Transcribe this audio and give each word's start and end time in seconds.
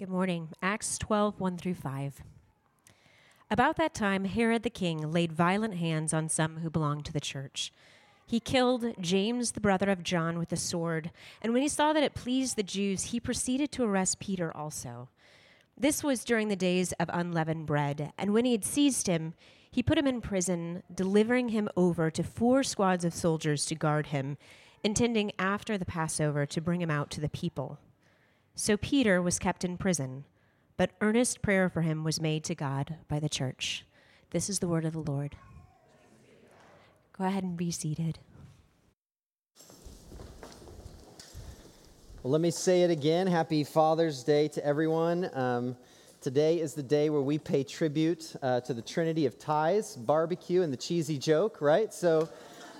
Good 0.00 0.08
morning. 0.08 0.48
Acts 0.62 0.96
12, 0.96 1.38
1 1.38 1.58
through 1.58 1.74
5. 1.74 2.22
About 3.50 3.76
that 3.76 3.92
time, 3.92 4.24
Herod 4.24 4.62
the 4.62 4.70
king 4.70 5.12
laid 5.12 5.30
violent 5.30 5.74
hands 5.74 6.14
on 6.14 6.30
some 6.30 6.60
who 6.60 6.70
belonged 6.70 7.04
to 7.04 7.12
the 7.12 7.20
church. 7.20 7.70
He 8.26 8.40
killed 8.40 8.94
James, 8.98 9.52
the 9.52 9.60
brother 9.60 9.90
of 9.90 10.02
John, 10.02 10.38
with 10.38 10.52
a 10.52 10.56
sword, 10.56 11.10
and 11.42 11.52
when 11.52 11.60
he 11.60 11.68
saw 11.68 11.92
that 11.92 12.02
it 12.02 12.14
pleased 12.14 12.56
the 12.56 12.62
Jews, 12.62 13.10
he 13.10 13.20
proceeded 13.20 13.72
to 13.72 13.84
arrest 13.84 14.20
Peter 14.20 14.56
also. 14.56 15.10
This 15.76 16.02
was 16.02 16.24
during 16.24 16.48
the 16.48 16.56
days 16.56 16.92
of 16.92 17.10
unleavened 17.12 17.66
bread, 17.66 18.14
and 18.16 18.32
when 18.32 18.46
he 18.46 18.52
had 18.52 18.64
seized 18.64 19.06
him, 19.06 19.34
he 19.70 19.82
put 19.82 19.98
him 19.98 20.06
in 20.06 20.22
prison, 20.22 20.82
delivering 20.94 21.50
him 21.50 21.68
over 21.76 22.10
to 22.10 22.22
four 22.22 22.62
squads 22.62 23.04
of 23.04 23.12
soldiers 23.12 23.66
to 23.66 23.74
guard 23.74 24.06
him, 24.06 24.38
intending 24.82 25.30
after 25.38 25.76
the 25.76 25.84
Passover 25.84 26.46
to 26.46 26.60
bring 26.62 26.80
him 26.80 26.90
out 26.90 27.10
to 27.10 27.20
the 27.20 27.28
people. 27.28 27.78
So 28.60 28.76
Peter 28.76 29.22
was 29.22 29.38
kept 29.38 29.64
in 29.64 29.78
prison, 29.78 30.26
but 30.76 30.90
earnest 31.00 31.40
prayer 31.40 31.70
for 31.70 31.80
him 31.80 32.04
was 32.04 32.20
made 32.20 32.44
to 32.44 32.54
God 32.54 32.96
by 33.08 33.18
the 33.18 33.26
church. 33.30 33.86
This 34.32 34.50
is 34.50 34.58
the 34.58 34.68
word 34.68 34.84
of 34.84 34.92
the 34.92 34.98
Lord. 34.98 35.34
Go 37.16 37.24
ahead 37.24 37.42
and 37.42 37.56
be 37.56 37.70
seated. 37.70 38.18
Well, 42.22 42.32
let 42.32 42.42
me 42.42 42.50
say 42.50 42.82
it 42.82 42.90
again. 42.90 43.26
Happy 43.26 43.64
Father's 43.64 44.22
Day 44.22 44.48
to 44.48 44.62
everyone. 44.62 45.30
Um, 45.32 45.74
today 46.20 46.60
is 46.60 46.74
the 46.74 46.82
day 46.82 47.08
where 47.08 47.22
we 47.22 47.38
pay 47.38 47.64
tribute 47.64 48.36
uh, 48.42 48.60
to 48.60 48.74
the 48.74 48.82
Trinity 48.82 49.24
of 49.24 49.38
Ties, 49.38 49.96
barbecue, 49.96 50.60
and 50.60 50.70
the 50.70 50.76
cheesy 50.76 51.16
joke, 51.16 51.62
right? 51.62 51.94
So, 51.94 52.28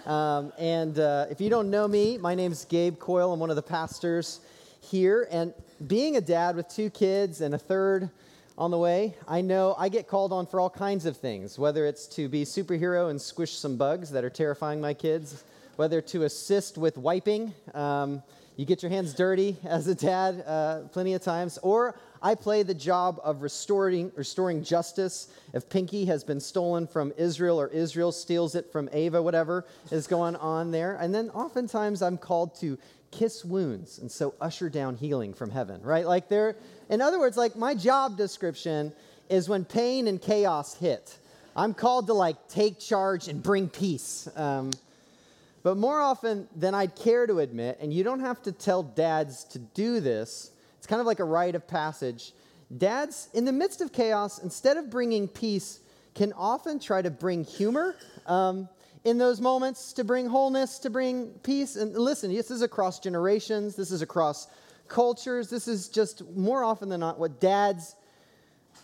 um, 0.05 0.53
and 0.59 0.99
uh, 0.99 1.25
if 1.31 1.41
you 1.41 1.49
don't 1.49 1.71
know 1.71 1.89
me, 1.89 2.19
my 2.19 2.35
name 2.35 2.53
is 2.53 2.67
Gabe 2.67 2.99
Coyle. 2.99 3.33
I'm 3.33 3.41
one 3.41 3.49
of 3.49 3.57
the 3.57 3.63
pastors 3.63 4.41
here. 4.81 5.29
And 5.31 5.55
being 5.87 6.17
a 6.17 6.21
dad 6.21 6.57
with 6.57 6.69
two 6.69 6.91
kids 6.91 7.41
and 7.41 7.55
a 7.55 7.59
third 7.59 8.11
on 8.59 8.71
the 8.71 8.79
way, 8.79 9.15
I 9.27 9.41
know 9.41 9.75
I 9.79 9.89
get 9.89 10.09
called 10.09 10.33
on 10.33 10.47
for 10.47 10.61
all 10.61 10.71
kinds 10.71 11.07
of 11.07 11.17
things, 11.17 11.59
whether 11.59 11.87
it's 11.87 12.07
to 12.09 12.29
be 12.29 12.45
superhero 12.45 13.11
and 13.11 13.21
squish 13.21 13.57
some 13.57 13.77
bugs 13.77 14.11
that 14.11 14.25
are 14.25 14.31
terrifying 14.31 14.81
my 14.81 14.95
kids, 14.95 15.45
whether 15.77 16.01
to 16.03 16.25
assist 16.25 16.77
with 16.77 16.99
wiping. 16.99 17.55
Um, 17.75 18.23
you 18.57 18.67
get 18.67 18.83
your 18.83 18.91
hands 18.91 19.15
dirty 19.15 19.57
as 19.65 19.87
a 19.87 19.95
dad 19.95 20.45
uh, 20.47 20.81
plenty 20.93 21.15
of 21.15 21.23
times, 21.23 21.59
or 21.63 21.95
I 22.23 22.35
play 22.35 22.63
the 22.63 22.75
job 22.75 23.19
of 23.25 23.41
restoring, 23.41 24.13
restoring 24.15 24.63
justice. 24.63 25.29
If 25.55 25.71
Pinky 25.71 26.05
has 26.05 26.23
been 26.23 26.41
stolen 26.41 26.87
from 26.87 27.15
Israel 27.17 27.59
or 27.59 27.69
Israel 27.69 28.13
steals 28.13 28.55
it 28.55 28.71
from 28.71 28.91
Ava, 28.93 29.23
whatever 29.23 29.65
is 29.91 30.07
going 30.07 30.37
on 30.37 30.71
there. 30.71 30.97
And 30.97 31.15
then 31.15 31.31
oftentimes 31.31 32.03
I'm 32.03 32.19
called 32.19 32.55
to 32.57 32.77
kiss 33.11 33.45
wounds 33.45 33.99
and 33.99 34.11
so 34.11 34.35
usher 34.41 34.69
down 34.69 34.97
healing 34.97 35.35
from 35.35 35.51
heaven, 35.51 35.83
right? 35.83 36.07
Like 36.07 36.29
there, 36.29 36.57
in 36.89 37.01
other 37.01 37.19
words, 37.19 37.37
like 37.37 37.57
my 37.57 37.75
job 37.75 38.17
description 38.17 38.93
is 39.29 39.49
when 39.49 39.65
pain 39.65 40.09
and 40.09 40.21
chaos 40.21 40.75
hit. 40.75 41.19
I'm 41.57 41.75
called 41.75 42.07
to 42.07 42.15
like 42.15 42.49
take 42.49 42.79
charge 42.79 43.29
and 43.29 43.43
bring 43.43 43.69
peace. 43.69 44.29
Um, 44.37 44.71
but 45.63 45.77
more 45.77 46.01
often 46.01 46.49
than 46.57 46.75
I'd 46.75 46.97
care 46.97 47.27
to 47.27 47.41
admit, 47.41 47.79
and 47.81 47.93
you 47.93 48.03
don't 48.03 48.21
have 48.21 48.43
to 48.43 48.53
tell 48.53 48.83
dads 48.83 49.45
to 49.45 49.59
do 49.59 50.01
this, 50.01 50.53
it's 50.79 50.87
kind 50.87 51.01
of 51.01 51.07
like 51.07 51.21
a 51.21 51.25
rite 51.25 51.55
of 51.55 51.67
passage. 51.69 52.33
Dads, 52.77 53.29
in 53.35 53.45
the 53.45 53.53
midst 53.53 53.81
of 53.81 53.93
chaos, 53.93 54.39
instead 54.39 54.77
of 54.77 54.89
bringing 54.89 55.29
peace, 55.29 55.81
can 56.15 56.33
often 56.33 56.79
try 56.79 57.03
to 57.03 57.11
bring 57.11 57.45
humor. 57.45 57.97
Um, 58.27 58.69
in 59.05 59.19
those 59.19 59.41
moments 59.41 59.93
to 59.95 60.05
bring 60.05 60.27
wholeness, 60.27 60.79
to 60.81 60.91
bring 60.91 61.29
peace. 61.43 61.77
And 61.77 61.95
listen, 61.95 62.33
this 62.33 62.51
is 62.51 62.63
across 62.63 63.01
generations, 63.01 63.77
this 63.77 63.91
is 63.91 64.03
across 64.03 64.49
cultures, 64.89 65.49
this 65.49 65.69
is 65.69 65.89
just 65.89 66.29
more 66.37 66.63
often 66.63 66.89
than 66.89 67.01
not 67.01 67.19
what 67.19 67.41
dads 67.41 67.97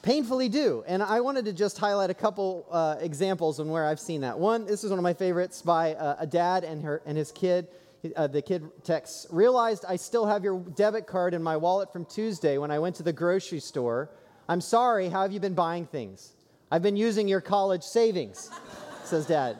painfully 0.03 0.48
do. 0.48 0.84
And 0.87 1.03
I 1.03 1.20
wanted 1.20 1.44
to 1.47 1.53
just 1.53 1.78
highlight 1.78 2.11
a 2.11 2.14
couple 2.14 2.67
uh, 2.70 2.97
examples 3.00 3.61
on 3.61 3.69
where 3.69 3.84
I've 3.84 4.00
seen 4.00 4.20
that. 4.22 4.39
One, 4.39 4.64
this 4.64 4.84
is 4.84 4.91
one 4.91 4.98
of 4.98 5.03
my 5.03 5.14
favorites 5.14 5.62
by 5.62 5.94
uh, 5.94 6.16
a 6.21 6.26
dad 6.26 6.65
and, 6.65 6.82
her, 6.82 7.03
and 7.05 7.19
his 7.19 7.32
kid. 7.32 7.69
Uh, 8.15 8.28
the 8.28 8.41
kid 8.41 8.62
texts, 8.84 9.26
realized 9.31 9.84
I 9.88 9.97
still 9.97 10.26
have 10.26 10.44
your 10.44 10.60
debit 10.60 11.09
card 11.09 11.34
in 11.34 11.43
my 11.43 11.56
wallet 11.56 11.93
from 11.93 12.05
Tuesday 12.05 12.56
when 12.56 12.71
I 12.71 12.78
went 12.78 12.94
to 12.97 13.03
the 13.03 13.12
grocery 13.12 13.59
store. 13.59 14.10
I'm 14.49 14.60
sorry, 14.60 15.09
how 15.09 15.22
have 15.22 15.32
you 15.32 15.41
been 15.41 15.55
buying 15.55 15.87
things? 15.87 16.34
I've 16.71 16.82
been 16.82 16.97
using 16.97 17.26
your 17.26 17.41
college 17.41 17.82
savings, 17.82 18.50
says 19.03 19.26
dad. 19.26 19.59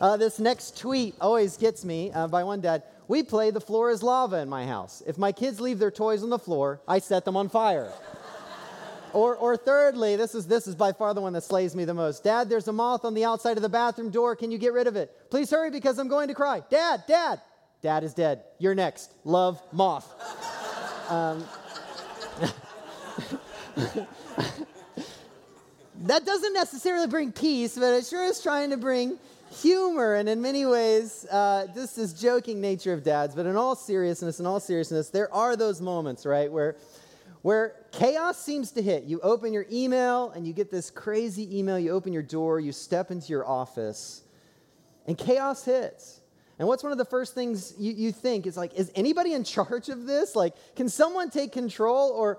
Uh, 0.00 0.16
this 0.16 0.38
next 0.38 0.78
tweet 0.78 1.14
always 1.20 1.58
gets 1.58 1.84
me 1.84 2.10
uh, 2.12 2.26
by 2.26 2.42
one 2.42 2.60
dad. 2.60 2.82
We 3.06 3.22
play 3.22 3.50
the 3.50 3.60
floor 3.60 3.90
is 3.90 4.02
lava 4.02 4.38
in 4.38 4.48
my 4.48 4.66
house. 4.66 5.02
If 5.06 5.18
my 5.18 5.32
kids 5.32 5.60
leave 5.60 5.78
their 5.78 5.90
toys 5.90 6.22
on 6.22 6.30
the 6.30 6.38
floor, 6.38 6.80
I 6.88 7.00
set 7.00 7.26
them 7.26 7.36
on 7.36 7.50
fire. 7.50 7.92
or, 9.12 9.36
or 9.36 9.58
thirdly, 9.58 10.16
this 10.16 10.34
is, 10.34 10.46
this 10.46 10.66
is 10.66 10.74
by 10.74 10.92
far 10.92 11.12
the 11.12 11.20
one 11.20 11.34
that 11.34 11.42
slays 11.42 11.76
me 11.76 11.84
the 11.84 11.92
most. 11.92 12.24
Dad, 12.24 12.48
there's 12.48 12.68
a 12.68 12.72
moth 12.72 13.04
on 13.04 13.12
the 13.12 13.24
outside 13.24 13.58
of 13.58 13.62
the 13.62 13.68
bathroom 13.68 14.10
door. 14.10 14.34
Can 14.36 14.50
you 14.50 14.56
get 14.56 14.72
rid 14.72 14.86
of 14.86 14.96
it? 14.96 15.10
Please 15.30 15.50
hurry 15.50 15.70
because 15.70 15.98
I'm 15.98 16.08
going 16.08 16.28
to 16.28 16.34
cry. 16.34 16.62
Dad, 16.70 17.04
Dad. 17.06 17.42
Dad 17.82 18.04
is 18.04 18.14
dead. 18.14 18.44
You're 18.58 18.74
next. 18.74 19.12
Love, 19.24 19.62
moth. 19.72 20.08
Um, 21.10 21.44
that 26.02 26.24
doesn't 26.24 26.52
necessarily 26.52 27.08
bring 27.08 27.32
peace, 27.32 27.76
but 27.76 27.94
it 27.94 28.06
sure 28.06 28.22
is 28.26 28.40
trying 28.40 28.70
to 28.70 28.76
bring 28.76 29.18
humor 29.50 30.14
and 30.14 30.28
in 30.28 30.40
many 30.40 30.64
ways 30.64 31.26
uh, 31.30 31.66
this 31.74 31.98
is 31.98 32.12
joking 32.12 32.60
nature 32.60 32.92
of 32.92 33.02
dads. 33.02 33.34
But 33.34 33.46
in 33.46 33.56
all 33.56 33.74
seriousness 33.74 34.40
in 34.40 34.46
all 34.46 34.60
seriousness 34.60 35.10
there 35.10 35.32
are 35.34 35.56
those 35.56 35.80
moments 35.80 36.24
right 36.24 36.50
where 36.50 36.76
where 37.42 37.74
chaos 37.90 38.38
seems 38.38 38.70
to 38.72 38.82
hit. 38.82 39.04
You 39.04 39.18
open 39.20 39.52
your 39.52 39.66
email 39.72 40.30
and 40.30 40.46
you 40.46 40.52
get 40.52 40.70
this 40.70 40.90
crazy 40.90 41.58
email. 41.58 41.78
You 41.78 41.90
open 41.90 42.12
your 42.12 42.22
door 42.22 42.60
you 42.60 42.72
step 42.72 43.10
into 43.10 43.28
your 43.28 43.46
office 43.46 44.22
and 45.06 45.18
chaos 45.18 45.64
hits. 45.64 46.20
And 46.58 46.68
what's 46.68 46.82
one 46.82 46.92
of 46.92 46.98
the 46.98 47.06
first 47.06 47.34
things 47.34 47.72
you, 47.78 47.92
you 47.92 48.12
think? 48.12 48.46
Is 48.46 48.56
like 48.56 48.74
is 48.74 48.92
anybody 48.94 49.32
in 49.32 49.44
charge 49.44 49.88
of 49.88 50.06
this? 50.06 50.36
Like 50.36 50.54
can 50.76 50.88
someone 50.88 51.30
take 51.30 51.52
control? 51.52 52.10
Or 52.10 52.38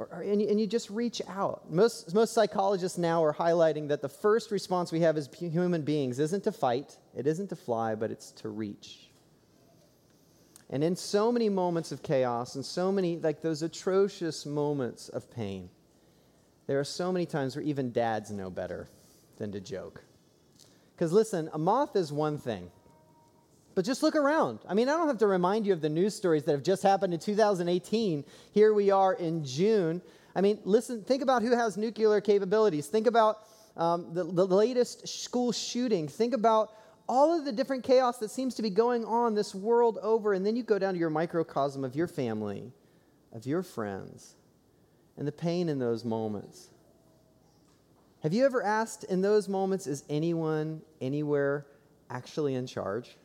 or, 0.00 0.08
or, 0.12 0.22
and, 0.22 0.40
you, 0.40 0.48
and 0.48 0.58
you 0.58 0.66
just 0.66 0.88
reach 0.88 1.20
out. 1.28 1.70
Most, 1.70 2.14
most 2.14 2.32
psychologists 2.32 2.96
now 2.96 3.22
are 3.22 3.34
highlighting 3.34 3.88
that 3.88 4.00
the 4.00 4.08
first 4.08 4.50
response 4.50 4.90
we 4.90 5.00
have 5.00 5.18
as 5.18 5.28
human 5.34 5.82
beings 5.82 6.18
isn't 6.18 6.44
to 6.44 6.52
fight, 6.52 6.96
it 7.14 7.26
isn't 7.26 7.48
to 7.48 7.56
fly, 7.56 7.94
but 7.94 8.10
it's 8.10 8.30
to 8.32 8.48
reach. 8.48 9.10
And 10.70 10.82
in 10.82 10.96
so 10.96 11.30
many 11.30 11.50
moments 11.50 11.92
of 11.92 12.02
chaos 12.02 12.54
and 12.54 12.64
so 12.64 12.90
many, 12.90 13.18
like 13.18 13.42
those 13.42 13.60
atrocious 13.60 14.46
moments 14.46 15.10
of 15.10 15.30
pain, 15.30 15.68
there 16.66 16.80
are 16.80 16.84
so 16.84 17.12
many 17.12 17.26
times 17.26 17.54
where 17.54 17.64
even 17.64 17.92
dads 17.92 18.30
know 18.30 18.48
better 18.48 18.88
than 19.36 19.52
to 19.52 19.60
joke. 19.60 20.02
Because 20.96 21.12
listen, 21.12 21.50
a 21.52 21.58
moth 21.58 21.94
is 21.94 22.10
one 22.10 22.38
thing. 22.38 22.70
But 23.74 23.84
just 23.84 24.02
look 24.02 24.16
around. 24.16 24.58
I 24.68 24.74
mean, 24.74 24.88
I 24.88 24.92
don't 24.96 25.06
have 25.06 25.18
to 25.18 25.26
remind 25.26 25.66
you 25.66 25.72
of 25.72 25.80
the 25.80 25.88
news 25.88 26.14
stories 26.14 26.44
that 26.44 26.52
have 26.52 26.62
just 26.62 26.82
happened 26.82 27.14
in 27.14 27.20
2018. 27.20 28.24
Here 28.52 28.74
we 28.74 28.90
are 28.90 29.14
in 29.14 29.44
June. 29.44 30.02
I 30.34 30.40
mean, 30.40 30.58
listen, 30.64 31.02
think 31.02 31.22
about 31.22 31.42
who 31.42 31.56
has 31.56 31.76
nuclear 31.76 32.20
capabilities. 32.20 32.88
Think 32.88 33.06
about 33.06 33.38
um, 33.76 34.12
the, 34.12 34.24
the 34.24 34.46
latest 34.46 35.06
school 35.08 35.52
shooting. 35.52 36.08
Think 36.08 36.34
about 36.34 36.72
all 37.08 37.36
of 37.36 37.44
the 37.44 37.52
different 37.52 37.82
chaos 37.84 38.18
that 38.18 38.30
seems 38.30 38.54
to 38.54 38.62
be 38.62 38.70
going 38.70 39.04
on 39.04 39.34
this 39.34 39.54
world 39.54 39.98
over. 40.02 40.32
And 40.32 40.44
then 40.44 40.56
you 40.56 40.62
go 40.62 40.78
down 40.78 40.94
to 40.94 41.00
your 41.00 41.10
microcosm 41.10 41.84
of 41.84 41.96
your 41.96 42.06
family, 42.06 42.72
of 43.32 43.46
your 43.46 43.62
friends, 43.62 44.34
and 45.16 45.26
the 45.26 45.32
pain 45.32 45.68
in 45.68 45.78
those 45.78 46.04
moments. 46.04 46.70
Have 48.22 48.32
you 48.34 48.44
ever 48.44 48.62
asked 48.62 49.04
in 49.04 49.22
those 49.22 49.48
moments, 49.48 49.86
is 49.86 50.04
anyone 50.10 50.82
anywhere 51.00 51.66
actually 52.10 52.54
in 52.54 52.66
charge? 52.66 53.16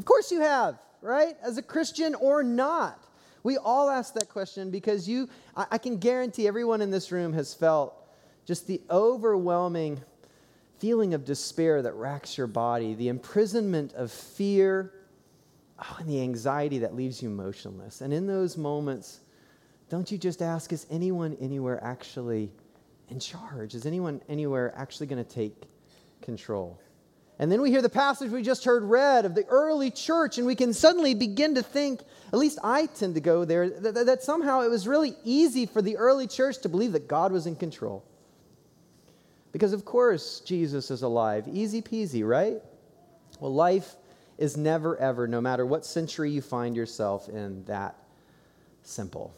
Of 0.00 0.06
course 0.06 0.32
you 0.32 0.40
have, 0.40 0.78
right? 1.02 1.36
As 1.42 1.58
a 1.58 1.62
Christian 1.62 2.14
or 2.14 2.42
not. 2.42 3.04
We 3.42 3.58
all 3.58 3.90
ask 3.90 4.14
that 4.14 4.30
question 4.30 4.70
because 4.70 5.06
you, 5.06 5.28
I, 5.54 5.66
I 5.72 5.76
can 5.76 5.98
guarantee 5.98 6.48
everyone 6.48 6.80
in 6.80 6.90
this 6.90 7.12
room 7.12 7.34
has 7.34 7.52
felt 7.52 7.94
just 8.46 8.66
the 8.66 8.80
overwhelming 8.90 10.00
feeling 10.78 11.12
of 11.12 11.26
despair 11.26 11.82
that 11.82 11.92
racks 11.92 12.38
your 12.38 12.46
body, 12.46 12.94
the 12.94 13.08
imprisonment 13.08 13.92
of 13.92 14.10
fear, 14.10 14.94
oh, 15.78 15.96
and 15.98 16.08
the 16.08 16.22
anxiety 16.22 16.78
that 16.78 16.94
leaves 16.94 17.22
you 17.22 17.28
motionless. 17.28 18.00
And 18.00 18.10
in 18.10 18.26
those 18.26 18.56
moments, 18.56 19.20
don't 19.90 20.10
you 20.10 20.16
just 20.16 20.40
ask, 20.40 20.72
is 20.72 20.86
anyone 20.90 21.36
anywhere 21.42 21.78
actually 21.84 22.50
in 23.10 23.20
charge? 23.20 23.74
Is 23.74 23.84
anyone 23.84 24.22
anywhere 24.30 24.72
actually 24.74 25.08
going 25.08 25.22
to 25.22 25.30
take 25.30 25.64
control? 26.22 26.80
And 27.40 27.50
then 27.50 27.62
we 27.62 27.70
hear 27.70 27.80
the 27.80 27.88
passage 27.88 28.30
we 28.30 28.42
just 28.42 28.66
heard 28.66 28.82
read 28.82 29.24
of 29.24 29.34
the 29.34 29.46
early 29.46 29.90
church, 29.90 30.36
and 30.36 30.46
we 30.46 30.54
can 30.54 30.74
suddenly 30.74 31.14
begin 31.14 31.54
to 31.54 31.62
think, 31.62 32.02
at 32.34 32.38
least 32.38 32.58
I 32.62 32.84
tend 32.84 33.14
to 33.14 33.22
go 33.22 33.46
there, 33.46 33.70
that, 33.70 33.94
that, 33.94 34.22
somehow 34.22 34.60
it 34.60 34.68
was 34.68 34.86
really 34.86 35.14
easy 35.24 35.64
for 35.64 35.80
the 35.80 35.96
early 35.96 36.26
church 36.26 36.58
to 36.58 36.68
believe 36.68 36.92
that 36.92 37.08
God 37.08 37.32
was 37.32 37.46
in 37.46 37.56
control. 37.56 38.04
Because, 39.52 39.72
of 39.72 39.86
course, 39.86 40.40
Jesus 40.40 40.90
is 40.90 41.00
alive. 41.00 41.48
Easy 41.50 41.80
peasy, 41.80 42.28
right? 42.28 42.58
Well, 43.40 43.54
life 43.54 43.96
is 44.36 44.58
never, 44.58 44.98
ever, 44.98 45.26
no 45.26 45.40
matter 45.40 45.64
what 45.64 45.86
century 45.86 46.30
you 46.30 46.42
find 46.42 46.76
yourself 46.76 47.30
in, 47.30 47.64
that 47.64 47.96
simple. 48.82 49.32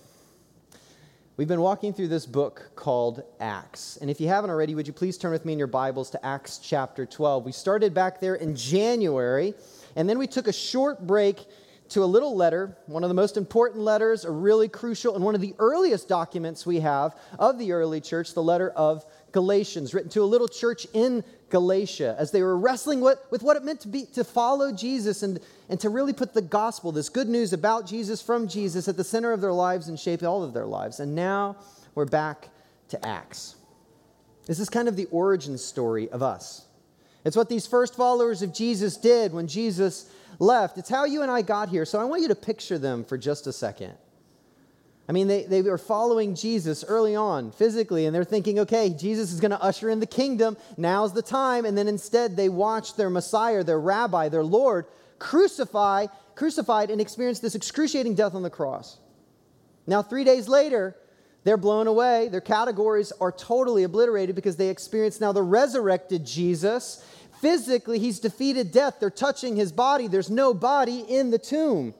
We've 1.42 1.48
been 1.48 1.60
walking 1.60 1.92
through 1.92 2.06
this 2.06 2.24
book 2.24 2.70
called 2.76 3.24
Acts. 3.40 3.96
And 4.00 4.08
if 4.08 4.20
you 4.20 4.28
haven't 4.28 4.50
already, 4.50 4.76
would 4.76 4.86
you 4.86 4.92
please 4.92 5.18
turn 5.18 5.32
with 5.32 5.44
me 5.44 5.52
in 5.52 5.58
your 5.58 5.66
Bibles 5.66 6.08
to 6.10 6.24
Acts 6.24 6.58
chapter 6.58 7.04
12? 7.04 7.44
We 7.44 7.50
started 7.50 7.92
back 7.92 8.20
there 8.20 8.36
in 8.36 8.54
January, 8.54 9.52
and 9.96 10.08
then 10.08 10.18
we 10.18 10.28
took 10.28 10.46
a 10.46 10.52
short 10.52 11.04
break 11.04 11.44
to 11.88 12.04
a 12.04 12.06
little 12.06 12.36
letter, 12.36 12.78
one 12.86 13.02
of 13.02 13.08
the 13.08 13.14
most 13.14 13.36
important 13.36 13.82
letters, 13.82 14.24
a 14.24 14.30
really 14.30 14.68
crucial, 14.68 15.16
and 15.16 15.24
one 15.24 15.34
of 15.34 15.40
the 15.40 15.56
earliest 15.58 16.08
documents 16.08 16.64
we 16.64 16.78
have 16.78 17.16
of 17.40 17.58
the 17.58 17.72
early 17.72 18.00
church, 18.00 18.34
the 18.34 18.42
letter 18.42 18.70
of 18.70 19.04
Galatians, 19.32 19.94
written 19.94 20.10
to 20.10 20.22
a 20.22 20.24
little 20.24 20.48
church 20.48 20.86
in 20.92 21.24
Galatia 21.48 22.14
as 22.18 22.30
they 22.30 22.42
were 22.42 22.56
wrestling 22.56 23.00
with, 23.00 23.18
with 23.30 23.42
what 23.42 23.56
it 23.56 23.64
meant 23.64 23.80
to 23.80 23.88
be 23.88 24.04
to 24.14 24.24
follow 24.24 24.72
Jesus 24.72 25.22
and, 25.22 25.40
and 25.68 25.80
to 25.80 25.88
really 25.88 26.12
put 26.12 26.34
the 26.34 26.42
gospel, 26.42 26.92
this 26.92 27.08
good 27.08 27.28
news 27.28 27.52
about 27.52 27.86
Jesus 27.86 28.22
from 28.22 28.46
Jesus, 28.46 28.88
at 28.88 28.96
the 28.96 29.04
center 29.04 29.32
of 29.32 29.40
their 29.40 29.52
lives 29.52 29.88
and 29.88 29.98
shape 29.98 30.22
all 30.22 30.42
of 30.42 30.52
their 30.52 30.66
lives. 30.66 31.00
And 31.00 31.14
now 31.14 31.56
we're 31.94 32.04
back 32.04 32.48
to 32.88 33.06
Acts. 33.06 33.56
This 34.46 34.60
is 34.60 34.68
kind 34.68 34.88
of 34.88 34.96
the 34.96 35.06
origin 35.06 35.56
story 35.58 36.08
of 36.10 36.22
us. 36.22 36.66
It's 37.24 37.36
what 37.36 37.48
these 37.48 37.66
first 37.66 37.94
followers 37.94 38.42
of 38.42 38.52
Jesus 38.52 38.96
did 38.96 39.32
when 39.32 39.46
Jesus 39.46 40.10
left. 40.38 40.78
It's 40.78 40.88
how 40.88 41.04
you 41.04 41.22
and 41.22 41.30
I 41.30 41.42
got 41.42 41.68
here. 41.68 41.84
So 41.84 42.00
I 42.00 42.04
want 42.04 42.22
you 42.22 42.28
to 42.28 42.34
picture 42.34 42.78
them 42.78 43.04
for 43.04 43.16
just 43.16 43.46
a 43.46 43.52
second. 43.52 43.94
I 45.08 45.12
mean, 45.12 45.26
they, 45.26 45.42
they 45.42 45.62
were 45.62 45.78
following 45.78 46.34
Jesus 46.34 46.84
early 46.86 47.16
on 47.16 47.50
physically, 47.50 48.06
and 48.06 48.14
they're 48.14 48.24
thinking, 48.24 48.60
okay, 48.60 48.90
Jesus 48.90 49.32
is 49.32 49.40
going 49.40 49.50
to 49.50 49.60
usher 49.60 49.90
in 49.90 50.00
the 50.00 50.06
kingdom. 50.06 50.56
Now's 50.76 51.12
the 51.12 51.22
time. 51.22 51.64
And 51.64 51.76
then 51.76 51.88
instead, 51.88 52.36
they 52.36 52.48
watched 52.48 52.96
their 52.96 53.10
Messiah, 53.10 53.64
their 53.64 53.80
rabbi, 53.80 54.28
their 54.28 54.44
Lord, 54.44 54.86
crucify, 55.18 56.06
crucified 56.34 56.90
and 56.90 57.00
experience 57.00 57.40
this 57.40 57.54
excruciating 57.54 58.14
death 58.14 58.34
on 58.34 58.42
the 58.42 58.50
cross. 58.50 58.98
Now, 59.86 60.02
three 60.02 60.24
days 60.24 60.48
later, 60.48 60.96
they're 61.44 61.56
blown 61.56 61.88
away. 61.88 62.28
Their 62.28 62.40
categories 62.40 63.12
are 63.20 63.32
totally 63.32 63.82
obliterated 63.82 64.36
because 64.36 64.56
they 64.56 64.68
experience 64.68 65.20
now 65.20 65.32
the 65.32 65.42
resurrected 65.42 66.24
Jesus. 66.24 67.04
Physically, 67.40 67.98
he's 67.98 68.20
defeated 68.20 68.70
death. 68.70 68.98
They're 69.00 69.10
touching 69.10 69.56
his 69.56 69.72
body. 69.72 70.06
There's 70.06 70.30
no 70.30 70.54
body 70.54 71.00
in 71.00 71.30
the 71.30 71.38
tomb. 71.38 71.94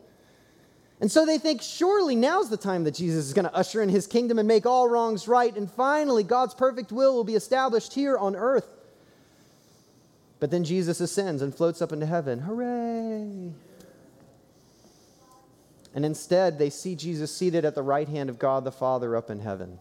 And 1.03 1.11
so 1.11 1.27
they 1.27 1.37
think, 1.37 1.63
surely 1.63 2.15
now's 2.15 2.49
the 2.49 2.57
time 2.57 2.85
that 2.85 2.95
Jesus 2.95 3.27
is 3.27 3.35
going 3.35 3.45
to 3.45 3.55
usher 3.57 3.83
in 3.83 3.89
his 3.89 4.07
kingdom 4.07 4.39
and 4.39 4.47
make 4.47 4.67
all 4.67 4.89
wrongs 4.89 5.27
right. 5.27 5.53
And 5.55 5.69
finally, 5.69 6.23
God's 6.23 6.55
perfect 6.55 6.93
will 6.93 7.17
will 7.17 7.25
be 7.25 7.35
established 7.35 7.93
here 7.93 8.17
on 8.17 8.37
earth. 8.37 8.69
But 10.39 10.53
then 10.53 10.63
Jesus 10.63 11.01
ascends 11.01 11.43
and 11.43 11.53
floats 11.53 11.83
up 11.83 11.91
into 11.91 12.07
heaven. 12.07 12.39
Hooray! 12.39 13.53
And 15.93 16.05
instead, 16.05 16.61
they 16.61 16.71
see 16.71 16.95
Jesus 16.95 17.37
seated 17.37 17.65
at 17.65 17.75
the 17.75 17.83
right 17.83 18.09
hand 18.09 18.31
of 18.31 18.39
God 18.39 18.63
the 18.63 18.71
Father 18.71 19.17
up 19.17 19.29
in 19.29 19.41
heaven. 19.41 19.81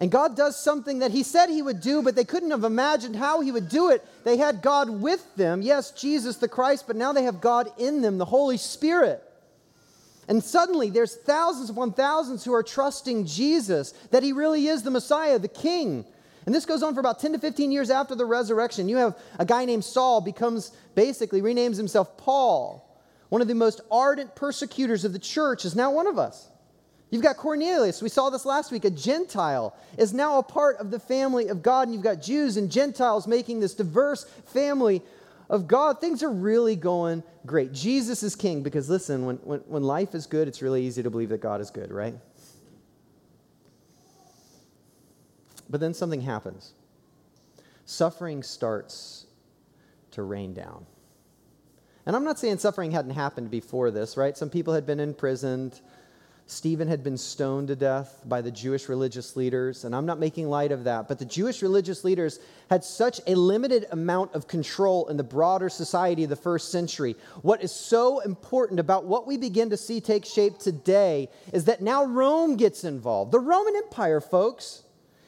And 0.00 0.10
God 0.10 0.36
does 0.36 0.58
something 0.58 0.98
that 0.98 1.12
He 1.12 1.22
said 1.22 1.50
He 1.50 1.62
would 1.62 1.80
do, 1.80 2.02
but 2.02 2.16
they 2.16 2.24
couldn't 2.24 2.50
have 2.50 2.64
imagined 2.64 3.14
how 3.14 3.42
He 3.42 3.52
would 3.52 3.68
do 3.68 3.90
it. 3.90 4.04
They 4.24 4.38
had 4.38 4.60
God 4.60 4.90
with 4.90 5.36
them, 5.36 5.62
yes, 5.62 5.92
Jesus 5.92 6.38
the 6.38 6.48
Christ, 6.48 6.88
but 6.88 6.96
now 6.96 7.12
they 7.12 7.22
have 7.22 7.40
God 7.40 7.70
in 7.78 8.02
them, 8.02 8.18
the 8.18 8.24
Holy 8.24 8.56
Spirit. 8.56 9.22
And 10.32 10.42
suddenly 10.42 10.88
there's 10.88 11.14
thousands 11.14 11.68
upon 11.68 11.92
thousands 11.92 12.42
who 12.42 12.54
are 12.54 12.62
trusting 12.62 13.26
Jesus, 13.26 13.92
that 14.12 14.22
he 14.22 14.32
really 14.32 14.66
is 14.66 14.82
the 14.82 14.90
Messiah, 14.90 15.38
the 15.38 15.46
King. 15.46 16.06
And 16.46 16.54
this 16.54 16.64
goes 16.64 16.82
on 16.82 16.94
for 16.94 17.00
about 17.00 17.20
10 17.20 17.34
to 17.34 17.38
15 17.38 17.70
years 17.70 17.90
after 17.90 18.14
the 18.14 18.24
resurrection. 18.24 18.88
You 18.88 18.96
have 18.96 19.18
a 19.38 19.44
guy 19.44 19.66
named 19.66 19.84
Saul 19.84 20.22
becomes 20.22 20.72
basically 20.94 21.42
renames 21.42 21.76
himself 21.76 22.16
Paul. 22.16 22.98
One 23.28 23.42
of 23.42 23.46
the 23.46 23.54
most 23.54 23.82
ardent 23.90 24.34
persecutors 24.34 25.04
of 25.04 25.12
the 25.12 25.18
church 25.18 25.66
is 25.66 25.76
now 25.76 25.90
one 25.90 26.06
of 26.06 26.18
us. 26.18 26.48
You've 27.10 27.22
got 27.22 27.36
Cornelius, 27.36 28.00
we 28.00 28.08
saw 28.08 28.30
this 28.30 28.46
last 28.46 28.72
week, 28.72 28.86
a 28.86 28.90
Gentile, 28.90 29.76
is 29.98 30.14
now 30.14 30.38
a 30.38 30.42
part 30.42 30.78
of 30.78 30.90
the 30.90 30.98
family 30.98 31.48
of 31.48 31.62
God. 31.62 31.88
And 31.88 31.92
you've 31.92 32.02
got 32.02 32.22
Jews 32.22 32.56
and 32.56 32.72
Gentiles 32.72 33.26
making 33.26 33.60
this 33.60 33.74
diverse 33.74 34.24
family 34.46 35.02
of 35.52 35.68
God, 35.68 36.00
things 36.00 36.22
are 36.22 36.30
really 36.30 36.74
going 36.76 37.22
great. 37.44 37.72
Jesus 37.72 38.22
is 38.22 38.34
king 38.34 38.62
because, 38.62 38.88
listen, 38.88 39.26
when, 39.26 39.36
when, 39.36 39.60
when 39.60 39.82
life 39.82 40.14
is 40.14 40.26
good, 40.26 40.48
it's 40.48 40.62
really 40.62 40.82
easy 40.82 41.02
to 41.02 41.10
believe 41.10 41.28
that 41.28 41.42
God 41.42 41.60
is 41.60 41.70
good, 41.70 41.92
right? 41.92 42.14
But 45.68 45.80
then 45.80 45.92
something 45.92 46.22
happens. 46.22 46.72
Suffering 47.84 48.42
starts 48.42 49.26
to 50.12 50.22
rain 50.22 50.54
down. 50.54 50.86
And 52.06 52.16
I'm 52.16 52.24
not 52.24 52.38
saying 52.38 52.58
suffering 52.58 52.90
hadn't 52.90 53.12
happened 53.12 53.50
before 53.50 53.90
this, 53.90 54.16
right? 54.16 54.36
Some 54.36 54.48
people 54.48 54.72
had 54.72 54.86
been 54.86 55.00
imprisoned. 55.00 55.82
Stephen 56.46 56.88
had 56.88 57.02
been 57.02 57.16
stoned 57.16 57.68
to 57.68 57.76
death 57.76 58.20
by 58.26 58.40
the 58.40 58.50
Jewish 58.50 58.88
religious 58.88 59.36
leaders, 59.36 59.84
and 59.84 59.94
I'm 59.94 60.04
not 60.04 60.18
making 60.18 60.50
light 60.50 60.72
of 60.72 60.84
that, 60.84 61.08
but 61.08 61.18
the 61.18 61.24
Jewish 61.24 61.62
religious 61.62 62.04
leaders 62.04 62.40
had 62.68 62.84
such 62.84 63.20
a 63.26 63.34
limited 63.34 63.86
amount 63.90 64.34
of 64.34 64.48
control 64.48 65.08
in 65.08 65.16
the 65.16 65.22
broader 65.22 65.68
society 65.68 66.24
of 66.24 66.30
the 66.30 66.36
first 66.36 66.70
century. 66.70 67.16
What 67.42 67.62
is 67.62 67.72
so 67.72 68.20
important 68.20 68.80
about 68.80 69.04
what 69.04 69.26
we 69.26 69.36
begin 69.36 69.70
to 69.70 69.76
see 69.76 70.00
take 70.00 70.24
shape 70.24 70.58
today 70.58 71.30
is 71.52 71.64
that 71.66 71.80
now 71.80 72.04
Rome 72.04 72.56
gets 72.56 72.84
involved. 72.84 73.32
The 73.32 73.40
Roman 73.40 73.76
Empire, 73.76 74.20
folks. 74.20 74.82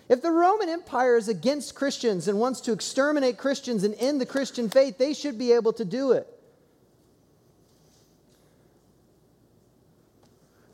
If 0.08 0.20
the 0.20 0.32
Roman 0.32 0.68
Empire 0.68 1.16
is 1.16 1.28
against 1.28 1.74
Christians 1.74 2.28
and 2.28 2.38
wants 2.38 2.60
to 2.62 2.72
exterminate 2.72 3.38
Christians 3.38 3.84
and 3.84 3.94
end 3.94 4.20
the 4.20 4.26
Christian 4.26 4.68
faith, 4.68 4.98
they 4.98 5.14
should 5.14 5.38
be 5.38 5.52
able 5.52 5.72
to 5.72 5.84
do 5.84 6.12
it. 6.12 6.28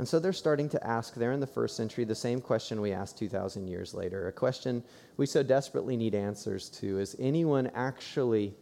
And 0.01 0.09
so 0.09 0.19
they're 0.19 0.33
starting 0.33 0.71
to 0.71 0.83
ask 0.83 1.13
there 1.13 1.33
in 1.33 1.41
the 1.41 1.47
first 1.47 1.77
century 1.77 2.05
the 2.05 2.15
same 2.15 2.41
question 2.41 2.81
we 2.81 2.91
asked 2.91 3.19
2,000 3.19 3.69
years 3.69 3.93
later, 3.93 4.29
a 4.29 4.33
question 4.33 4.83
we 5.19 5.27
so 5.27 5.43
desperately 5.43 5.95
need 5.95 6.15
answers 6.15 6.71
to 6.71 6.99
is 6.99 7.15
anyone 7.19 7.71
actually 7.75 8.55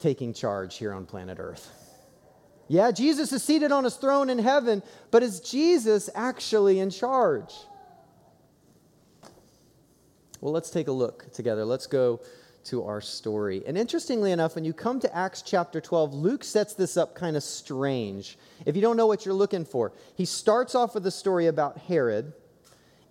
taking 0.00 0.34
charge 0.34 0.76
here 0.76 0.92
on 0.92 1.06
planet 1.06 1.38
Earth? 1.38 1.70
Yeah, 2.66 2.90
Jesus 2.90 3.30
is 3.32 3.44
seated 3.44 3.70
on 3.70 3.84
his 3.84 3.94
throne 3.94 4.28
in 4.28 4.40
heaven, 4.40 4.82
but 5.12 5.22
is 5.22 5.38
Jesus 5.38 6.10
actually 6.16 6.80
in 6.80 6.90
charge? 6.90 7.54
Well, 10.40 10.52
let's 10.52 10.70
take 10.70 10.88
a 10.88 10.92
look 10.92 11.32
together. 11.32 11.64
Let's 11.64 11.86
go 11.86 12.22
to 12.64 12.84
our 12.84 13.00
story. 13.00 13.62
And 13.66 13.76
interestingly 13.78 14.32
enough, 14.32 14.54
when 14.54 14.64
you 14.64 14.72
come 14.72 15.00
to 15.00 15.16
Acts 15.16 15.42
chapter 15.42 15.80
12, 15.80 16.14
Luke 16.14 16.44
sets 16.44 16.74
this 16.74 16.96
up 16.96 17.14
kind 17.14 17.36
of 17.36 17.42
strange. 17.42 18.38
If 18.66 18.76
you 18.76 18.82
don't 18.82 18.96
know 18.96 19.06
what 19.06 19.24
you're 19.24 19.34
looking 19.34 19.64
for, 19.64 19.92
he 20.16 20.24
starts 20.24 20.74
off 20.74 20.94
with 20.94 21.06
a 21.06 21.10
story 21.10 21.46
about 21.46 21.78
Herod, 21.78 22.32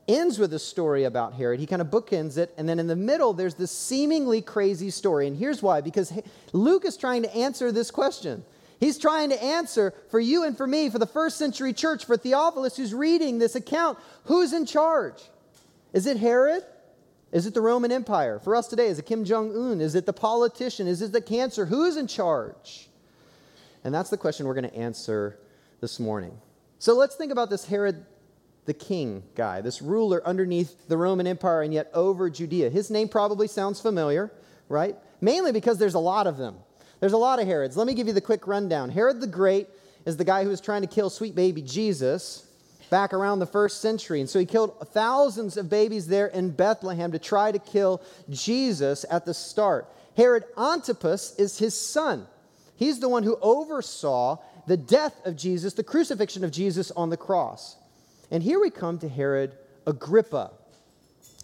ends 0.07 0.39
with 0.39 0.53
a 0.53 0.59
story 0.59 1.03
about 1.03 1.33
Herod. 1.33 1.59
He 1.59 1.65
kind 1.65 1.81
of 1.81 1.89
bookends 1.89 2.37
it, 2.37 2.53
and 2.57 2.67
then 2.67 2.79
in 2.79 2.87
the 2.87 2.95
middle, 2.95 3.33
there's 3.33 3.55
this 3.55 3.71
seemingly 3.71 4.41
crazy 4.41 4.89
story. 4.89 5.27
And 5.27 5.37
here's 5.37 5.61
why 5.61 5.81
because 5.81 6.13
Luke 6.53 6.85
is 6.85 6.97
trying 6.97 7.23
to 7.23 7.35
answer 7.35 7.71
this 7.71 7.91
question. 7.91 8.43
He's 8.79 8.97
trying 8.97 9.29
to 9.29 9.43
answer 9.43 9.93
for 10.09 10.19
you 10.19 10.45
and 10.45 10.55
for 10.55 10.65
me, 10.65 10.89
for 10.89 10.99
the 10.99 11.05
first 11.05 11.37
century 11.37 11.73
church, 11.73 12.05
for 12.05 12.15
Theophilus 12.15 12.77
who's 12.77 12.93
reading 12.93 13.37
this 13.37 13.55
account 13.55 13.97
who's 14.25 14.53
in 14.53 14.65
charge? 14.65 15.21
Is 15.91 16.05
it 16.05 16.17
Herod? 16.17 16.63
Is 17.31 17.45
it 17.45 17.53
the 17.53 17.61
Roman 17.61 17.91
Empire? 17.91 18.39
For 18.39 18.55
us 18.55 18.67
today, 18.67 18.87
is 18.87 18.97
it 18.97 19.05
Kim 19.05 19.23
Jong 19.23 19.55
un? 19.55 19.81
Is 19.81 19.93
it 19.95 20.05
the 20.05 20.13
politician? 20.13 20.87
Is 20.87 21.01
it 21.01 21.11
the 21.11 21.21
cancer? 21.21 21.65
Who's 21.65 21.95
in 21.95 22.07
charge? 22.07 22.89
And 23.83 23.93
that's 23.93 24.09
the 24.09 24.17
question 24.17 24.45
we're 24.45 24.55
going 24.55 24.69
to 24.69 24.75
answer 24.75 25.39
this 25.79 25.99
morning. 25.99 26.37
So 26.79 26.95
let's 26.95 27.15
think 27.15 27.31
about 27.31 27.49
this 27.49 27.65
Herod 27.65 28.05
the 28.65 28.73
king 28.73 29.23
guy, 29.35 29.61
this 29.61 29.81
ruler 29.81 30.25
underneath 30.27 30.87
the 30.87 30.97
Roman 30.97 31.27
Empire 31.27 31.61
and 31.61 31.73
yet 31.73 31.89
over 31.93 32.29
Judea. 32.29 32.69
His 32.69 32.91
name 32.91 33.07
probably 33.07 33.47
sounds 33.47 33.79
familiar, 33.79 34.31
right? 34.67 34.95
Mainly 35.21 35.51
because 35.51 35.77
there's 35.77 35.95
a 35.95 35.99
lot 35.99 36.27
of 36.27 36.37
them. 36.37 36.55
There's 36.99 37.13
a 37.13 37.17
lot 37.17 37.39
of 37.39 37.47
Herods. 37.47 37.77
Let 37.77 37.87
me 37.87 37.93
give 37.93 38.07
you 38.07 38.13
the 38.13 38.21
quick 38.21 38.47
rundown. 38.47 38.89
Herod 38.89 39.21
the 39.21 39.27
Great 39.27 39.67
is 40.05 40.17
the 40.17 40.23
guy 40.23 40.43
who 40.43 40.49
was 40.49 40.61
trying 40.61 40.81
to 40.81 40.87
kill 40.87 41.09
sweet 41.09 41.35
baby 41.35 41.61
Jesus 41.61 42.45
back 42.89 43.13
around 43.13 43.39
the 43.39 43.45
first 43.45 43.81
century. 43.81 44.19
And 44.19 44.29
so 44.29 44.39
he 44.39 44.45
killed 44.45 44.75
thousands 44.89 45.57
of 45.57 45.69
babies 45.69 46.07
there 46.07 46.27
in 46.27 46.51
Bethlehem 46.51 47.11
to 47.11 47.19
try 47.19 47.51
to 47.51 47.59
kill 47.59 48.01
Jesus 48.29 49.05
at 49.09 49.25
the 49.25 49.33
start. 49.33 49.87
Herod 50.17 50.43
Antipas 50.57 51.35
is 51.37 51.59
his 51.59 51.79
son. 51.79 52.27
He's 52.75 52.99
the 52.99 53.09
one 53.09 53.23
who 53.23 53.37
oversaw 53.41 54.37
the 54.67 54.77
death 54.77 55.25
of 55.25 55.35
Jesus, 55.35 55.73
the 55.73 55.83
crucifixion 55.83 56.43
of 56.43 56.51
Jesus 56.51 56.91
on 56.91 57.09
the 57.09 57.17
cross. 57.17 57.75
And 58.31 58.43
here 58.43 58.59
we 58.59 58.69
come 58.69 58.99
to 58.99 59.09
Herod 59.09 59.53
Agrippa. 59.85 60.51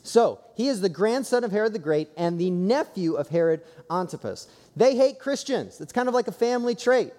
So, 0.04 0.40
he 0.56 0.68
is 0.68 0.82
the 0.82 0.90
grandson 0.90 1.44
of 1.44 1.52
Herod 1.52 1.74
the 1.74 1.80
Great 1.80 2.10
and 2.16 2.40
the 2.40 2.52
nephew 2.52 3.16
of 3.16 3.30
Herod 3.30 3.62
Antipas. 3.90 4.48
They 4.76 4.96
hate 4.96 5.18
Christians. 5.18 5.82
It's 5.82 5.92
kind 5.92 6.08
of 6.08 6.14
like 6.14 6.28
a 6.28 6.32
family 6.32 6.76
trait. 6.76 7.12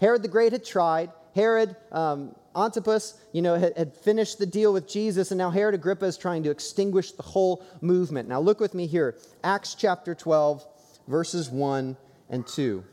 Herod 0.00 0.22
the 0.22 0.28
Great 0.28 0.52
had 0.52 0.64
tried. 0.64 1.10
Herod 1.34 1.76
um, 1.92 2.34
Antipas, 2.56 3.18
you 3.32 3.42
know, 3.42 3.54
had, 3.54 3.76
had, 3.76 3.94
finished 3.94 4.38
the 4.38 4.46
deal 4.46 4.72
with 4.72 4.88
Jesus, 4.88 5.30
and 5.30 5.38
now 5.38 5.50
Herod 5.50 5.74
Agrippa 5.74 6.04
is 6.04 6.18
trying 6.18 6.42
to 6.42 6.50
extinguish 6.50 7.12
the 7.12 7.22
whole 7.22 7.64
movement. 7.80 8.28
Now, 8.28 8.40
look 8.40 8.58
with 8.58 8.74
me 8.74 8.86
here 8.86 9.16
Acts 9.44 9.74
chapter 9.74 10.14
12, 10.14 10.64
verses 11.06 11.48
1 11.48 11.96
and 12.28 12.46
2. 12.46 12.84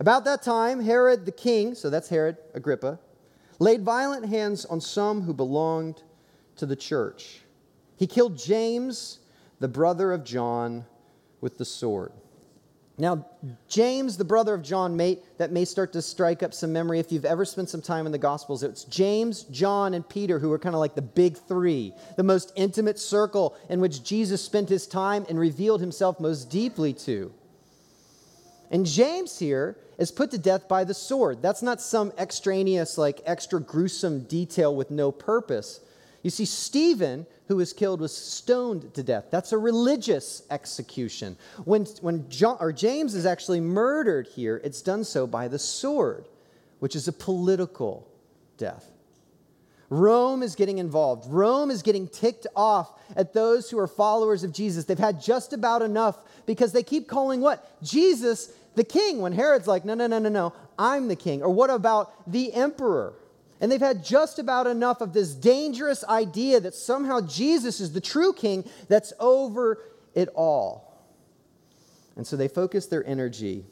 About 0.00 0.24
that 0.24 0.42
time, 0.42 0.80
Herod 0.80 1.26
the 1.26 1.32
king, 1.32 1.74
so 1.74 1.90
that's 1.90 2.08
Herod 2.08 2.38
Agrippa, 2.54 2.98
laid 3.58 3.82
violent 3.82 4.26
hands 4.26 4.64
on 4.64 4.80
some 4.80 5.22
who 5.22 5.34
belonged 5.34 6.02
to 6.56 6.66
the 6.66 6.76
church. 6.76 7.42
He 7.96 8.06
killed 8.06 8.38
James, 8.38 9.18
the 9.60 9.68
brother 9.68 10.10
of 10.12 10.24
John, 10.24 10.86
with 11.40 11.58
the 11.58 11.64
sword. 11.64 12.12
Now, 13.00 13.24
James, 13.66 14.18
the 14.18 14.24
brother 14.24 14.52
of 14.52 14.62
John, 14.62 14.94
mate, 14.94 15.24
that 15.38 15.52
may 15.52 15.64
start 15.64 15.92
to 15.94 16.02
strike 16.02 16.42
up 16.42 16.52
some 16.52 16.72
memory 16.72 17.00
if 17.00 17.10
you've 17.10 17.24
ever 17.24 17.46
spent 17.46 17.70
some 17.70 17.80
time 17.80 18.04
in 18.04 18.12
the 18.12 18.18
Gospels. 18.18 18.62
It's 18.62 18.84
James, 18.84 19.44
John, 19.44 19.94
and 19.94 20.06
Peter 20.06 20.38
who 20.38 20.52
are 20.52 20.58
kind 20.58 20.74
of 20.74 20.80
like 20.80 20.94
the 20.94 21.02
big 21.02 21.38
three, 21.38 21.94
the 22.16 22.22
most 22.22 22.52
intimate 22.56 22.98
circle 22.98 23.56
in 23.70 23.80
which 23.80 24.04
Jesus 24.04 24.44
spent 24.44 24.68
his 24.68 24.86
time 24.86 25.24
and 25.30 25.38
revealed 25.38 25.80
himself 25.80 26.20
most 26.20 26.50
deeply 26.50 26.92
to. 26.92 27.32
And 28.70 28.84
James 28.84 29.38
here 29.38 29.78
is 29.96 30.10
put 30.10 30.30
to 30.32 30.38
death 30.38 30.68
by 30.68 30.84
the 30.84 30.94
sword. 30.94 31.40
That's 31.40 31.62
not 31.62 31.80
some 31.80 32.12
extraneous, 32.18 32.98
like 32.98 33.22
extra 33.24 33.60
gruesome 33.60 34.24
detail 34.24 34.76
with 34.76 34.90
no 34.90 35.10
purpose. 35.10 35.80
You 36.22 36.30
see, 36.30 36.44
Stephen, 36.44 37.26
who 37.48 37.56
was 37.56 37.72
killed, 37.72 38.00
was 38.00 38.14
stoned 38.14 38.92
to 38.94 39.02
death. 39.02 39.26
That's 39.30 39.52
a 39.52 39.58
religious 39.58 40.42
execution. 40.50 41.36
When, 41.64 41.86
when 42.02 42.28
John, 42.28 42.58
or 42.60 42.72
James 42.72 43.14
is 43.14 43.24
actually 43.24 43.60
murdered 43.60 44.26
here, 44.26 44.60
it's 44.62 44.82
done 44.82 45.04
so 45.04 45.26
by 45.26 45.48
the 45.48 45.58
sword, 45.58 46.28
which 46.78 46.94
is 46.94 47.08
a 47.08 47.12
political 47.12 48.06
death. 48.58 48.90
Rome 49.88 50.42
is 50.42 50.54
getting 50.54 50.78
involved. 50.78 51.26
Rome 51.32 51.70
is 51.70 51.82
getting 51.82 52.06
ticked 52.06 52.46
off 52.54 53.00
at 53.16 53.32
those 53.32 53.70
who 53.70 53.78
are 53.78 53.88
followers 53.88 54.44
of 54.44 54.52
Jesus. 54.52 54.84
They've 54.84 54.98
had 54.98 55.20
just 55.20 55.52
about 55.52 55.82
enough 55.82 56.18
because 56.46 56.72
they 56.72 56.82
keep 56.82 57.08
calling 57.08 57.40
what? 57.40 57.82
Jesus 57.82 58.52
the 58.76 58.84
king 58.84 59.20
when 59.20 59.32
Herod's 59.32 59.66
like, 59.66 59.84
no, 59.84 59.94
no, 59.94 60.06
no, 60.06 60.18
no, 60.18 60.28
no, 60.28 60.52
I'm 60.78 61.08
the 61.08 61.16
king. 61.16 61.42
Or 61.42 61.50
what 61.50 61.70
about 61.70 62.30
the 62.30 62.52
emperor? 62.52 63.14
And 63.60 63.70
they've 63.70 63.80
had 63.80 64.02
just 64.04 64.38
about 64.38 64.66
enough 64.66 65.00
of 65.00 65.12
this 65.12 65.34
dangerous 65.34 66.02
idea 66.04 66.60
that 66.60 66.74
somehow 66.74 67.20
Jesus 67.20 67.80
is 67.80 67.92
the 67.92 68.00
true 68.00 68.32
king 68.32 68.68
that's 68.88 69.12
over 69.20 69.78
it 70.14 70.28
all. 70.34 70.90
And 72.16 72.26
so 72.26 72.36
they 72.36 72.48
focus 72.48 72.86
their 72.86 73.06
energy 73.06 73.64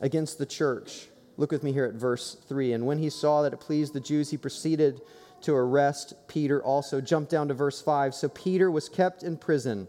against 0.00 0.38
the 0.38 0.46
church. 0.46 1.08
Look 1.36 1.52
with 1.52 1.62
me 1.62 1.72
here 1.72 1.84
at 1.84 1.94
verse 1.94 2.36
3. 2.48 2.72
And 2.72 2.86
when 2.86 2.98
he 2.98 3.10
saw 3.10 3.42
that 3.42 3.52
it 3.52 3.60
pleased 3.60 3.92
the 3.92 4.00
Jews, 4.00 4.30
he 4.30 4.36
proceeded 4.36 5.02
to 5.42 5.54
arrest 5.54 6.14
Peter 6.26 6.62
also. 6.62 7.00
Jump 7.00 7.28
down 7.28 7.48
to 7.48 7.54
verse 7.54 7.80
5. 7.80 8.14
So 8.14 8.28
Peter 8.28 8.70
was 8.70 8.88
kept 8.88 9.22
in 9.22 9.36
prison, 9.36 9.86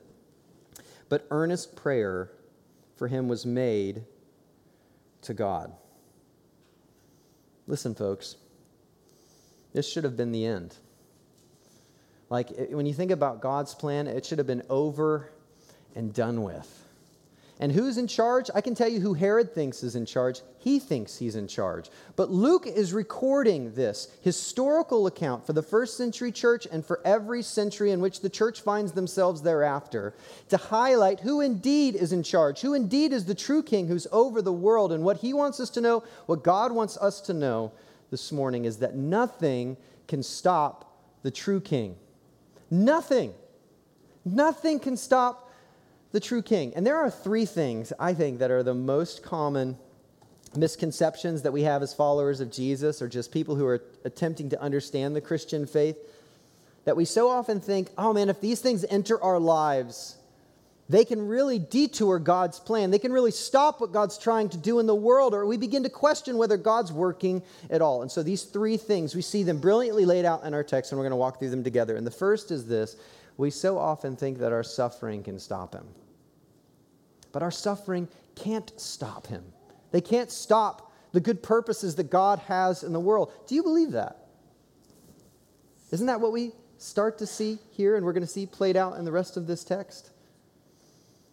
but 1.08 1.26
earnest 1.32 1.76
prayer 1.76 2.32
for 2.96 3.08
him 3.08 3.28
was 3.28 3.46
made 3.46 4.04
to 5.22 5.34
God. 5.34 5.72
Listen, 7.66 7.96
folks, 7.96 8.36
this 9.74 9.90
should 9.90 10.04
have 10.04 10.18
been 10.18 10.32
the 10.32 10.46
end. 10.46 10.76
Like, 12.30 12.50
when 12.70 12.86
you 12.86 12.94
think 12.94 13.12
about 13.12 13.42
God's 13.42 13.74
plan, 13.74 14.08
it 14.08 14.26
should 14.26 14.38
have 14.38 14.48
been 14.48 14.64
over 14.70 15.32
and 15.96 16.14
done 16.14 16.44
with. 16.44 16.76
And 17.62 17.74
who's 17.74 17.98
in 17.98 18.08
charge? 18.08 18.50
I 18.56 18.62
can 18.62 18.74
tell 18.74 18.88
you 18.88 19.02
who 19.02 19.14
Herod 19.14 19.54
thinks 19.54 19.84
is 19.84 19.98
in 19.98 20.06
charge. 20.06 20.40
He 20.60 20.80
thinks 20.80 21.18
he's 21.18 21.36
in 21.36 21.48
charge. 21.48 21.90
But 22.16 22.32
Luke 22.32 22.66
is 22.66 22.94
recording 22.94 23.74
this 23.74 24.08
historical 24.22 25.08
account 25.08 25.46
for 25.46 25.52
the 25.52 25.62
first 25.62 25.98
century 25.98 26.32
church 26.32 26.68
and 26.72 26.86
for 26.86 27.02
every 27.04 27.44
century 27.44 27.92
in 27.92 28.00
which 28.00 28.22
the 28.22 28.30
church 28.30 28.62
finds 28.62 28.94
themselves 28.94 29.42
thereafter 29.42 30.14
to 30.48 30.56
highlight 30.56 31.20
who 31.20 31.42
indeed 31.42 31.96
is 31.96 32.14
in 32.14 32.24
charge, 32.24 32.62
who 32.62 32.74
indeed 32.74 33.12
is 33.12 33.26
the 33.26 33.36
true 33.36 33.62
king 33.62 33.88
who's 33.88 34.08
over 34.14 34.42
the 34.42 34.54
world. 34.54 34.94
And 34.94 35.04
what 35.04 35.18
he 35.18 35.34
wants 35.34 35.60
us 35.60 35.70
to 35.72 35.82
know, 35.82 36.04
what 36.28 36.44
God 36.44 36.72
wants 36.72 36.96
us 36.96 37.20
to 37.22 37.34
know 37.34 37.74
this 38.12 38.32
morning, 38.32 38.66
is 38.66 38.78
that 38.78 38.96
nothing 38.96 39.78
can 40.08 40.24
stop 40.24 40.98
the 41.24 41.32
true 41.32 41.62
king. 41.62 41.96
Nothing. 42.72 43.34
Nothing 44.26 44.80
can 44.80 44.98
stop 44.98 45.52
the 46.12 46.20
true 46.20 46.42
king. 46.42 46.74
And 46.76 46.86
there 46.86 46.98
are 46.98 47.10
three 47.10 47.46
things, 47.46 47.94
I 48.00 48.14
think, 48.14 48.40
that 48.40 48.52
are 48.52 48.64
the 48.64 48.74
most 48.74 49.24
common 49.24 49.78
misconceptions 50.56 51.44
that 51.44 51.52
we 51.52 51.64
have 51.64 51.84
as 51.84 51.94
followers 51.94 52.40
of 52.40 52.52
Jesus, 52.52 53.02
or 53.02 53.08
just 53.08 53.32
people 53.32 53.56
who 53.56 53.66
are 53.66 53.84
attempting 54.04 54.50
to 54.50 54.62
understand 54.62 55.16
the 55.16 55.22
Christian 55.22 55.68
faith, 55.68 55.98
that 56.86 56.96
we 56.96 57.06
so 57.06 57.30
often 57.30 57.60
think, 57.60 57.90
oh 57.98 58.14
man, 58.14 58.30
if 58.30 58.42
these 58.42 58.60
things 58.60 58.84
enter 58.90 59.22
our 59.22 59.40
lives, 59.40 60.18
they 60.90 61.06
can 61.06 61.28
really 61.28 61.60
detour 61.60 62.18
God's 62.18 62.60
plan. 62.60 62.90
They 62.90 62.98
can 62.98 63.14
really 63.14 63.30
stop 63.30 63.80
what 63.80 63.92
God's 63.92 64.18
trying 64.18 64.50
to 64.50 64.58
do 64.58 64.80
in 64.80 64.88
the 64.88 64.96
world, 64.96 65.36
or 65.36 65.46
we 65.46 65.56
begin 65.56 65.84
to 65.84 65.90
question 65.90 66.36
whether 66.38 66.58
God's 66.58 66.92
working 66.92 67.44
at 67.70 67.80
all. 67.80 68.02
And 68.02 68.12
so 68.12 68.24
these 68.24 68.44
three 68.44 68.76
things, 68.76 69.14
we 69.14 69.22
see 69.22 69.44
them 69.44 69.60
brilliantly 69.60 70.06
laid 70.06 70.26
out 70.26 70.44
in 70.44 70.56
our 70.56 70.64
text, 70.64 70.92
and 70.92 70.98
we're 70.98 71.04
going 71.04 71.12
to 71.12 71.18
walk 71.18 71.38
through 71.38 71.52
them 71.52 71.64
together. 71.64 71.96
And 71.96 72.08
the 72.08 72.12
first 72.12 72.50
is 72.50 72.66
this 72.66 72.96
we 73.38 73.52
so 73.52 73.78
often 73.78 74.16
think 74.16 74.40
that 74.40 74.52
our 74.52 74.64
suffering 74.64 75.24
can 75.24 75.40
stop 75.40 75.76
him. 75.76 75.86
But 77.32 77.44
our 77.44 77.52
suffering 77.52 78.08
can't 78.36 78.72
stop 78.76 79.28
him. 79.28 79.44
They 79.92 80.02
can't 80.02 80.32
stop 80.32 80.92
the 81.12 81.20
good 81.20 81.44
purposes 81.44 81.96
that 81.96 82.10
God 82.10 82.40
has 82.40 82.84
in 82.84 82.94
the 82.94 83.00
world. 83.00 83.32
Do 83.48 83.54
you 83.54 83.62
believe 83.64 83.92
that? 83.92 84.28
Isn't 85.92 86.08
that 86.08 86.20
what 86.20 86.32
we 86.32 86.52
start 86.80 87.20
to 87.20 87.28
see 87.28 87.60
here 87.72 87.96
and 87.96 88.06
we're 88.06 88.14
going 88.14 88.26
to 88.26 88.32
see 88.32 88.46
played 88.46 88.76
out 88.76 88.98
in 88.98 89.06
the 89.06 89.12
rest 89.12 89.38
of 89.38 89.48
this 89.48 89.64
text? 89.64 90.12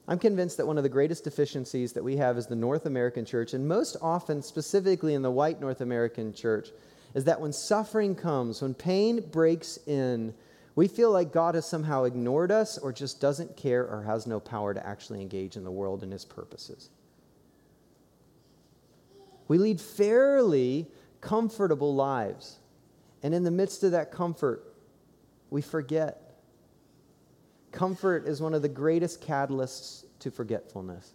I'm 0.09 0.19
convinced 0.19 0.57
that 0.59 0.67
one 0.67 0.77
of 0.77 0.85
the 0.85 0.89
greatest 0.89 1.25
deficiencies 1.25 1.93
that 1.95 2.05
we 2.05 2.17
have 2.17 2.37
as 2.37 2.47
the 2.47 2.55
North 2.55 2.87
American 2.87 3.25
church, 3.25 3.55
and 3.55 3.67
most 3.67 3.97
often 4.01 4.43
specifically 4.43 5.15
in 5.15 5.23
the 5.23 5.31
white 5.31 5.61
North 5.61 5.81
American 5.81 6.33
church, 6.33 6.69
is 7.15 7.25
that 7.25 7.41
when 7.41 7.53
suffering 7.53 8.15
comes, 8.15 8.63
when 8.63 8.75
pain 8.75 9.21
breaks 9.33 9.79
in, 9.87 10.33
we 10.77 10.87
feel 10.87 11.11
like 11.11 11.33
God 11.33 11.55
has 11.55 11.67
somehow 11.67 12.05
ignored 12.05 12.53
us 12.53 12.79
or 12.79 12.93
just 12.93 13.21
doesn't 13.21 13.57
care 13.57 13.85
or 13.87 14.03
has 14.03 14.27
no 14.27 14.39
power 14.39 14.75
to 14.75 14.87
actually 14.87 15.23
engage 15.23 15.57
in 15.57 15.65
the 15.65 15.71
world 15.71 16.03
and 16.03 16.13
his 16.13 16.25
purposes. 16.25 16.91
We 19.49 19.59
lead 19.59 19.81
fairly 19.81 20.87
comfortable 21.21 21.95
lives. 21.95 22.59
And 23.23 23.35
in 23.35 23.43
the 23.43 23.51
midst 23.51 23.83
of 23.83 23.93
that 23.93 24.13
comfort, 24.13 24.75
we 25.51 25.63
forget. 25.63 26.26
Comfort 27.77 28.27
is 28.27 28.41
one 28.41 28.55
of 28.55 28.63
the 28.63 28.71
greatest 28.71 29.21
catalysts 29.21 30.05
to 30.21 30.31
forgetfulness. 30.31 31.13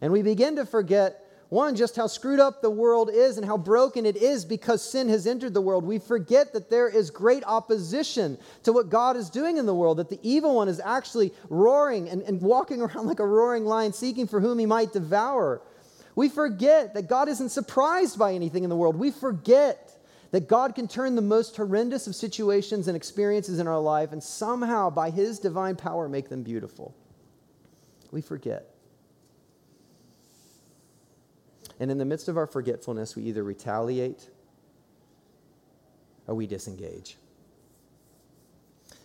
And 0.00 0.10
we 0.10 0.22
begin 0.22 0.56
to 0.56 0.64
forget 0.64 1.22
one, 1.50 1.76
just 1.76 1.96
how 1.96 2.06
screwed 2.06 2.40
up 2.40 2.62
the 2.62 2.70
world 2.70 3.10
is 3.12 3.36
and 3.36 3.44
how 3.44 3.58
broken 3.58 4.06
it 4.06 4.16
is 4.16 4.46
because 4.46 4.82
sin 4.82 5.10
has 5.10 5.26
entered 5.26 5.52
the 5.52 5.60
world. 5.60 5.84
We 5.84 5.98
forget 5.98 6.54
that 6.54 6.70
there 6.70 6.88
is 6.88 7.10
great 7.10 7.44
opposition 7.44 8.38
to 8.62 8.72
what 8.72 8.88
God 8.88 9.18
is 9.18 9.28
doing 9.28 9.58
in 9.58 9.66
the 9.66 9.74
world, 9.74 9.98
that 9.98 10.08
the 10.08 10.18
evil 10.22 10.54
one 10.54 10.66
is 10.66 10.80
actually 10.80 11.30
roaring 11.50 12.08
and, 12.08 12.22
and 12.22 12.40
walking 12.40 12.80
around 12.80 13.06
like 13.06 13.20
a 13.20 13.26
roaring 13.26 13.66
lion, 13.66 13.92
seeking 13.92 14.26
for 14.26 14.40
whom 14.40 14.58
he 14.58 14.64
might 14.64 14.94
devour. 14.94 15.60
We 16.14 16.30
forget 16.30 16.94
that 16.94 17.06
God 17.06 17.28
isn't 17.28 17.50
surprised 17.50 18.18
by 18.18 18.32
anything 18.32 18.64
in 18.64 18.70
the 18.70 18.76
world. 18.76 18.96
We 18.96 19.10
forget 19.10 19.91
that 20.32 20.48
God 20.48 20.74
can 20.74 20.88
turn 20.88 21.14
the 21.14 21.22
most 21.22 21.56
horrendous 21.56 22.06
of 22.06 22.14
situations 22.14 22.88
and 22.88 22.96
experiences 22.96 23.58
in 23.58 23.68
our 23.68 23.78
life 23.78 24.12
and 24.12 24.22
somehow, 24.22 24.90
by 24.90 25.10
his 25.10 25.38
divine 25.38 25.76
power, 25.76 26.08
make 26.08 26.30
them 26.30 26.42
beautiful. 26.42 26.94
We 28.10 28.22
forget. 28.22 28.66
And 31.78 31.90
in 31.90 31.98
the 31.98 32.04
midst 32.04 32.28
of 32.28 32.38
our 32.38 32.46
forgetfulness, 32.46 33.14
we 33.14 33.24
either 33.24 33.44
retaliate 33.44 34.30
or 36.26 36.34
we 36.34 36.46
disengage. 36.46 37.18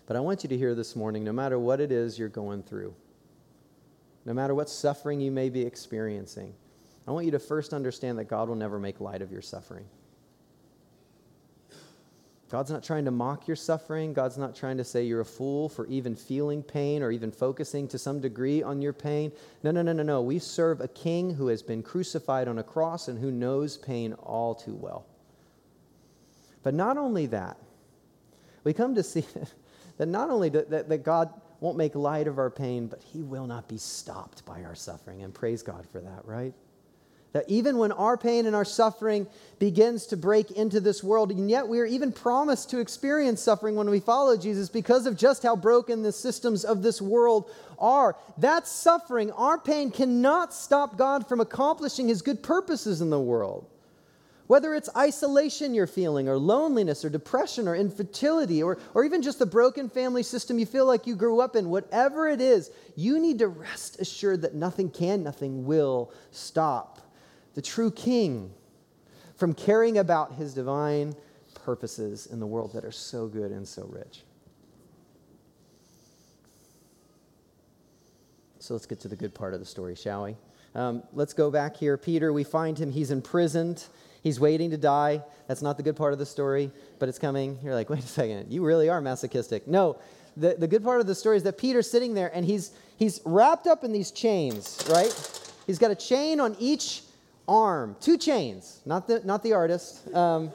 But 0.06 0.16
I 0.16 0.22
want 0.22 0.44
you 0.44 0.50
to 0.50 0.58
hear 0.58 0.76
this 0.76 0.96
morning 0.96 1.26
no 1.26 1.34
matter 1.34 1.60
what 1.60 1.82
it 1.82 1.92
is 1.92 2.18
you're 2.18 2.30
going 2.30 2.64
through, 2.64 2.96
no 4.24 4.34
matter 4.34 4.56
what 4.56 4.70
suffering 4.70 5.20
you 5.20 5.32
may 5.32 5.50
be 5.50 5.62
experiencing, 5.62 6.54
I 7.06 7.12
want 7.12 7.26
you 7.26 7.32
to 7.32 7.40
first 7.40 7.74
understand 7.74 8.18
that 8.18 8.26
God 8.26 8.48
will 8.48 8.56
never 8.56 8.80
make 8.80 9.02
light 9.02 9.22
of 9.22 9.32
your 9.32 9.42
suffering. 9.42 9.86
God's 12.50 12.72
not 12.72 12.82
trying 12.84 13.04
to 13.06 13.12
mock 13.12 13.48
your 13.48 13.58
suffering. 13.58 14.14
God's 14.14 14.38
not 14.38 14.56
trying 14.56 14.78
to 14.78 14.84
say 14.84 15.04
you're 15.04 15.20
a 15.20 15.26
fool 15.26 15.68
for 15.68 15.86
even 15.88 16.16
feeling 16.16 16.64
pain 16.64 17.04
or 17.04 17.12
even 17.12 17.30
focusing 17.30 17.90
to 17.90 18.00
some 18.00 18.22
degree 18.22 18.64
on 18.64 18.82
your 18.82 18.94
pain. 18.94 19.34
No, 19.64 19.72
no, 19.72 19.82
no, 19.82 19.92
no, 19.92 20.04
no. 20.04 20.22
We 20.22 20.40
serve 20.40 20.80
a 20.80 20.88
king 20.88 21.34
who 21.34 21.48
has 21.48 21.62
been 21.62 21.84
crucified 21.84 22.48
on 22.48 22.58
a 22.58 22.64
cross 22.64 23.10
and 23.10 23.20
who 23.20 23.32
knows 23.32 23.78
pain 23.78 24.14
all 24.14 24.56
too 24.56 24.76
well. 24.76 25.06
But 26.64 26.74
not 26.74 26.98
only 26.98 27.26
that, 27.28 27.58
we 28.64 28.74
come 28.74 28.96
to 28.96 29.04
see 29.04 29.26
that 29.98 30.08
not 30.08 30.30
only 30.30 30.48
that, 30.50 30.88
that 30.88 31.04
God 31.04 31.34
won't 31.60 31.78
make 31.78 31.96
light 31.96 32.28
of 32.28 32.38
our 32.38 32.50
pain, 32.50 32.88
but 32.88 33.02
he 33.02 33.24
will 33.24 33.48
not 33.48 33.68
be 33.68 33.78
stopped 33.78 34.46
by 34.46 34.64
our 34.64 34.76
suffering. 34.76 35.24
And 35.24 35.34
praise 35.34 35.64
God 35.64 35.86
for 35.92 36.00
that, 36.00 36.24
right? 36.24 36.54
That 37.38 37.48
even 37.48 37.78
when 37.78 37.92
our 37.92 38.18
pain 38.18 38.48
and 38.48 38.56
our 38.56 38.66
suffering 38.66 39.28
begins 39.60 40.08
to 40.08 40.18
break 40.18 40.50
into 40.50 40.80
this 40.80 41.04
world, 41.04 41.30
and 41.30 41.52
yet 41.52 41.68
we 41.68 41.80
are 41.80 41.86
even 41.86 42.12
promised 42.12 42.72
to 42.72 42.80
experience 42.80 43.44
suffering 43.44 43.76
when 43.76 43.92
we 43.92 44.00
follow 44.00 44.36
Jesus 44.36 44.70
because 44.70 45.06
of 45.06 45.16
just 45.16 45.44
how 45.44 45.56
broken 45.56 46.02
the 46.02 46.12
systems 46.12 46.66
of 46.66 46.82
this 46.82 47.00
world 47.00 47.52
are. 47.78 48.16
That 48.40 48.68
suffering, 48.68 49.30
our 49.34 49.60
pain, 49.60 49.92
cannot 49.92 50.52
stop 50.52 50.98
God 50.98 51.30
from 51.30 51.40
accomplishing 51.40 52.08
his 52.08 52.24
good 52.24 52.42
purposes 52.42 53.02
in 53.02 53.12
the 53.12 53.22
world. 53.22 53.70
Whether 54.48 54.74
it's 54.74 54.90
isolation 54.98 55.76
you're 55.76 55.86
feeling, 55.86 56.28
or 56.28 56.40
loneliness, 56.40 57.06
or 57.06 57.10
depression, 57.12 57.68
or 57.68 57.76
infertility, 57.76 58.64
or, 58.64 58.80
or 58.96 59.04
even 59.04 59.22
just 59.22 59.38
the 59.38 59.46
broken 59.46 59.90
family 59.92 60.24
system 60.24 60.58
you 60.58 60.66
feel 60.66 60.88
like 60.88 61.06
you 61.06 61.16
grew 61.16 61.40
up 61.40 61.56
in, 61.56 61.70
whatever 61.70 62.28
it 62.28 62.42
is, 62.42 62.72
you 62.96 63.20
need 63.20 63.38
to 63.38 63.48
rest 63.48 64.00
assured 64.00 64.42
that 64.42 64.56
nothing 64.56 64.90
can, 64.90 65.22
nothing 65.22 65.68
will 65.68 66.12
stop 66.32 66.97
the 67.58 67.62
true 67.64 67.90
king 67.90 68.54
from 69.36 69.52
caring 69.52 69.98
about 69.98 70.34
his 70.34 70.54
divine 70.54 71.16
purposes 71.56 72.28
in 72.28 72.40
the 72.40 72.46
world 72.46 72.72
that 72.72 72.86
are 72.86 72.92
so 72.92 73.26
good 73.26 73.50
and 73.50 73.68
so 73.68 73.84
rich. 73.92 74.22
So 78.60 78.76
let's 78.76 78.86
get 78.86 79.00
to 79.00 79.08
the 79.08 79.16
good 79.16 79.34
part 79.34 79.56
of 79.56 79.60
the 79.60 79.66
story, 79.66 79.96
shall 79.96 80.26
we? 80.26 80.36
Um, 80.76 81.02
let's 81.14 81.34
go 81.34 81.50
back 81.50 81.76
here. 81.76 81.98
Peter, 81.98 82.32
we 82.32 82.44
find 82.44 82.78
him, 82.78 82.92
he's 82.92 83.10
imprisoned. 83.10 83.86
He's 84.22 84.40
waiting 84.40 84.70
to 84.70 84.78
die. 84.78 85.24
That's 85.48 85.64
not 85.64 85.78
the 85.78 85.84
good 85.84 85.96
part 85.96 86.14
of 86.14 86.20
the 86.20 86.28
story, 86.28 86.70
but 87.00 87.10
it's 87.10 87.18
coming. 87.18 87.58
You're 87.64 87.74
like, 87.74 87.90
wait 87.90 88.04
a 88.04 88.08
second, 88.08 88.52
you 88.52 88.64
really 88.64 88.88
are 88.88 89.02
masochistic. 89.02 89.68
No, 89.68 89.98
the, 90.36 90.54
the 90.60 90.68
good 90.68 90.84
part 90.84 91.02
of 91.02 91.08
the 91.08 91.16
story 91.16 91.38
is 91.38 91.44
that 91.44 91.58
Peter's 91.58 91.90
sitting 91.90 92.14
there 92.14 92.30
and 92.36 92.46
he's, 92.46 92.74
he's 92.98 93.20
wrapped 93.26 93.66
up 93.66 93.84
in 93.84 93.92
these 93.92 94.12
chains, 94.12 94.86
right? 94.92 95.42
He's 95.66 95.80
got 95.80 95.90
a 95.90 95.96
chain 95.96 96.40
on 96.40 96.56
each 96.60 97.02
arm, 97.48 97.96
two 98.02 98.18
chains, 98.18 98.82
not 98.86 99.08
the, 99.08 99.22
not 99.24 99.44
the 99.44 99.54
artist. 99.54 100.14
Um, 100.14 100.52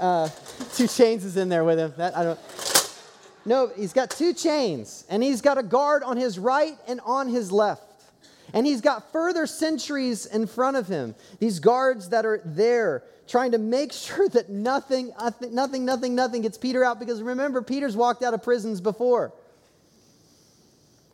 uh, 0.00 0.28
two 0.74 0.88
chains 0.88 1.24
is 1.24 1.36
in 1.36 1.48
there 1.48 1.64
with 1.64 1.78
him. 1.78 1.92
That, 1.96 2.16
I 2.16 2.24
don't. 2.24 2.40
No, 3.44 3.70
he's 3.76 3.92
got 3.92 4.10
two 4.10 4.32
chains, 4.32 5.04
and 5.08 5.22
he's 5.22 5.40
got 5.40 5.58
a 5.58 5.62
guard 5.62 6.02
on 6.02 6.16
his 6.16 6.38
right 6.38 6.76
and 6.86 7.00
on 7.04 7.28
his 7.28 7.50
left. 7.50 7.82
And 8.54 8.66
he's 8.66 8.80
got 8.80 9.10
further 9.12 9.46
sentries 9.46 10.26
in 10.26 10.46
front 10.46 10.76
of 10.76 10.86
him, 10.86 11.14
these 11.38 11.58
guards 11.58 12.10
that 12.10 12.26
are 12.26 12.42
there 12.44 13.02
trying 13.26 13.52
to 13.52 13.58
make 13.58 13.92
sure 13.92 14.28
that 14.28 14.48
nothing, 14.48 15.12
nothing, 15.50 15.84
nothing, 15.84 16.14
nothing 16.14 16.42
gets 16.42 16.58
Peter 16.58 16.84
out. 16.84 17.00
Because 17.00 17.22
remember, 17.22 17.62
Peter's 17.62 17.96
walked 17.96 18.22
out 18.22 18.34
of 18.34 18.42
prisons 18.42 18.80
before. 18.80 19.32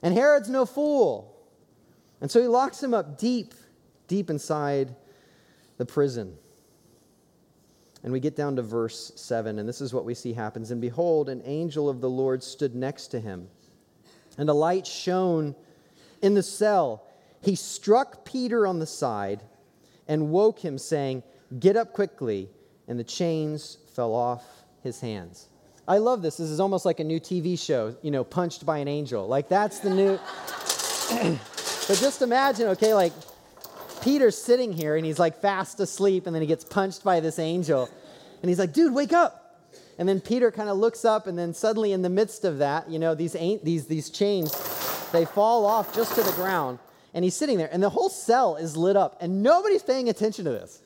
And 0.03 0.15
Herod's 0.15 0.49
no 0.49 0.67
fool. 0.67 1.35
And 2.21 2.31
so 2.31 2.41
he 2.41 2.49
locks 2.49 2.83
him 2.83 2.95
up 2.95 3.19
deep, 3.19 3.55
deep 4.09 4.31
inside 4.31 4.95
the 5.77 5.87
prison. 5.87 6.37
And 8.03 8.13
we 8.13 8.21
get 8.21 8.37
down 8.37 8.57
to 8.57 8.63
verse 8.63 9.13
7, 9.17 9.59
and 9.59 9.69
this 9.69 9.81
is 9.81 9.93
what 9.93 10.05
we 10.05 10.15
see 10.15 10.33
happens. 10.33 10.71
And 10.71 10.81
behold, 10.81 11.29
an 11.29 11.43
angel 11.45 11.89
of 11.89 12.01
the 12.01 12.11
Lord 12.11 12.43
stood 12.43 12.75
next 12.75 13.09
to 13.09 13.21
him, 13.21 13.49
and 14.37 14.49
a 14.49 14.55
light 14.55 14.87
shone 14.87 15.55
in 16.23 16.35
the 16.35 16.43
cell. 16.43 17.05
He 17.41 17.55
struck 17.55 18.25
Peter 18.25 18.67
on 18.67 18.79
the 18.79 18.87
side 18.87 19.43
and 20.07 20.31
woke 20.31 20.59
him, 20.59 20.79
saying, 20.79 21.23
Get 21.59 21.77
up 21.77 21.93
quickly. 21.93 22.49
And 22.89 22.99
the 22.99 23.05
chains 23.05 23.79
fell 23.95 24.15
off 24.15 24.45
his 24.83 25.01
hands. 25.01 25.49
I 25.87 25.99
love 25.99 26.23
this. 26.23 26.37
This 26.39 26.49
is 26.49 26.61
almost 26.61 26.85
like 26.85 27.01
a 27.01 27.05
new 27.05 27.21
TV 27.21 27.59
show, 27.59 27.97
you 28.03 28.11
know, 28.11 28.25
punched 28.25 28.65
by 28.65 28.79
an 28.79 28.89
angel. 28.89 29.27
Like, 29.27 29.49
that's 29.49 29.81
the 29.81 29.91
new. 29.91 30.19
but 31.89 31.99
just 31.99 32.23
imagine, 32.23 32.69
okay, 32.69 32.95
like 32.95 33.13
Peter's 34.03 34.37
sitting 34.37 34.73
here 34.73 34.97
and 34.97 35.05
he's 35.05 35.19
like 35.19 35.41
fast 35.41 35.81
asleep, 35.81 36.27
and 36.27 36.35
then 36.35 36.43
he 36.43 36.49
gets 36.49 36.65
punched 36.65 37.05
by 37.05 37.21
this 37.21 37.39
angel. 37.39 37.89
And 38.43 38.49
he's 38.49 38.59
like, 38.59 38.73
dude, 38.73 38.95
wake 38.95 39.13
up. 39.13 39.45
And 39.99 40.09
then 40.09 40.21
Peter 40.21 40.53
kind 40.53 40.69
of 40.69 40.77
looks 40.77 41.05
up, 41.05 41.27
and 41.27 41.37
then 41.37 41.53
suddenly, 41.53 41.93
in 41.93 42.03
the 42.03 42.09
midst 42.09 42.45
of 42.45 42.59
that, 42.59 42.89
you 42.89 43.01
know, 43.01 43.15
these, 43.15 43.33
these, 43.33 43.87
these 43.87 44.11
chains, 44.11 44.53
they 45.11 45.25
fall 45.25 45.67
off 45.67 45.93
just 45.95 46.15
to 46.15 46.23
the 46.23 46.33
ground. 46.33 46.79
And 47.15 47.25
he's 47.25 47.35
sitting 47.35 47.59
there, 47.59 47.69
and 47.73 47.83
the 47.83 47.91
whole 47.91 48.09
cell 48.09 48.55
is 48.57 48.77
lit 48.77 48.97
up, 48.97 49.17
and 49.21 49.43
nobody's 49.43 49.83
paying 49.83 50.09
attention 50.09 50.45
to 50.45 50.51
this. 50.53 50.81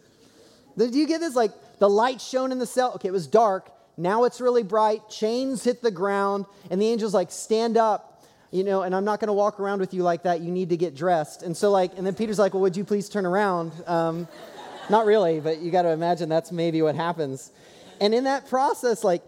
Do 0.79 0.87
you 0.87 1.07
get 1.07 1.21
this? 1.21 1.37
Like 1.37 1.53
the 1.79 1.91
light 1.91 2.23
shone 2.23 2.53
in 2.53 2.59
the 2.59 2.67
cell. 2.67 2.93
Okay, 2.95 3.09
it 3.09 3.13
was 3.13 3.27
dark. 3.27 3.71
Now 3.99 4.25
it's 4.25 4.41
really 4.41 4.63
bright. 4.63 5.11
Chains 5.11 5.63
hit 5.63 5.83
the 5.83 5.91
ground, 5.91 6.47
and 6.71 6.81
the 6.81 6.91
angel's 6.91 7.13
like, 7.13 7.31
stand 7.31 7.77
up 7.77 8.12
you 8.53 8.65
know, 8.65 8.83
and 8.83 8.95
I'm 8.95 9.05
not 9.05 9.19
going 9.19 9.29
to 9.29 9.33
walk 9.33 9.59
around 9.59 9.81
with 9.81 9.95
you 9.95 10.03
like 10.03 10.25
that. 10.25 10.43
You 10.43 10.53
need 10.53 10.69
to 10.69 10.77
get 10.77 10.95
dressed. 10.95 11.43
And 11.43 11.57
so, 11.57 11.71
like, 11.71 11.97
and 11.97 12.07
then 12.07 12.15
Peter's 12.15 12.39
like, 12.39 12.53
well, 12.53 12.61
would 12.61 12.77
you 12.77 12.85
please 12.85 13.09
turn 13.09 13.25
around? 13.25 13.73
Um, 13.87 14.29
not 14.91 15.07
really, 15.07 15.41
but 15.41 15.61
you 15.61 15.71
got 15.71 15.83
to 15.83 15.89
imagine 15.89 16.29
that's 16.29 16.53
maybe 16.53 16.83
what 16.83 16.95
happens. 16.95 17.51
And 17.99 18.15
in 18.15 18.25
that 18.25 18.49
process, 18.49 19.03
like, 19.03 19.23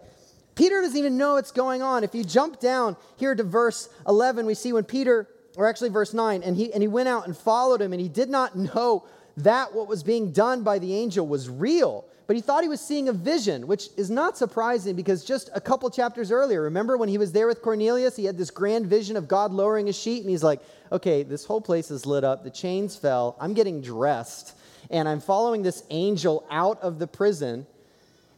Peter 0.53 0.79
doesn't 0.79 0.97
even 0.97 1.17
know 1.17 1.33
what's 1.33 1.51
going 1.51 1.81
on. 1.81 2.03
If 2.03 2.13
you 2.13 2.23
jump 2.23 2.59
down 2.59 2.95
here 3.17 3.33
to 3.33 3.43
verse 3.43 3.89
11, 4.07 4.45
we 4.45 4.53
see 4.53 4.71
when 4.71 4.83
Peter, 4.83 5.27
or 5.57 5.67
actually 5.67 5.89
verse 5.89 6.13
9, 6.13 6.43
and 6.43 6.55
he, 6.55 6.71
and 6.71 6.83
he 6.83 6.87
went 6.87 7.09
out 7.09 7.25
and 7.25 7.35
followed 7.35 7.81
him, 7.81 7.93
and 7.93 8.01
he 8.01 8.07
did 8.07 8.29
not 8.29 8.55
know 8.55 9.05
that 9.37 9.73
what 9.73 9.87
was 9.87 10.03
being 10.03 10.31
done 10.31 10.63
by 10.63 10.77
the 10.77 10.93
angel 10.95 11.27
was 11.27 11.49
real 11.49 12.05
but 12.27 12.35
he 12.35 12.41
thought 12.41 12.63
he 12.63 12.69
was 12.69 12.81
seeing 12.81 13.07
a 13.07 13.13
vision, 13.13 13.67
which 13.67 13.89
is 13.97 14.09
not 14.09 14.37
surprising 14.37 14.95
because 14.95 15.23
just 15.23 15.49
a 15.53 15.61
couple 15.61 15.89
chapters 15.89 16.31
earlier, 16.31 16.61
remember 16.61 16.97
when 16.97 17.09
he 17.09 17.17
was 17.17 17.31
there 17.31 17.47
with 17.47 17.61
Cornelius, 17.61 18.15
he 18.15 18.25
had 18.25 18.37
this 18.37 18.49
grand 18.49 18.87
vision 18.87 19.15
of 19.15 19.27
God 19.27 19.51
lowering 19.51 19.89
a 19.89 19.93
sheet, 19.93 20.21
and 20.21 20.29
he's 20.29 20.43
like, 20.43 20.61
okay, 20.91 21.23
this 21.23 21.45
whole 21.45 21.61
place 21.61 21.91
is 21.91 22.05
lit 22.05 22.23
up, 22.23 22.43
the 22.43 22.49
chains 22.49 22.95
fell, 22.95 23.35
I'm 23.39 23.53
getting 23.53 23.81
dressed, 23.81 24.57
and 24.89 25.07
I'm 25.07 25.19
following 25.19 25.61
this 25.61 25.83
angel 25.89 26.45
out 26.49 26.81
of 26.81 26.99
the 26.99 27.07
prison. 27.07 27.67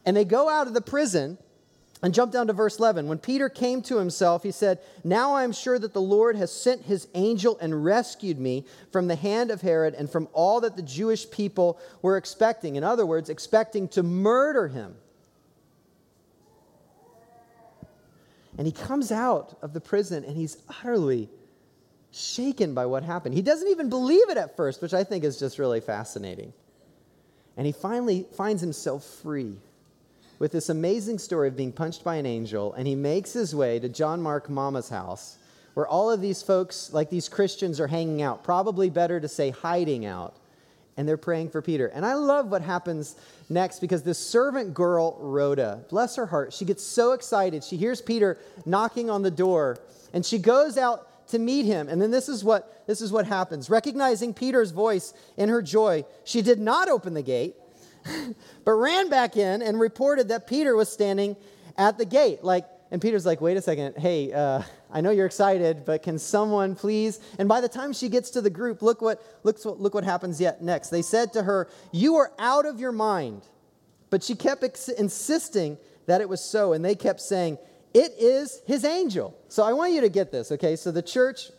And 0.04 0.16
they 0.16 0.24
go 0.24 0.48
out 0.48 0.66
of 0.66 0.74
the 0.74 0.80
prison, 0.80 1.38
and 2.02 2.14
jump 2.14 2.32
down 2.32 2.46
to 2.46 2.52
verse 2.52 2.78
11. 2.78 3.08
When 3.08 3.18
Peter 3.18 3.48
came 3.48 3.82
to 3.82 3.98
himself, 3.98 4.42
he 4.44 4.52
said, 4.52 4.78
Now 5.02 5.34
I 5.34 5.42
am 5.42 5.52
sure 5.52 5.78
that 5.78 5.92
the 5.92 6.00
Lord 6.00 6.36
has 6.36 6.52
sent 6.52 6.82
his 6.82 7.08
angel 7.14 7.58
and 7.60 7.84
rescued 7.84 8.38
me 8.38 8.66
from 8.92 9.08
the 9.08 9.16
hand 9.16 9.50
of 9.50 9.62
Herod 9.62 9.94
and 9.94 10.08
from 10.08 10.28
all 10.32 10.60
that 10.60 10.76
the 10.76 10.82
Jewish 10.82 11.28
people 11.30 11.78
were 12.00 12.16
expecting. 12.16 12.76
In 12.76 12.84
other 12.84 13.04
words, 13.04 13.30
expecting 13.30 13.88
to 13.88 14.02
murder 14.02 14.68
him. 14.68 14.94
And 18.56 18.66
he 18.66 18.72
comes 18.72 19.10
out 19.10 19.56
of 19.62 19.72
the 19.72 19.80
prison 19.80 20.24
and 20.24 20.36
he's 20.36 20.56
utterly 20.68 21.28
shaken 22.10 22.74
by 22.74 22.86
what 22.86 23.02
happened. 23.02 23.34
He 23.34 23.42
doesn't 23.42 23.68
even 23.68 23.88
believe 23.88 24.30
it 24.30 24.36
at 24.36 24.56
first, 24.56 24.82
which 24.82 24.94
I 24.94 25.04
think 25.04 25.24
is 25.24 25.38
just 25.38 25.58
really 25.58 25.80
fascinating. 25.80 26.52
And 27.56 27.66
he 27.66 27.72
finally 27.72 28.26
finds 28.36 28.60
himself 28.60 29.04
free 29.04 29.58
with 30.38 30.52
this 30.52 30.68
amazing 30.68 31.18
story 31.18 31.48
of 31.48 31.56
being 31.56 31.72
punched 31.72 32.04
by 32.04 32.16
an 32.16 32.26
angel, 32.26 32.72
and 32.74 32.86
he 32.86 32.94
makes 32.94 33.32
his 33.32 33.54
way 33.54 33.78
to 33.78 33.88
John 33.88 34.22
Mark 34.22 34.48
Mama's 34.48 34.88
house, 34.88 35.38
where 35.74 35.86
all 35.86 36.10
of 36.10 36.20
these 36.20 36.42
folks, 36.42 36.92
like 36.92 37.10
these 37.10 37.28
Christians, 37.28 37.80
are 37.80 37.86
hanging 37.86 38.22
out. 38.22 38.44
Probably 38.44 38.90
better 38.90 39.20
to 39.20 39.28
say 39.28 39.50
hiding 39.50 40.06
out. 40.06 40.36
And 40.96 41.08
they're 41.08 41.16
praying 41.16 41.50
for 41.50 41.62
Peter. 41.62 41.86
And 41.86 42.04
I 42.04 42.14
love 42.14 42.50
what 42.50 42.60
happens 42.60 43.14
next 43.48 43.78
because 43.78 44.02
this 44.02 44.18
servant 44.18 44.74
girl, 44.74 45.16
Rhoda, 45.20 45.84
bless 45.88 46.16
her 46.16 46.26
heart, 46.26 46.52
she 46.52 46.64
gets 46.64 46.82
so 46.82 47.12
excited. 47.12 47.62
She 47.62 47.76
hears 47.76 48.00
Peter 48.00 48.38
knocking 48.66 49.08
on 49.08 49.22
the 49.22 49.30
door, 49.30 49.78
and 50.12 50.26
she 50.26 50.38
goes 50.38 50.76
out 50.76 51.28
to 51.28 51.38
meet 51.38 51.66
him. 51.66 51.88
And 51.88 52.02
then 52.02 52.10
this 52.10 52.28
is 52.28 52.42
what 52.42 52.84
this 52.86 53.00
is 53.00 53.12
what 53.12 53.26
happens. 53.26 53.70
Recognizing 53.70 54.34
Peter's 54.34 54.70
voice 54.70 55.12
in 55.36 55.48
her 55.50 55.62
joy, 55.62 56.04
she 56.24 56.42
did 56.42 56.58
not 56.58 56.88
open 56.88 57.14
the 57.14 57.22
gate 57.22 57.54
but 58.64 58.72
ran 58.72 59.08
back 59.08 59.36
in 59.36 59.62
and 59.62 59.78
reported 59.78 60.28
that 60.28 60.46
Peter 60.46 60.76
was 60.76 60.90
standing 60.90 61.36
at 61.76 61.98
the 61.98 62.04
gate. 62.04 62.42
Like, 62.42 62.66
and 62.90 63.00
Peter's 63.00 63.26
like, 63.26 63.40
wait 63.40 63.56
a 63.56 63.62
second, 63.62 63.96
hey, 63.96 64.32
uh, 64.32 64.62
I 64.90 65.00
know 65.00 65.10
you're 65.10 65.26
excited, 65.26 65.84
but 65.84 66.02
can 66.02 66.18
someone 66.18 66.74
please? 66.74 67.20
And 67.38 67.48
by 67.48 67.60
the 67.60 67.68
time 67.68 67.92
she 67.92 68.08
gets 68.08 68.30
to 68.30 68.40
the 68.40 68.50
group, 68.50 68.80
look 68.80 69.02
what, 69.02 69.22
look, 69.42 69.58
look 69.64 69.94
what 69.94 70.04
happens 70.04 70.40
yet 70.40 70.62
next. 70.62 70.88
They 70.88 71.02
said 71.02 71.32
to 71.34 71.42
her, 71.42 71.68
You 71.92 72.16
are 72.16 72.32
out 72.38 72.64
of 72.64 72.80
your 72.80 72.92
mind. 72.92 73.42
But 74.10 74.22
she 74.22 74.34
kept 74.34 74.64
ex- 74.64 74.88
insisting 74.88 75.76
that 76.06 76.22
it 76.22 76.28
was 76.28 76.42
so, 76.42 76.72
and 76.72 76.82
they 76.82 76.94
kept 76.94 77.20
saying, 77.20 77.58
It 77.92 78.12
is 78.18 78.62
his 78.66 78.84
angel. 78.84 79.36
So 79.48 79.62
I 79.62 79.74
want 79.74 79.92
you 79.92 80.00
to 80.00 80.08
get 80.08 80.32
this, 80.32 80.50
okay? 80.52 80.74
So 80.76 80.90
the 80.90 81.02
church, 81.02 81.50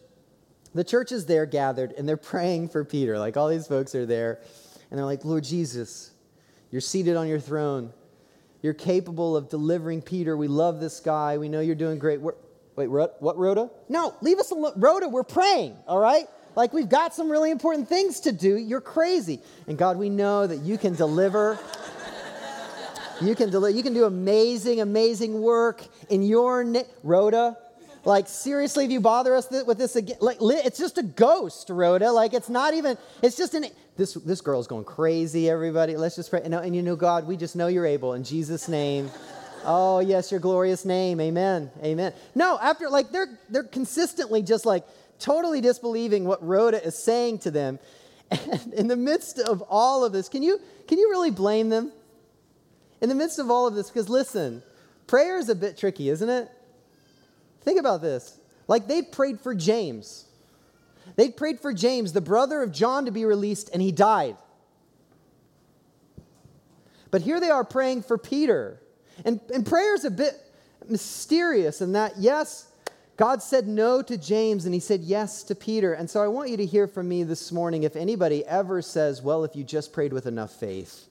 the 0.74 0.84
church 0.84 1.12
is 1.12 1.28
there 1.28 1.46
gathered, 1.46 1.92
and 1.92 2.10
they're 2.10 2.18
praying 2.18 2.70
for 2.70 2.84
Peter. 2.84 3.20
Like 3.20 3.38
all 3.38 3.50
these 3.50 3.68
folks 3.68 3.94
are 3.94 4.08
there, 4.08 4.42
and 4.90 4.98
they're 4.98 5.06
like, 5.06 5.24
Lord 5.24 5.44
Jesus, 5.44 6.12
you're 6.72 6.82
seated 6.82 7.16
on 7.16 7.28
your 7.28 7.40
throne. 7.40 7.94
You're 8.62 8.74
capable 8.74 9.38
of 9.38 9.50
delivering 9.50 10.02
Peter. 10.02 10.36
We 10.36 10.48
love 10.48 10.80
this 10.80 11.00
guy. 11.00 11.38
We 11.38 11.50
know 11.50 11.62
you're 11.62 11.76
doing 11.76 11.98
great 11.98 12.20
work. 12.22 12.38
Wait, 12.76 12.88
what, 12.88 13.38
Rhoda? 13.38 13.70
No, 13.90 14.16
leave 14.22 14.40
us 14.40 14.52
alone. 14.52 14.74
Rhoda, 14.78 15.10
we're 15.10 15.24
praying, 15.24 15.76
all 15.88 16.00
right? 16.00 16.26
Like 16.56 16.74
we've 16.74 16.90
got 16.90 17.14
some 17.14 17.30
really 17.30 17.52
important 17.52 17.88
things 17.88 18.22
to 18.22 18.32
do. 18.32 18.56
You're 18.56 18.82
crazy. 18.82 19.42
And 19.68 19.78
God, 19.78 19.98
we 19.98 20.10
know 20.10 20.48
that 20.48 20.58
you 20.58 20.78
can 20.78 20.96
deliver. 20.96 21.60
you 23.22 23.36
can 23.36 23.50
deliver. 23.50 23.76
You 23.76 23.84
can 23.84 23.94
do 23.94 24.06
amazing, 24.06 24.82
amazing 24.82 25.42
work 25.42 25.86
in 26.10 26.22
your 26.24 26.64
name. 26.64 26.86
Rhoda, 27.04 27.58
like 28.06 28.28
seriously, 28.28 28.86
if 28.86 28.92
you 28.92 29.02
bother 29.02 29.36
us 29.36 29.50
with 29.66 29.78
this 29.78 29.96
again, 29.96 30.18
like 30.22 30.38
it's 30.42 30.80
just 30.80 30.98
a 30.98 31.04
ghost, 31.04 31.70
Rhoda. 31.70 32.12
Like 32.12 32.34
it's 32.34 32.50
not 32.50 32.74
even. 32.74 32.98
It's 33.22 33.36
just 33.36 33.54
an 33.54 33.66
this, 34.00 34.14
this 34.14 34.40
girl's 34.40 34.66
going 34.66 34.86
crazy, 34.86 35.50
everybody. 35.50 35.98
Let's 35.98 36.16
just 36.16 36.30
pray. 36.30 36.42
And, 36.44 36.54
and 36.54 36.74
you 36.76 36.82
know, 36.82 36.96
God, 36.96 37.28
we 37.28 37.36
just 37.36 37.56
know 37.56 37.68
you're 37.68 37.86
able. 37.86 38.14
In 38.14 38.24
Jesus' 38.24 38.68
name. 38.68 39.12
Oh, 39.66 40.00
yes, 40.00 40.32
your 40.32 40.40
glorious 40.40 40.86
name. 40.86 41.20
Amen. 41.20 41.70
Amen. 41.84 42.14
No, 42.34 42.58
after, 42.62 42.90
like, 42.90 43.12
they're, 43.12 43.38
they're 43.50 43.66
consistently 43.66 44.42
just 44.42 44.66
like 44.66 44.86
totally 45.20 45.60
disbelieving 45.60 46.24
what 46.24 46.42
Rhoda 46.42 46.82
is 46.82 46.98
saying 46.98 47.40
to 47.40 47.52
them. 47.52 47.78
And 48.32 48.74
in 48.74 48.88
the 48.88 48.96
midst 48.96 49.38
of 49.38 49.62
all 49.64 50.06
of 50.06 50.14
this, 50.14 50.30
can 50.30 50.44
you, 50.44 50.62
can 50.88 50.98
you 50.98 51.10
really 51.10 51.30
blame 51.30 51.68
them? 51.68 51.92
In 53.02 53.10
the 53.10 53.16
midst 53.16 53.38
of 53.38 53.52
all 53.52 53.68
of 53.68 53.76
this, 53.76 53.90
because 53.90 54.08
listen, 54.08 54.64
prayer 55.08 55.38
is 55.38 55.50
a 55.50 55.56
bit 55.56 55.78
tricky, 55.78 56.08
isn't 56.08 56.30
it? 56.30 56.50
Think 57.62 57.80
about 57.80 58.02
this. 58.02 58.40
Like 58.68 58.88
they 58.88 59.02
prayed 59.02 59.40
for 59.40 59.56
James. 59.56 60.26
They 61.16 61.30
prayed 61.30 61.60
for 61.60 61.74
James, 61.74 62.14
the 62.14 62.22
brother 62.22 62.62
of 62.62 62.72
John, 62.72 63.06
to 63.06 63.12
be 63.12 63.26
released, 63.26 63.70
and 63.74 63.82
he 63.82 63.92
died. 63.92 64.38
But 67.12 67.22
here 67.22 67.40
they 67.40 67.50
are 67.50 67.64
praying 67.64 68.04
for 68.04 68.18
Peter. 68.18 68.80
And, 69.26 69.40
and 69.54 69.66
prayer 69.66 69.96
is 69.96 70.06
a 70.06 70.12
bit 70.12 70.36
mysterious 70.88 71.82
in 71.82 71.94
that, 71.94 72.14
yes, 72.18 72.72
God 73.18 73.42
said 73.44 73.68
no 73.68 74.02
to 74.02 74.18
James 74.18 74.64
and 74.64 74.74
he 74.74 74.80
said 74.80 75.02
yes 75.02 75.44
to 75.44 75.56
Peter. 75.56 75.94
And 75.94 76.10
so 76.10 76.24
I 76.24 76.28
want 76.28 76.50
you 76.50 76.58
to 76.58 76.66
hear 76.66 76.88
from 76.88 77.10
me 77.10 77.24
this 77.24 77.52
morning 77.52 77.84
if 77.84 77.96
anybody 77.96 78.46
ever 78.46 78.82
says, 78.82 79.22
well, 79.22 79.44
if 79.44 79.56
you 79.56 79.64
just 79.64 79.92
prayed 79.92 80.14
with 80.14 80.26
enough 80.26 80.52
faith, 80.52 81.06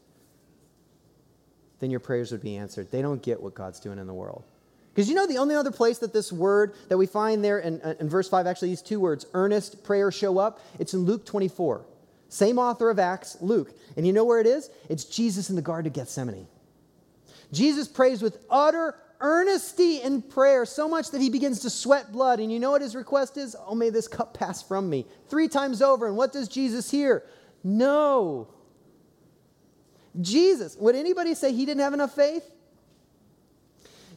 then 1.80 1.90
your 1.90 2.00
prayers 2.00 2.32
would 2.32 2.42
be 2.42 2.56
answered. 2.56 2.90
They 2.90 3.02
don't 3.02 3.22
get 3.22 3.42
what 3.42 3.54
God's 3.54 3.78
doing 3.78 3.98
in 3.98 4.06
the 4.06 4.14
world. 4.14 4.44
Because 4.94 5.08
you 5.08 5.14
know, 5.14 5.26
the 5.26 5.38
only 5.38 5.54
other 5.54 5.70
place 5.70 5.98
that 5.98 6.12
this 6.12 6.32
word 6.32 6.74
that 6.88 6.98
we 6.98 7.06
find 7.06 7.44
there 7.44 7.60
in, 7.60 7.80
uh, 7.82 7.94
in 8.00 8.08
verse 8.08 8.28
5, 8.28 8.46
actually, 8.46 8.68
these 8.68 8.82
two 8.82 8.98
words, 8.98 9.26
earnest 9.34 9.84
prayer, 9.84 10.10
show 10.10 10.38
up, 10.38 10.60
it's 10.78 10.94
in 10.94 11.00
Luke 11.00 11.24
24. 11.24 11.84
Same 12.28 12.58
author 12.58 12.90
of 12.90 12.98
Acts, 12.98 13.36
Luke. 13.40 13.72
And 13.96 14.06
you 14.06 14.12
know 14.12 14.24
where 14.24 14.40
it 14.40 14.46
is? 14.46 14.70
It's 14.88 15.04
Jesus 15.04 15.50
in 15.50 15.56
the 15.56 15.62
Garden 15.62 15.86
of 15.86 15.92
Gethsemane. 15.94 16.46
Jesus 17.52 17.88
prays 17.88 18.20
with 18.20 18.38
utter 18.50 18.96
earnesty 19.20 20.00
in 20.00 20.22
prayer, 20.22 20.64
so 20.64 20.88
much 20.88 21.10
that 21.10 21.20
he 21.20 21.30
begins 21.30 21.60
to 21.60 21.70
sweat 21.70 22.12
blood. 22.12 22.40
And 22.40 22.52
you 22.52 22.58
know 22.58 22.70
what 22.70 22.82
his 22.82 22.94
request 22.94 23.36
is? 23.36 23.56
Oh, 23.66 23.74
may 23.74 23.90
this 23.90 24.08
cup 24.08 24.34
pass 24.34 24.62
from 24.62 24.88
me. 24.88 25.06
Three 25.28 25.48
times 25.48 25.82
over. 25.82 26.06
And 26.06 26.16
what 26.16 26.32
does 26.32 26.48
Jesus 26.48 26.90
hear? 26.90 27.24
No. 27.64 28.48
Jesus, 30.20 30.76
would 30.76 30.94
anybody 30.94 31.34
say 31.34 31.52
he 31.52 31.66
didn't 31.66 31.80
have 31.82 31.94
enough 31.94 32.14
faith? 32.14 32.48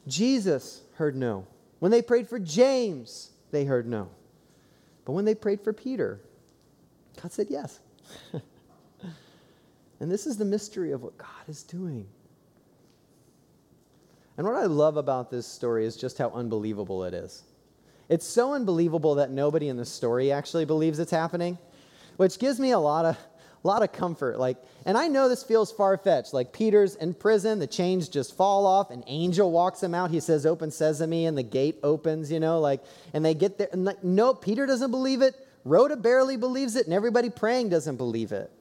Jesus 0.08 0.82
heard 0.96 1.16
no. 1.16 1.46
When 1.80 1.92
they 1.92 2.02
prayed 2.02 2.28
for 2.28 2.40
James, 2.40 3.32
they 3.52 3.66
heard 3.66 3.88
no. 3.88 4.10
But 5.06 5.14
when 5.14 5.26
they 5.26 5.36
prayed 5.36 5.62
for 5.62 5.74
Peter, 5.74 6.20
God 7.22 7.32
said 7.32 7.48
yes. 7.50 7.80
and 10.00 10.12
this 10.12 10.28
is 10.28 10.38
the 10.38 10.46
mystery 10.46 10.92
of 10.92 11.04
what 11.04 11.18
God 11.18 11.48
is 11.48 11.64
doing. 11.64 12.08
And 14.38 14.48
what 14.48 14.56
I 14.56 14.66
love 14.66 14.98
about 14.98 15.30
this 15.30 15.46
story 15.46 15.86
is 15.86 15.96
just 15.96 16.18
how 16.18 16.32
unbelievable 16.32 17.04
it 17.04 17.14
is. 17.14 17.44
It's 18.10 18.26
so 18.26 18.54
unbelievable 18.54 19.16
that 19.16 19.32
nobody 19.32 19.70
in 19.70 19.78
the 19.78 19.86
story 19.86 20.32
actually 20.32 20.66
believes 20.66 21.00
it's 21.00 21.12
happening, 21.12 21.58
which 22.18 22.40
gives 22.40 22.60
me 22.60 22.72
a 22.72 22.80
lot 22.80 23.06
of 23.06 23.18
a 23.64 23.68
lot 23.68 23.84
of 23.84 23.92
comfort. 23.92 24.40
Like, 24.40 24.58
and 24.86 24.98
I 24.98 25.08
know 25.08 25.30
this 25.30 25.44
feels 25.44 25.72
far 25.72 25.98
fetched. 25.98 26.34
Like 26.34 26.52
Peter's 26.52 26.96
in 26.96 27.14
prison, 27.14 27.60
the 27.60 27.68
chains 27.68 28.10
just 28.10 28.36
fall 28.36 28.66
off, 28.66 28.90
an 28.90 29.04
angel 29.08 29.52
walks 29.52 29.84
him 29.84 29.94
out. 29.94 30.12
He 30.12 30.20
says, 30.20 30.46
"Open 30.46 30.72
sesame," 30.72 31.26
and 31.26 31.38
the 31.38 31.44
gate 31.44 31.78
opens. 31.84 32.32
You 32.32 32.40
know, 32.40 32.60
like, 32.60 32.82
and 33.14 33.24
they 33.24 33.34
get 33.34 33.58
there. 33.58 33.70
And 33.72 33.86
like, 33.86 34.04
no, 34.04 34.34
Peter 34.34 34.66
doesn't 34.66 34.92
believe 34.92 35.22
it. 35.22 35.36
Rhoda 35.64 35.96
barely 35.96 36.38
believes 36.38 36.76
it, 36.76 36.86
and 36.86 36.94
everybody 36.94 37.30
praying 37.30 37.70
doesn't 37.70 37.98
believe 37.98 38.32
it. 38.32 38.52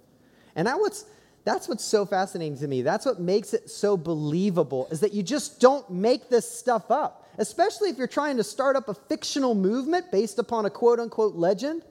And 0.55 0.67
that 0.67 0.79
what's 0.79 1.07
that's 1.45 1.69
what's 1.69 1.85
so 1.85 2.05
fascinating 2.05 2.59
to 2.59 2.69
me. 2.69 2.83
That's 2.83 3.07
what 3.07 3.19
makes 3.19 3.55
it 3.55 3.71
so 3.71 3.97
believable 3.97 4.89
is 4.91 5.01
that 5.01 5.15
you 5.15 5.23
just 5.23 5.61
don't 5.61 5.89
make 5.91 6.29
this 6.29 6.51
stuff 6.51 6.91
up. 6.91 7.29
Especially 7.39 7.89
if 7.89 7.97
you're 7.97 8.07
trying 8.07 8.37
to 8.37 8.45
start 8.45 8.77
up 8.77 8.89
a 8.89 8.95
fictional 8.95 9.55
movement 9.55 10.11
based 10.11 10.39
upon 10.39 10.67
a 10.67 10.71
quote 10.71 11.01
unquote 11.01 11.37
legend. 11.37 11.83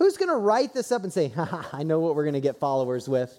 Who's 0.00 0.16
going 0.16 0.30
to 0.30 0.36
write 0.36 0.72
this 0.72 0.92
up 0.92 1.04
and 1.04 1.12
say, 1.12 1.30
I 1.72 1.82
know 1.82 2.00
what 2.00 2.16
we're 2.16 2.24
going 2.24 2.32
to 2.32 2.40
get 2.40 2.56
followers 2.56 3.06
with? 3.06 3.38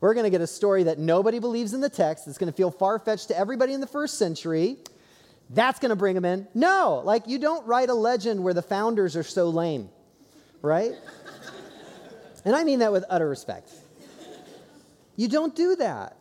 We're 0.00 0.14
going 0.14 0.24
to 0.24 0.30
get 0.30 0.40
a 0.40 0.46
story 0.46 0.84
that 0.84 0.98
nobody 0.98 1.38
believes 1.38 1.74
in 1.74 1.82
the 1.82 1.90
text. 1.90 2.26
It's 2.26 2.38
going 2.38 2.50
to 2.50 2.56
feel 2.56 2.70
far 2.70 2.98
fetched 2.98 3.28
to 3.28 3.38
everybody 3.38 3.74
in 3.74 3.82
the 3.82 3.86
first 3.86 4.16
century. 4.16 4.78
That's 5.50 5.78
going 5.78 5.90
to 5.90 5.96
bring 5.96 6.14
them 6.14 6.24
in. 6.24 6.48
No, 6.54 7.02
like 7.04 7.28
you 7.28 7.38
don't 7.38 7.66
write 7.66 7.90
a 7.90 7.94
legend 7.94 8.42
where 8.42 8.54
the 8.54 8.62
founders 8.62 9.14
are 9.14 9.22
so 9.22 9.50
lame, 9.50 9.90
right? 10.62 10.92
and 12.46 12.56
I 12.56 12.64
mean 12.64 12.78
that 12.78 12.92
with 12.92 13.04
utter 13.10 13.28
respect. 13.28 13.70
You 15.16 15.28
don't 15.28 15.54
do 15.54 15.76
that. 15.76 16.16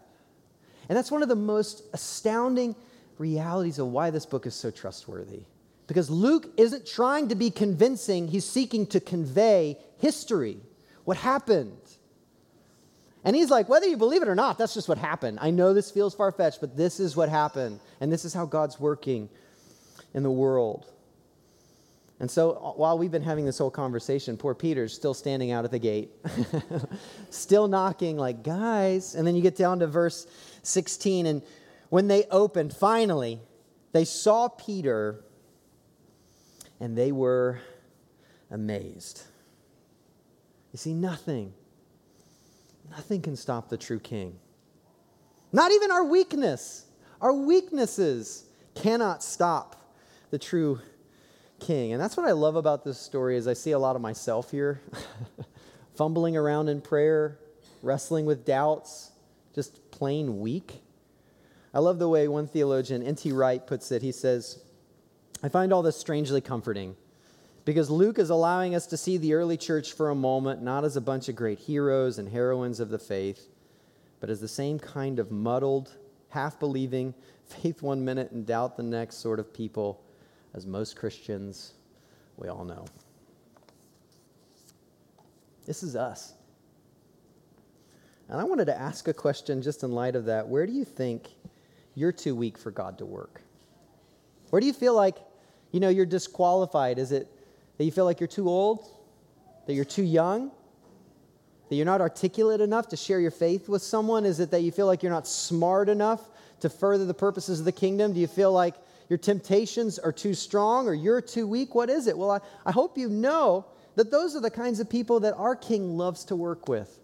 And 0.90 0.98
that's 0.98 1.10
one 1.10 1.24
of 1.24 1.30
the 1.30 1.38
most 1.38 1.84
astounding 1.94 2.76
realities 3.18 3.80
of 3.80 3.88
why 3.88 4.10
this 4.10 4.26
book 4.26 4.46
is 4.46 4.56
so 4.56 4.72
trustworthy. 4.72 5.44
Because 5.90 6.12
Luke 6.12 6.54
isn't 6.56 6.86
trying 6.86 7.30
to 7.30 7.36
be 7.36 7.50
convincing, 7.50 8.28
he's 8.28 8.46
seeking 8.46 8.86
to 8.88 9.00
convey 9.00 9.76
history, 9.98 10.60
what 11.04 11.18
happened. 11.18 11.82
And 13.24 13.36
he's 13.36 13.50
like, 13.50 13.68
whether 13.68 13.88
you 13.88 13.98
believe 13.98 14.22
it 14.22 14.28
or 14.28 14.36
not, 14.36 14.60
that's 14.60 14.76
just 14.76 14.88
what 14.88 15.00
happened. 15.00 15.40
I 15.42 15.50
know 15.50 15.74
this 15.74 15.90
feels 15.90 16.14
far 16.14 16.32
fetched, 16.32 16.62
but 16.62 16.78
this 16.78 17.00
is 17.00 17.16
what 17.16 17.28
happened. 17.28 17.80
And 18.00 18.14
this 18.14 18.24
is 18.24 18.36
how 18.36 18.46
God's 18.46 18.80
working 18.80 19.30
in 20.14 20.22
the 20.22 20.30
world. 20.30 20.86
And 22.20 22.30
so 22.30 22.52
uh, 22.52 22.72
while 22.74 23.00
we've 23.00 23.12
been 23.12 23.24
having 23.24 23.48
this 23.48 23.58
whole 23.58 23.72
conversation, 23.72 24.38
poor 24.38 24.54
Peter's 24.54 24.94
still 24.94 25.16
standing 25.16 25.50
out 25.50 25.66
at 25.66 25.72
the 25.72 25.80
gate, 25.80 26.12
still 27.32 27.68
knocking, 27.68 28.16
like, 28.16 28.44
guys. 28.44 29.16
And 29.16 29.26
then 29.26 29.34
you 29.36 29.42
get 29.42 29.58
down 29.58 29.80
to 29.80 29.88
verse 29.88 30.28
16, 30.62 31.26
and 31.26 31.42
when 31.90 32.08
they 32.08 32.26
opened, 32.26 32.76
finally, 32.76 33.40
they 33.92 34.06
saw 34.06 34.50
Peter 34.50 35.24
and 36.80 36.98
they 36.98 37.12
were 37.12 37.60
amazed. 38.52 39.24
You 40.72 40.78
see, 40.78 40.94
nothing, 40.94 41.54
nothing 42.90 43.22
can 43.22 43.36
stop 43.36 43.70
the 43.70 43.78
true 43.78 44.00
king. 44.00 44.38
Not 45.52 45.72
even 45.72 45.92
our 45.92 46.04
weakness. 46.04 46.86
Our 47.22 47.34
weaknesses 47.34 48.46
cannot 48.76 49.24
stop 49.24 49.76
the 50.30 50.38
true 50.38 50.80
king. 51.60 51.92
And 51.94 52.02
that's 52.02 52.16
what 52.16 52.28
I 52.28 52.32
love 52.32 52.56
about 52.56 52.84
this 52.84 53.00
story 53.00 53.36
is 53.36 53.48
I 53.48 53.54
see 53.54 53.72
a 53.72 53.80
lot 53.80 53.96
of 53.96 54.02
myself 54.02 54.52
here, 54.52 54.82
fumbling 55.96 56.38
around 56.38 56.70
in 56.70 56.82
prayer, 56.82 57.40
wrestling 57.82 58.26
with 58.26 58.46
doubts, 58.46 59.12
just 59.54 59.92
plain 59.92 60.40
weak. 60.40 60.82
I 61.74 61.80
love 61.80 62.00
the 62.00 62.10
way 62.10 62.28
one 62.28 62.48
theologian, 62.48 63.04
N.T. 63.04 63.32
Wright, 63.32 63.66
puts 63.66 63.92
it. 63.92 64.02
He 64.02 64.12
says, 64.12 64.60
I 65.42 65.50
find 65.50 65.72
all 65.72 65.82
this 65.82 65.98
strangely 65.98 66.42
comforting 66.42 66.96
because 67.66 67.90
Luke 67.90 68.20
is 68.20 68.30
allowing 68.30 68.76
us 68.76 68.88
to 68.88 68.98
see 68.98 69.18
the 69.18 69.34
early 69.34 69.58
church 69.58 69.94
for 69.94 70.10
a 70.10 70.16
moment, 70.16 70.62
not 70.62 70.84
as 70.84 70.98
a 70.98 71.02
bunch 71.02 71.30
of 71.30 71.36
great 71.36 71.60
heroes 71.60 72.18
and 72.18 72.28
heroines 72.28 72.80
of 72.80 72.90
the 72.90 73.00
faith, 73.00 73.48
but 74.20 74.30
as 74.30 74.42
the 74.42 74.48
same 74.48 74.80
kind 74.80 75.20
of 75.20 75.32
muddled, 75.32 75.96
half 76.30 76.60
believing, 76.60 77.14
faith 77.46 77.82
one 77.82 78.04
minute 78.04 78.32
and 78.32 78.46
doubt 78.46 78.76
the 78.76 78.84
next 78.84 79.18
sort 79.18 79.40
of 79.40 79.54
people 79.54 80.02
as 80.54 80.66
most 80.66 80.96
Christians, 80.96 81.74
we 82.38 82.48
all 82.48 82.66
know. 82.66 82.86
This 85.66 85.84
is 85.84 85.96
us. 85.96 86.34
And 88.28 88.40
I 88.40 88.44
wanted 88.44 88.66
to 88.66 88.80
ask 88.80 89.08
a 89.08 89.14
question 89.14 89.62
just 89.62 89.84
in 89.84 89.92
light 89.92 90.16
of 90.16 90.26
that. 90.26 90.48
Where 90.48 90.66
do 90.66 90.74
you 90.74 90.86
think 90.86 91.30
you're 91.96 92.12
too 92.12 92.36
weak 92.36 92.58
for 92.58 92.72
God 92.72 92.98
to 93.00 93.06
work? 93.06 93.42
Where 94.50 94.60
do 94.60 94.66
you 94.66 94.74
feel 94.74 94.96
like, 94.96 95.18
you 95.72 95.80
know, 95.80 95.90
you're 95.90 96.06
disqualified? 96.06 96.98
Is 96.98 97.12
it 97.12 97.28
that 97.78 97.84
you 97.84 97.92
feel 97.92 98.06
like 98.06 98.20
you're 98.20 98.28
too 98.28 98.50
old? 98.50 98.88
That 99.68 99.74
you're 99.74 99.86
too 99.86 100.04
young? 100.04 100.52
That 101.70 101.76
you're 101.76 101.86
not 101.86 102.02
articulate 102.02 102.62
enough 102.62 102.88
to 102.90 102.98
share 102.98 103.20
your 103.20 103.32
faith 103.32 103.70
with 103.70 103.82
someone? 103.82 104.26
Is 104.26 104.40
it 104.40 104.52
that 104.52 104.62
you 104.62 104.72
feel 104.72 104.88
like 104.88 105.04
you're 105.04 105.12
not 105.12 105.28
smart 105.28 105.90
enough 105.90 106.22
to 106.62 106.70
further 106.70 107.06
the 107.06 107.14
purposes 107.14 107.60
of 107.60 107.66
the 107.66 107.72
kingdom? 107.72 108.14
Do 108.14 108.20
you 108.20 108.28
feel 108.28 108.52
like 108.52 108.76
your 109.10 109.18
temptations 109.18 110.00
are 110.00 110.12
too 110.12 110.34
strong 110.34 110.88
or 110.88 110.94
you're 110.94 111.22
too 111.22 111.48
weak? 111.48 111.76
What 111.76 111.90
is 111.90 112.08
it? 112.08 112.18
Well, 112.18 112.32
I, 112.32 112.40
I 112.66 112.72
hope 112.72 112.98
you 112.98 113.10
know 113.10 113.66
that 113.96 114.12
those 114.12 114.36
are 114.36 114.42
the 114.42 114.52
kinds 114.52 114.80
of 114.80 114.90
people 114.90 115.20
that 115.22 115.36
our 115.36 115.56
King 115.56 115.98
loves 115.98 116.26
to 116.26 116.36
work 116.36 116.68
with. 116.68 117.00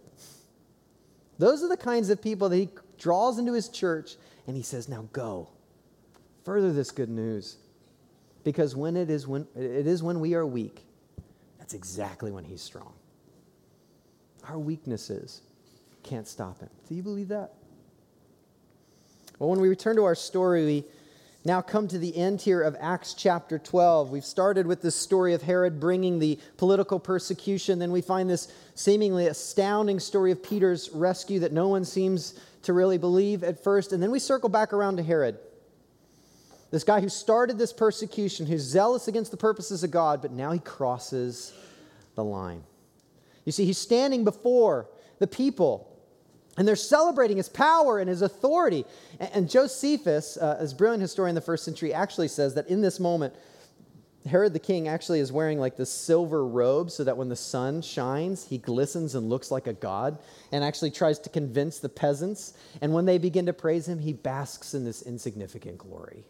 Those 1.38 1.63
are 1.63 1.67
the 1.67 1.78
kinds 1.78 2.10
of 2.10 2.21
people 2.21 2.49
that 2.49 2.58
he 2.58 2.69
draws 2.97 3.38
into 3.38 3.54
his 3.54 3.69
church 3.69 4.15
and 4.47 4.56
he 4.56 4.63
says, 4.63 4.88
Now 4.88 5.08
go, 5.12 5.49
further 6.43 6.71
this 6.71 6.91
good 6.91 7.10
news. 7.10 7.58
Because 8.46 8.76
when 8.76 8.96
it 8.96 9.10
is 9.10 9.28
when 9.28 9.48
it 9.56 9.88
is 9.88 10.02
when 10.02 10.22
we 10.22 10.36
are 10.36 10.46
weak, 10.46 10.86
that's 11.58 11.74
exactly 11.74 12.32
when 12.32 12.46
he's 12.46 12.62
strong. 12.62 12.94
Our 14.48 14.60
weaknesses 14.60 15.42
can't 16.04 16.28
stop 16.28 16.60
him. 16.60 16.70
Do 16.88 16.94
you 16.94 17.02
believe 17.02 17.30
that? 17.30 17.56
Well, 19.40 19.50
when 19.50 19.60
we 19.60 19.68
return 19.68 19.96
to 19.96 20.04
our 20.04 20.14
story, 20.14 20.64
we 20.64 20.86
now 21.44 21.60
come 21.60 21.88
to 21.88 21.98
the 21.98 22.16
end 22.16 22.40
here 22.40 22.62
of 22.62 22.78
Acts 22.80 23.16
chapter 23.16 23.58
12. 23.58 24.12
We've 24.12 24.24
started 24.24 24.68
with 24.68 24.84
this 24.84 24.96
story 24.96 25.34
of 25.34 25.42
Herod 25.42 25.80
bringing 25.80 26.20
the 26.20 26.40
political 26.58 27.00
persecution. 27.00 27.80
Then 27.80 27.92
we 27.92 28.02
find 28.02 28.30
this 28.30 28.54
seemingly 28.76 29.26
astounding 29.26 30.00
story 30.00 30.32
of 30.32 30.44
Peter's 30.44 30.92
rescue 30.92 31.40
that 31.40 31.52
no 31.52 31.68
one 31.68 31.84
seems 31.84 32.40
to 32.62 32.74
really 32.74 33.00
believe 33.00 33.44
at 33.44 33.64
first. 33.64 33.92
And 33.92 34.04
then 34.04 34.12
we 34.12 34.20
circle 34.20 34.50
back 34.50 34.72
around 34.72 34.98
to 34.98 35.04
Herod. 35.04 35.40
This 36.76 36.84
guy 36.84 37.00
who 37.00 37.08
started 37.08 37.58
this 37.58 37.72
persecution, 37.72 38.46
who's 38.46 38.60
zealous 38.60 39.08
against 39.08 39.32
the 39.32 39.38
purposes 39.38 39.86
of 39.86 39.92
God, 39.92 40.22
but 40.22 40.34
now 40.34 40.52
he 40.52 40.60
crosses 40.60 41.54
the 42.16 42.24
line. 42.26 42.66
You 43.46 43.54
see, 43.54 43.64
he's 43.64 43.78
standing 43.78 44.26
before 44.26 44.90
the 45.20 45.26
people. 45.26 45.98
And 46.58 46.68
they're 46.68 46.76
celebrating 46.76 47.38
his 47.38 47.48
power 47.48 48.00
and 48.00 48.10
his 48.10 48.22
authority. 48.22 48.84
And, 49.22 49.50
Josephus, 49.50 50.36
uh, 50.36 50.70
brilliant 50.78 51.02
historian 51.02 51.30
in 51.30 51.36
the 51.36 51.40
first 51.40 51.64
century, 51.64 51.94
actually 51.94 52.28
says 52.28 52.56
that 52.56 52.68
in 52.68 52.82
this 52.82 53.00
moment, 53.00 53.34
Herod 54.26 54.52
the 54.52 54.60
king 54.60 54.90
actually 54.90 55.22
is 55.22 55.32
wearing 55.32 55.58
like 55.58 55.78
this 55.78 55.90
silver 55.90 56.46
robe 56.46 56.92
so 56.92 57.06
that 57.06 57.16
when 57.16 57.30
the 57.30 57.38
sun 57.38 57.84
shines, 57.84 58.44
he 58.44 58.58
glistens 58.58 59.16
and 59.16 59.30
looks 59.30 59.50
like 59.50 59.68
a 59.68 59.74
god 59.74 60.20
and 60.52 60.62
actually 60.62 60.92
tries 60.92 61.20
to 61.20 61.30
convince 61.30 61.80
the 61.80 61.88
peasants. 61.88 62.54
And 62.82 62.94
when 62.94 63.06
they 63.06 63.18
begin 63.18 63.46
to 63.46 63.54
praise 63.54 63.88
him, 63.88 64.00
he 64.00 64.12
basks 64.12 64.74
in 64.74 64.84
this 64.84 65.04
insignificant 65.04 65.78
glory. 65.78 66.26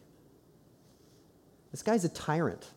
This 1.70 1.82
guy's 1.82 2.04
a 2.04 2.08
tyrant. 2.08 2.70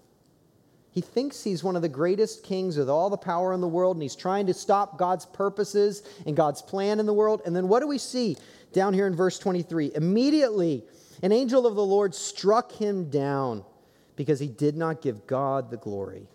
He 0.92 1.02
thinks 1.02 1.44
he's 1.44 1.64
one 1.64 1.76
of 1.76 1.82
the 1.82 1.90
greatest 1.90 2.44
kings 2.44 2.78
with 2.78 2.90
all 2.90 3.10
the 3.10 3.18
power 3.18 3.54
in 3.54 3.62
the 3.62 3.68
world, 3.68 3.96
and 3.96 4.04
he's 4.04 4.16
trying 4.16 4.48
to 4.48 4.54
stop 4.54 4.98
God's 4.98 5.26
purposes 5.26 6.04
and 6.26 6.36
God's 6.36 6.62
plan 6.62 7.00
in 7.00 7.06
the 7.06 7.14
world. 7.14 7.42
And 7.46 7.56
then 7.56 7.68
what 7.68 7.82
do 7.82 7.88
we 7.88 7.98
see 7.98 8.38
down 8.74 8.94
here 8.94 9.06
in 9.06 9.16
verse 9.16 9.38
23? 9.38 9.92
Immediately, 9.96 10.84
an 11.22 11.32
angel 11.32 11.68
of 11.68 11.76
the 11.76 11.86
Lord 11.86 12.16
struck 12.16 12.72
him 12.72 13.10
down 13.10 13.64
because 14.16 14.40
he 14.40 14.48
did 14.48 14.76
not 14.76 15.02
give 15.02 15.28
God 15.28 15.70
the 15.70 15.78
glory. 15.78 16.28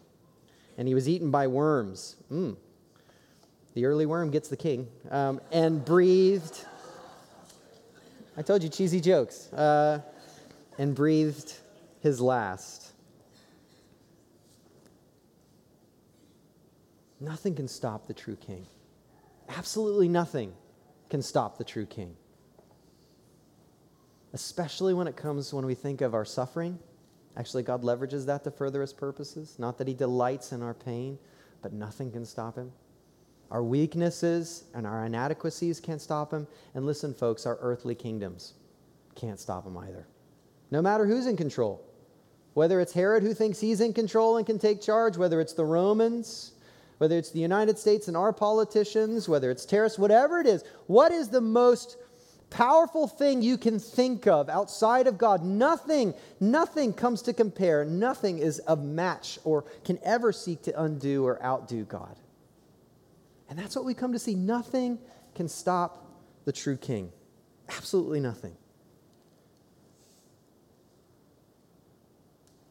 And 0.79 0.87
he 0.87 0.95
was 0.95 1.09
eaten 1.09 1.31
by 1.31 1.47
worms. 1.47 2.17
Mm. 2.33 2.57
The 3.75 3.87
early 3.87 4.07
worm 4.07 4.31
gets 4.31 4.49
the 4.49 4.57
king. 4.57 4.89
Um, 5.11 5.41
and 5.51 5.85
breathed. 5.85 6.65
I 8.37 8.43
told 8.43 8.63
you, 8.63 8.69
cheesy 8.69 9.01
jokes. 9.01 9.53
Uh, 9.53 10.01
and 10.79 10.95
breathed 10.95 11.55
his 12.05 12.21
last. 12.21 12.93
Nothing 17.19 17.57
can 17.57 17.67
stop 17.67 18.07
the 18.07 18.15
true 18.15 18.37
king. 18.37 18.65
Absolutely 19.49 20.07
nothing 20.07 20.53
can 21.11 21.21
stop 21.21 21.59
the 21.59 21.65
true 21.65 21.87
king. 21.87 22.15
Especially 24.33 24.95
when 24.95 25.09
it 25.09 25.17
comes 25.17 25.53
when 25.53 25.67
we 25.67 25.75
think 25.75 26.01
of 26.01 26.15
our 26.15 26.25
suffering 26.25 26.79
Actually, 27.37 27.65
God 27.65 27.83
leverages 27.83 28.27
that 28.27 28.45
to 28.45 28.51
further 28.51 28.81
his 28.81 28.93
purposes. 28.93 29.57
Not 29.59 29.79
that 29.79 29.89
he 29.89 29.95
delights 29.95 30.53
in 30.53 30.63
our 30.63 30.75
pain, 30.75 31.19
but 31.63 31.73
nothing 31.73 32.13
can 32.13 32.25
stop 32.25 32.57
him. 32.57 32.71
Our 33.51 33.63
weaknesses 33.63 34.65
and 34.75 34.87
our 34.87 35.05
inadequacies 35.05 35.81
can't 35.81 36.01
stop 36.01 36.33
him. 36.33 36.47
And 36.75 36.87
listen, 36.87 37.13
folks, 37.13 37.45
our 37.47 37.59
earthly 37.61 37.95
kingdoms 37.95 38.55
can't 39.15 39.41
stop 39.41 39.67
him 39.67 39.77
either. 39.77 40.07
No 40.71 40.81
matter 40.81 41.07
who's 41.07 41.27
in 41.27 41.37
control, 41.37 41.85
whether 42.55 42.81
it's 42.81 42.93
Herod 42.93 43.23
who 43.23 43.35
thinks 43.35 43.61
he's 43.61 43.81
in 43.81 43.93
control 43.93 44.37
and 44.37 44.47
can 44.47 44.59
take 44.59 44.81
charge, 44.81 45.17
whether 45.17 45.41
it's 45.41 45.53
the 45.53 45.65
Romans, 45.65 46.53
whether 46.99 47.19
it's 47.19 47.31
the 47.31 47.41
United 47.41 47.79
States 47.79 48.09
and 48.09 48.17
our 48.17 48.33
politicians, 48.33 49.29
whether 49.29 49.51
it's 49.51 49.65
terrorists, 49.65 49.99
whatever 49.99 50.41
it 50.41 50.47
is, 50.47 50.65
what 50.87 51.13
is 51.13 51.29
the 51.29 51.41
most 51.41 51.97
powerful 52.55 53.09
thing 53.09 53.43
you 53.43 53.59
can 53.59 53.81
think 53.81 54.29
of 54.29 54.49
outside 54.49 55.09
of 55.09 55.19
God. 55.19 55.45
Nothing, 55.45 56.15
nothing 56.39 56.93
comes 56.93 57.21
to 57.23 57.33
compare. 57.33 57.85
Nothing 57.85 58.39
is 58.39 58.63
a 58.69 58.77
match 58.77 59.41
or 59.43 59.65
can 59.85 59.99
ever 60.05 60.33
seek 60.33 60.63
to 60.63 60.83
undo 60.83 61.27
or 61.27 61.43
outdo 61.43 61.85
God. 61.85 62.17
And 63.51 63.59
that's 63.59 63.75
what 63.75 63.85
we 63.85 63.93
come 63.93 64.13
to 64.13 64.19
see. 64.19 64.37
Nothing 64.37 64.99
can 65.35 65.49
stop 65.49 66.07
the 66.45 66.53
true 66.53 66.77
king. 66.77 67.11
Absolutely 67.69 68.21
nothing. 68.21 68.57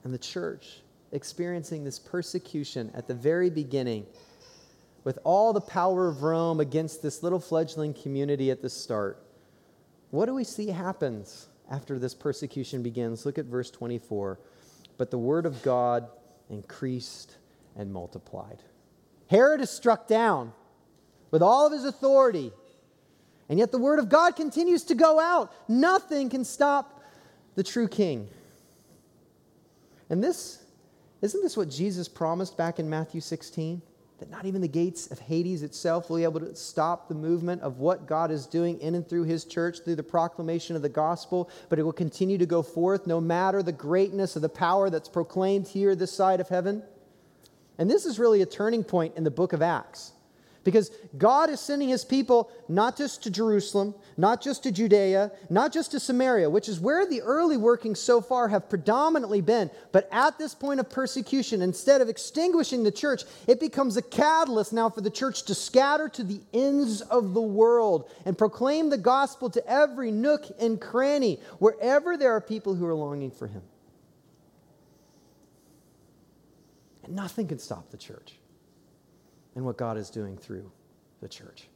And 0.03 0.13
the 0.13 0.17
church 0.17 0.81
experiencing 1.11 1.83
this 1.83 1.99
persecution 1.99 2.91
at 2.93 3.07
the 3.07 3.13
very 3.13 3.49
beginning 3.49 4.05
with 5.03 5.19
all 5.23 5.53
the 5.53 5.61
power 5.61 6.07
of 6.07 6.23
Rome 6.23 6.59
against 6.59 7.01
this 7.01 7.23
little 7.23 7.39
fledgling 7.39 7.93
community 7.93 8.51
at 8.51 8.61
the 8.61 8.69
start 8.69 9.23
what 10.13 10.27
do 10.27 10.35
we 10.35 10.43
see 10.43 10.67
happens 10.67 11.47
after 11.71 11.97
this 11.97 12.13
persecution 12.13 12.83
begins? 12.83 13.25
Look 13.25 13.39
at 13.39 13.45
verse 13.45 13.71
24. 13.71 14.37
But 14.95 15.09
the 15.09 15.17
word 15.17 15.47
of 15.47 15.63
God 15.63 16.07
increased 16.51 17.37
and 17.75 17.91
multiplied. 17.91 18.59
Herod 19.31 19.59
is 19.59 19.71
struck 19.71 20.07
down 20.07 20.53
with 21.31 21.41
all 21.41 21.65
of 21.65 21.73
his 21.73 21.83
authority, 21.83 22.51
and 23.49 23.57
yet 23.57 23.71
the 23.71 23.79
word 23.79 23.97
of 23.97 24.07
God 24.07 24.35
continues 24.35 24.83
to 24.83 24.93
go 24.93 25.19
out. 25.19 25.51
Nothing 25.67 26.29
can 26.29 26.45
stop 26.45 27.01
the 27.55 27.63
true 27.63 27.87
king. 27.87 28.29
And 30.13 30.23
this, 30.23 30.62
isn't 31.23 31.41
this 31.41 31.58
what 31.58 31.71
Jesus 31.71 32.08
promised 32.08 32.56
back 32.56 32.78
in 32.78 32.88
Matthew 32.88 33.19
16? 33.19 33.82
that 34.19 34.30
not 34.30 34.45
even 34.45 34.62
the 34.62 34.67
gates 34.67 35.08
of 35.08 35.19
Hades 35.19 35.63
itself 35.63 36.10
will 36.10 36.17
be 36.17 36.23
able 36.23 36.39
to 36.39 36.56
stop 36.56 37.10
the 37.10 37.15
movement 37.15 37.62
of 37.62 37.80
what 37.80 38.06
God 38.06 38.32
is 38.32 38.45
doing 38.45 38.80
in 38.80 38.95
and 38.95 39.06
through 39.06 39.23
his 39.23 39.43
church 39.43 39.80
through 39.84 39.95
the 39.95 40.04
proclamation 40.04 40.78
of 40.78 40.82
the 40.82 40.88
gospel, 40.88 41.49
but 41.67 41.78
it 41.78 41.84
will 41.84 41.91
continue 41.91 42.38
to 42.38 42.45
go 42.45 42.62
forth 42.62 43.06
no 43.08 43.19
matter 43.19 43.62
the 43.62 43.73
greatness 43.73 44.38
of 44.38 44.41
the 44.41 44.47
power 44.47 44.89
that's 44.89 45.10
proclaimed 45.10 45.67
here 45.67 45.93
this 45.93 46.13
side 46.13 46.39
of 46.39 46.47
heaven. 46.47 46.84
And 47.78 47.89
this 47.89 48.06
is 48.06 48.17
really 48.17 48.41
a 48.41 48.45
turning 48.45 48.86
point 48.86 49.17
in 49.17 49.26
the 49.26 49.32
book 49.32 49.52
of 49.52 49.62
Acts. 49.62 50.13
Because 50.63 50.91
God 51.17 51.49
is 51.49 51.60
sending 51.60 51.89
his 51.89 52.06
people 52.06 52.49
not 52.69 52.95
just 52.95 53.23
to 53.23 53.30
Jerusalem, 53.30 53.93
not 54.15 54.41
just 54.41 54.63
to 54.63 54.71
Judea, 54.71 55.32
not 55.49 55.73
just 55.73 55.91
to 55.91 55.99
Samaria, 55.99 56.49
which 56.49 56.69
is 56.69 56.80
where 56.80 57.06
the 57.06 57.21
early 57.21 57.58
workings 57.58 57.99
so 57.99 58.21
far 58.21 58.47
have 58.47 58.69
predominantly 58.69 59.41
been. 59.41 59.69
But 59.91 60.08
at 60.12 60.38
this 60.38 60.56
point 60.56 60.80
of 60.80 60.89
persecution, 60.89 61.62
instead 61.62 61.99
of 61.99 62.08
extinguishing 62.08 62.84
the 62.84 62.91
church, 62.91 63.23
it 63.45 63.60
becomes 63.60 63.97
a 63.97 64.02
catalyst 64.02 64.71
now 64.71 64.89
for 64.89 65.02
the 65.02 65.10
church 65.10 65.43
to 65.43 65.56
scatter 65.56 66.08
to 66.10 66.23
the 66.23 66.39
ends 66.54 67.02
of 67.02 67.34
the 67.34 67.41
world 67.41 68.10
and 68.26 68.38
proclaim 68.38 68.89
the 68.89 68.97
gospel 68.97 69.49
to 69.49 69.67
every 69.67 70.12
nook 70.12 70.45
and 70.62 70.80
cranny, 70.80 71.41
wherever 71.60 72.15
there 72.15 72.32
are 72.32 72.41
people 72.41 72.73
who 72.73 72.86
are 72.86 72.95
longing 72.95 73.32
for 73.32 73.47
him. 73.47 73.63
And 77.04 77.15
nothing 77.17 77.49
can 77.49 77.60
stop 77.60 77.91
the 77.91 77.97
church 77.97 78.36
and 79.55 79.65
what 79.65 79.77
God 79.77 79.97
is 79.97 80.09
doing 80.09 80.37
through 80.37 80.71
the 81.21 81.27
church. 81.27 81.67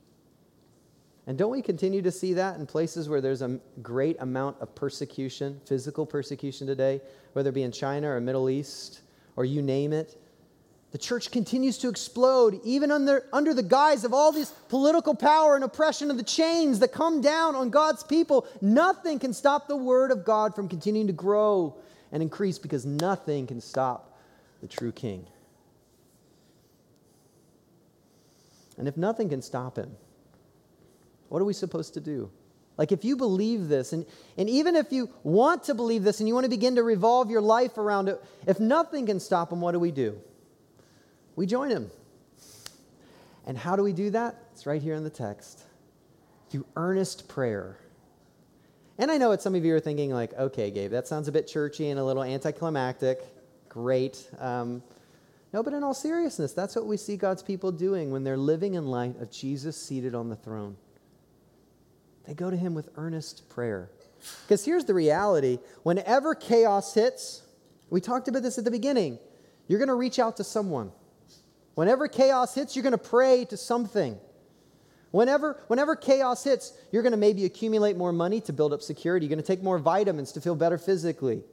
And 1.27 1.37
don't 1.37 1.51
we 1.51 1.61
continue 1.61 2.01
to 2.01 2.11
see 2.11 2.33
that 2.33 2.57
in 2.57 2.65
places 2.65 3.09
where 3.09 3.19
there's 3.19 3.41
a 3.41 3.59
great 3.81 4.15
amount 4.21 4.61
of 4.61 4.73
persecution, 4.75 5.59
physical 5.65 6.05
persecution 6.05 6.65
today, 6.65 7.01
whether 7.33 7.49
it 7.49 7.53
be 7.53 7.63
in 7.63 7.71
China 7.71 8.09
or 8.11 8.21
Middle 8.21 8.49
East 8.49 9.01
or 9.35 9.43
you 9.43 9.61
name 9.61 9.91
it? 9.91 10.17
The 10.91 10.97
church 10.97 11.31
continues 11.31 11.77
to 11.79 11.89
explode, 11.89 12.61
even 12.63 12.91
under, 12.91 13.25
under 13.33 13.53
the 13.53 13.61
guise 13.61 14.05
of 14.05 14.13
all 14.13 14.31
this 14.31 14.51
political 14.69 15.13
power 15.13 15.55
and 15.55 15.65
oppression 15.65 16.09
of 16.09 16.15
the 16.15 16.23
chains 16.23 16.79
that 16.79 16.93
come 16.93 17.19
down 17.19 17.55
on 17.55 17.69
God's 17.69 18.05
people. 18.05 18.47
Nothing 18.61 19.19
can 19.19 19.33
stop 19.33 19.67
the 19.67 19.75
word 19.75 20.11
of 20.11 20.23
God 20.23 20.55
from 20.55 20.69
continuing 20.69 21.07
to 21.07 21.13
grow 21.13 21.75
and 22.13 22.23
increase 22.23 22.57
because 22.57 22.85
nothing 22.85 23.47
can 23.47 23.59
stop 23.59 24.17
the 24.61 24.67
true 24.67 24.93
king. 24.93 25.27
And 28.77 28.87
if 28.87 28.97
nothing 28.97 29.29
can 29.29 29.41
stop 29.41 29.77
him, 29.77 29.95
what 31.29 31.41
are 31.41 31.45
we 31.45 31.53
supposed 31.53 31.93
to 31.95 31.99
do? 31.99 32.29
Like, 32.77 32.91
if 32.91 33.03
you 33.03 33.15
believe 33.15 33.69
this, 33.69 33.91
and, 33.91 34.05
and 34.37 34.47
even 34.47 34.75
if 34.75 34.91
you 34.91 35.09
want 35.23 35.63
to 35.63 35.73
believe 35.73 36.03
this 36.03 36.19
and 36.19 36.27
you 36.27 36.35
want 36.35 36.43
to 36.43 36.49
begin 36.49 36.75
to 36.75 36.83
revolve 36.83 37.31
your 37.31 37.41
life 37.41 37.77
around 37.77 38.07
it, 38.07 38.23
if 38.45 38.59
nothing 38.59 39.07
can 39.07 39.19
stop 39.19 39.51
him, 39.51 39.61
what 39.61 39.71
do 39.71 39.79
we 39.79 39.91
do? 39.91 40.19
We 41.35 41.47
join 41.47 41.71
him. 41.71 41.89
And 43.47 43.57
how 43.57 43.75
do 43.75 43.81
we 43.81 43.93
do 43.93 44.11
that? 44.11 44.35
It's 44.53 44.67
right 44.67 44.81
here 44.81 44.93
in 44.93 45.03
the 45.03 45.09
text 45.09 45.63
through 46.49 46.65
earnest 46.75 47.27
prayer. 47.27 47.79
And 48.99 49.09
I 49.09 49.17
know 49.17 49.29
what 49.29 49.41
some 49.41 49.55
of 49.55 49.65
you 49.65 49.75
are 49.75 49.79
thinking, 49.79 50.11
like, 50.11 50.33
okay, 50.33 50.69
Gabe, 50.69 50.91
that 50.91 51.07
sounds 51.07 51.27
a 51.27 51.31
bit 51.31 51.47
churchy 51.47 51.89
and 51.89 51.99
a 51.99 52.03
little 52.03 52.23
anticlimactic. 52.23 53.21
Great. 53.69 54.27
Um, 54.39 54.83
no, 55.53 55.63
but 55.63 55.73
in 55.73 55.83
all 55.83 55.93
seriousness, 55.93 56.53
that's 56.53 56.75
what 56.75 56.85
we 56.85 56.97
see 56.97 57.15
God's 57.15 57.41
people 57.41 57.71
doing 57.71 58.11
when 58.11 58.23
they're 58.23 58.37
living 58.37 58.73
in 58.73 58.85
light 58.85 59.19
of 59.21 59.31
Jesus 59.31 59.81
seated 59.81 60.13
on 60.13 60.29
the 60.29 60.35
throne. 60.35 60.75
They 62.25 62.33
go 62.33 62.49
to 62.49 62.57
him 62.57 62.73
with 62.73 62.89
earnest 62.95 63.47
prayer. 63.47 63.89
Because 64.43 64.65
here's 64.65 64.85
the 64.85 64.93
reality 64.93 65.59
whenever 65.83 66.35
chaos 66.35 66.93
hits, 66.93 67.43
we 67.89 68.01
talked 68.01 68.27
about 68.27 68.43
this 68.43 68.57
at 68.57 68.65
the 68.65 68.71
beginning, 68.71 69.19
you're 69.67 69.79
going 69.79 69.87
to 69.87 69.95
reach 69.95 70.19
out 70.19 70.37
to 70.37 70.43
someone. 70.43 70.91
Whenever 71.75 72.07
chaos 72.07 72.55
hits, 72.55 72.75
you're 72.75 72.83
going 72.83 72.91
to 72.91 72.97
pray 72.97 73.45
to 73.45 73.55
something. 73.55 74.17
Whenever, 75.11 75.63
whenever 75.67 75.95
chaos 75.95 76.43
hits, 76.43 76.73
you're 76.91 77.03
going 77.03 77.11
to 77.11 77.17
maybe 77.17 77.45
accumulate 77.45 77.95
more 77.95 78.11
money 78.11 78.41
to 78.41 78.51
build 78.51 78.73
up 78.73 78.81
security. 78.81 79.25
You're 79.25 79.35
going 79.35 79.43
to 79.43 79.47
take 79.47 79.63
more 79.63 79.79
vitamins 79.79 80.33
to 80.33 80.41
feel 80.41 80.55
better 80.55 80.77
physically. 80.77 81.43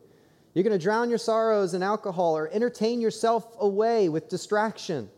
You're 0.55 0.63
going 0.63 0.79
to 0.79 0.83
drown 0.83 1.11
your 1.11 1.19
sorrows 1.19 1.75
in 1.75 1.83
alcohol 1.83 2.37
or 2.37 2.49
entertain 2.53 3.01
yourself 3.01 3.45
away 3.59 4.09
with 4.09 4.29
distraction. 4.29 5.11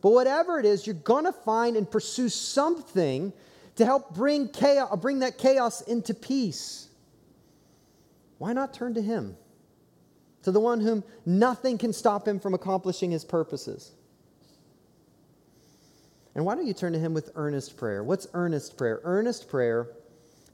But 0.00 0.10
whatever 0.10 0.60
it 0.60 0.64
is, 0.64 0.86
you're 0.86 0.94
going 0.94 1.24
to 1.24 1.32
find 1.32 1.76
and 1.76 1.90
pursue 1.90 2.28
something 2.28 3.32
to 3.74 3.84
help 3.84 4.14
bring, 4.14 4.48
chaos, 4.48 4.96
bring 5.00 5.18
that 5.18 5.38
chaos 5.38 5.80
into 5.82 6.14
peace. 6.14 6.88
Why 8.38 8.52
not 8.52 8.72
turn 8.72 8.94
to 8.94 9.02
Him? 9.02 9.36
To 10.44 10.52
the 10.52 10.60
one 10.60 10.80
whom 10.80 11.02
nothing 11.24 11.76
can 11.78 11.92
stop 11.92 12.28
him 12.28 12.38
from 12.38 12.54
accomplishing 12.54 13.10
his 13.10 13.24
purposes. 13.24 13.90
And 16.36 16.44
why 16.44 16.54
don't 16.54 16.66
you 16.66 16.74
turn 16.74 16.92
to 16.92 16.98
Him 17.00 17.14
with 17.14 17.32
earnest 17.34 17.76
prayer? 17.76 18.04
What's 18.04 18.28
earnest 18.34 18.76
prayer? 18.76 19.00
Earnest 19.02 19.48
prayer 19.48 19.88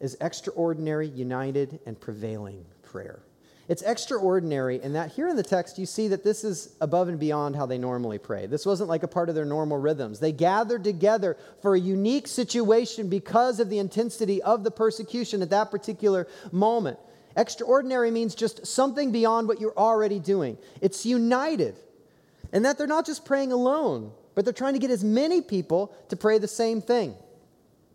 is 0.01 0.17
extraordinary, 0.23 1.09
united, 1.09 1.81
and 1.85 2.01
prevailing 2.01 2.65
prayer. 2.83 3.21
It's 3.69 3.83
extraordinary 3.83 4.83
in 4.83 4.95
that 4.95 5.13
here 5.13 5.29
in 5.29 5.37
the 5.37 5.43
text, 5.43 5.79
you 5.79 5.87
see 5.87 6.09
that 6.09 6.25
this 6.25 6.43
is 6.43 6.75
above 6.81 7.09
and 7.09 7.19
beyond 7.19 7.55
how 7.55 7.65
they 7.65 7.79
normally 7.79 8.19
pray. 8.19 8.47
This 8.47 8.67
wasn't 8.67 8.89
like 8.89 9.05
a 9.05 9.09
part 9.09 9.29
of 9.29 9.35
their 9.35 9.45
normal 9.45 9.79
rhythms. 9.79 10.19
They 10.19 10.33
gathered 10.33 10.83
together 10.83 11.37
for 11.61 11.75
a 11.75 11.81
unique 11.81 12.27
situation 12.27 13.09
because 13.09 13.61
of 13.61 13.71
the 13.71 13.79
intensity 13.79 14.43
of 14.43 14.65
the 14.65 14.73
persecution 14.73 15.43
at 15.43 15.51
that 15.51 15.71
particular 15.71 16.27
moment. 16.51 16.99
Extraordinary 17.37 18.11
means 18.11 18.35
just 18.35 18.67
something 18.67 19.13
beyond 19.13 19.49
what 19.49 19.61
you're 19.61 19.79
already 19.79 20.19
doing. 20.19 20.59
It's 20.81 21.07
united. 21.07 21.77
And 22.53 22.65
that 22.65 22.79
they're 22.79 22.87
not 22.87 23.07
just 23.07 23.25
praying 23.25 23.53
alone, 23.53 24.13
but 24.35 24.45
they're 24.45 24.53
trying 24.53 24.75
to 24.75 24.81
get 24.81 24.91
as 24.91 25.05
many 25.05 25.41
people 25.41 25.95
to 26.09 26.17
pray 26.17 26.39
the 26.39 26.49
same 26.49 26.83
thing. 26.83 27.15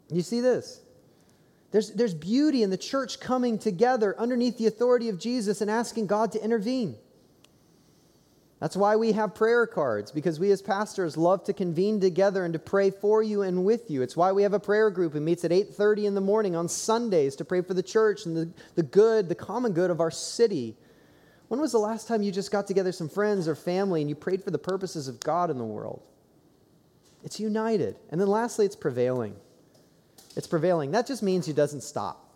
You 0.10 0.22
see 0.22 0.40
this? 0.40 0.80
There's, 1.72 1.92
there's 1.92 2.14
beauty 2.14 2.64
in 2.64 2.70
the 2.70 2.78
church 2.78 3.20
coming 3.20 3.60
together 3.60 4.16
underneath 4.18 4.58
the 4.58 4.68
authority 4.68 5.10
of 5.10 5.20
Jesus 5.20 5.62
and 5.62 5.70
asking 5.70 6.08
God 6.08 6.32
to 6.32 6.44
intervene. 6.44 6.96
That's 8.60 8.76
why 8.76 8.96
we 8.96 9.12
have 9.12 9.36
prayer 9.36 9.68
cards, 9.68 10.12
because 10.12 10.40
we 10.40 10.50
as 10.52 10.64
pastors 10.64 11.16
love 11.16 11.44
to 11.44 11.54
convene 11.54 12.00
together 12.00 12.44
and 12.44 12.54
to 12.54 12.60
pray 12.60 12.90
for 12.90 13.22
you 13.22 13.44
and 13.44 13.64
with 13.64 13.92
you. 13.92 14.02
It's 14.02 14.18
why 14.18 14.32
we 14.32 14.42
have 14.42 14.54
a 14.54 14.60
prayer 14.60 14.90
group 14.90 15.14
who 15.14 15.22
meets 15.22 15.46
at 15.46 15.52
8:30 15.52 16.06
in 16.06 16.16
the 16.16 16.22
morning 16.22 16.56
on 16.56 16.68
Sundays 16.68 17.36
to 17.36 17.46
pray 17.46 17.62
for 17.62 17.76
the 17.76 17.84
church 17.84 18.26
and 18.26 18.36
the, 18.36 18.50
the 18.74 18.82
good, 18.82 19.30
the 19.30 19.36
common 19.36 19.74
good 19.74 19.92
of 19.92 20.00
our 20.00 20.10
city. 20.10 20.76
When 21.50 21.62
was 21.62 21.72
the 21.72 21.78
last 21.78 22.08
time 22.08 22.24
you 22.24 22.32
just 22.32 22.52
got 22.52 22.66
together 22.66 22.92
some 22.92 23.10
friends 23.10 23.48
or 23.48 23.54
family 23.54 24.02
and 24.02 24.10
you 24.10 24.16
prayed 24.16 24.44
for 24.44 24.52
the 24.52 24.58
purposes 24.58 25.08
of 25.08 25.20
God 25.20 25.52
in 25.52 25.60
the 25.60 25.64
world? 25.64 26.02
It's 27.24 27.40
united. 27.40 27.96
And 28.10 28.20
then 28.20 28.28
lastly, 28.28 28.66
it's 28.66 28.76
prevailing. 28.76 29.36
It's 30.38 30.48
prevailing. 30.48 30.92
That 30.92 31.08
just 31.08 31.24
means 31.24 31.48
he 31.48 31.52
doesn't 31.52 31.82
stop. 31.82 32.32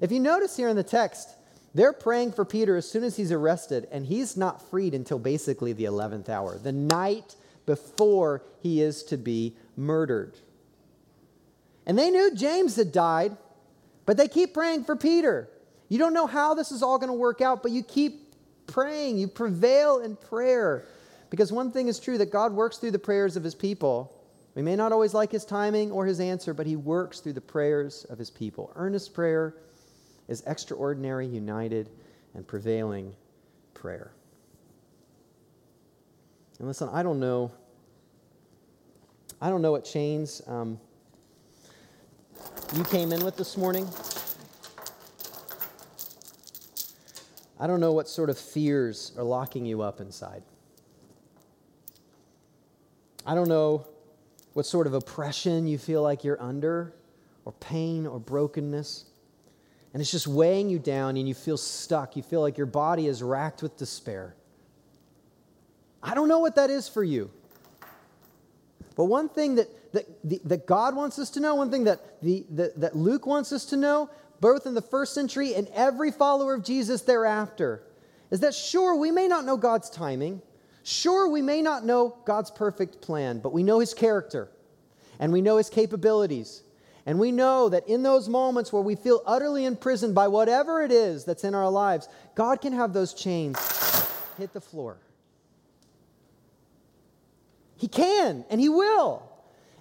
If 0.00 0.10
you 0.10 0.18
notice 0.18 0.56
here 0.56 0.68
in 0.68 0.74
the 0.74 0.82
text, 0.82 1.30
they're 1.72 1.92
praying 1.92 2.32
for 2.32 2.44
Peter 2.44 2.76
as 2.76 2.90
soon 2.90 3.04
as 3.04 3.16
he's 3.16 3.30
arrested, 3.30 3.86
and 3.92 4.04
he's 4.04 4.36
not 4.36 4.68
freed 4.70 4.92
until 4.92 5.20
basically 5.20 5.72
the 5.72 5.84
11th 5.84 6.28
hour, 6.28 6.58
the 6.58 6.72
night 6.72 7.36
before 7.64 8.42
he 8.60 8.82
is 8.82 9.04
to 9.04 9.16
be 9.16 9.56
murdered. 9.76 10.34
And 11.86 11.96
they 11.96 12.10
knew 12.10 12.34
James 12.34 12.74
had 12.74 12.90
died, 12.90 13.36
but 14.04 14.16
they 14.16 14.26
keep 14.26 14.52
praying 14.52 14.82
for 14.82 14.96
Peter. 14.96 15.48
You 15.88 15.98
don't 15.98 16.12
know 16.12 16.26
how 16.26 16.54
this 16.54 16.72
is 16.72 16.82
all 16.82 16.98
going 16.98 17.08
to 17.08 17.14
work 17.14 17.40
out, 17.40 17.62
but 17.62 17.70
you 17.70 17.84
keep 17.84 18.34
praying. 18.66 19.18
You 19.18 19.28
prevail 19.28 20.00
in 20.00 20.16
prayer. 20.16 20.86
Because 21.30 21.52
one 21.52 21.70
thing 21.70 21.86
is 21.86 22.00
true 22.00 22.18
that 22.18 22.32
God 22.32 22.52
works 22.52 22.78
through 22.78 22.92
the 22.92 22.98
prayers 22.98 23.36
of 23.36 23.44
his 23.44 23.54
people. 23.54 24.13
We 24.54 24.62
may 24.62 24.76
not 24.76 24.92
always 24.92 25.14
like 25.14 25.32
his 25.32 25.44
timing 25.44 25.90
or 25.90 26.06
his 26.06 26.20
answer, 26.20 26.54
but 26.54 26.66
he 26.66 26.76
works 26.76 27.20
through 27.20 27.32
the 27.32 27.40
prayers 27.40 28.04
of 28.08 28.18
his 28.18 28.30
people. 28.30 28.72
Earnest 28.76 29.12
prayer 29.12 29.56
is 30.28 30.42
extraordinary, 30.46 31.26
united, 31.26 31.90
and 32.34 32.46
prevailing 32.46 33.14
prayer. 33.74 34.12
And 36.58 36.68
listen, 36.68 36.88
I 36.92 37.02
don't 37.02 37.18
know. 37.18 37.50
I 39.40 39.50
don't 39.50 39.60
know 39.60 39.72
what 39.72 39.84
chains 39.84 40.40
um, 40.46 40.78
you 42.76 42.84
came 42.84 43.12
in 43.12 43.24
with 43.24 43.36
this 43.36 43.56
morning. 43.56 43.88
I 47.58 47.66
don't 47.66 47.80
know 47.80 47.92
what 47.92 48.08
sort 48.08 48.30
of 48.30 48.38
fears 48.38 49.12
are 49.16 49.24
locking 49.24 49.66
you 49.66 49.82
up 49.82 50.00
inside. 50.00 50.42
I 53.26 53.34
don't 53.34 53.48
know 53.48 53.86
what 54.54 54.64
sort 54.66 54.86
of 54.86 54.94
oppression 54.94 55.66
you 55.66 55.78
feel 55.78 56.02
like 56.02 56.24
you're 56.24 56.40
under, 56.42 56.94
or 57.44 57.52
pain 57.52 58.06
or 58.06 58.18
brokenness. 58.18 59.04
And 59.92 60.00
it's 60.00 60.10
just 60.10 60.26
weighing 60.26 60.70
you 60.70 60.78
down 60.78 61.16
and 61.16 61.28
you 61.28 61.34
feel 61.34 61.56
stuck. 61.56 62.16
You 62.16 62.22
feel 62.22 62.40
like 62.40 62.56
your 62.56 62.66
body 62.66 63.06
is 63.06 63.22
racked 63.22 63.62
with 63.62 63.76
despair. 63.76 64.34
I 66.02 66.14
don't 66.14 66.28
know 66.28 66.40
what 66.40 66.56
that 66.56 66.70
is 66.70 66.88
for 66.88 67.04
you. 67.04 67.30
But 68.96 69.04
one 69.04 69.28
thing 69.28 69.56
that, 69.56 69.92
that, 69.92 70.06
the, 70.22 70.40
that 70.44 70.66
God 70.66 70.96
wants 70.96 71.18
us 71.18 71.30
to 71.30 71.40
know, 71.40 71.54
one 71.54 71.70
thing 71.70 71.84
that, 71.84 72.20
the, 72.22 72.44
that, 72.50 72.80
that 72.80 72.96
Luke 72.96 73.26
wants 73.26 73.52
us 73.52 73.64
to 73.66 73.76
know, 73.76 74.10
both 74.40 74.66
in 74.66 74.74
the 74.74 74.82
first 74.82 75.14
century 75.14 75.54
and 75.54 75.68
every 75.68 76.10
follower 76.10 76.54
of 76.54 76.64
Jesus 76.64 77.02
thereafter, 77.02 77.82
is 78.30 78.40
that 78.40 78.54
sure, 78.54 78.96
we 78.96 79.10
may 79.10 79.28
not 79.28 79.44
know 79.44 79.56
God's 79.56 79.90
timing. 79.90 80.42
Sure, 80.84 81.26
we 81.28 81.40
may 81.40 81.62
not 81.62 81.84
know 81.84 82.14
God's 82.26 82.50
perfect 82.50 83.00
plan, 83.00 83.38
but 83.38 83.54
we 83.54 83.62
know 83.62 83.78
his 83.80 83.94
character 83.94 84.50
and 85.18 85.32
we 85.32 85.40
know 85.40 85.56
his 85.56 85.70
capabilities. 85.70 86.62
And 87.06 87.18
we 87.18 87.32
know 87.32 87.68
that 87.70 87.88
in 87.88 88.02
those 88.02 88.28
moments 88.28 88.72
where 88.72 88.82
we 88.82 88.94
feel 88.94 89.22
utterly 89.26 89.64
imprisoned 89.64 90.14
by 90.14 90.28
whatever 90.28 90.82
it 90.82 90.92
is 90.92 91.24
that's 91.24 91.44
in 91.44 91.54
our 91.54 91.70
lives, 91.70 92.08
God 92.34 92.60
can 92.60 92.72
have 92.72 92.92
those 92.92 93.12
chains 93.12 93.58
hit 94.38 94.52
the 94.52 94.60
floor. 94.60 94.98
He 97.76 97.88
can, 97.88 98.44
and 98.48 98.60
He 98.60 98.68
will. 98.68 99.22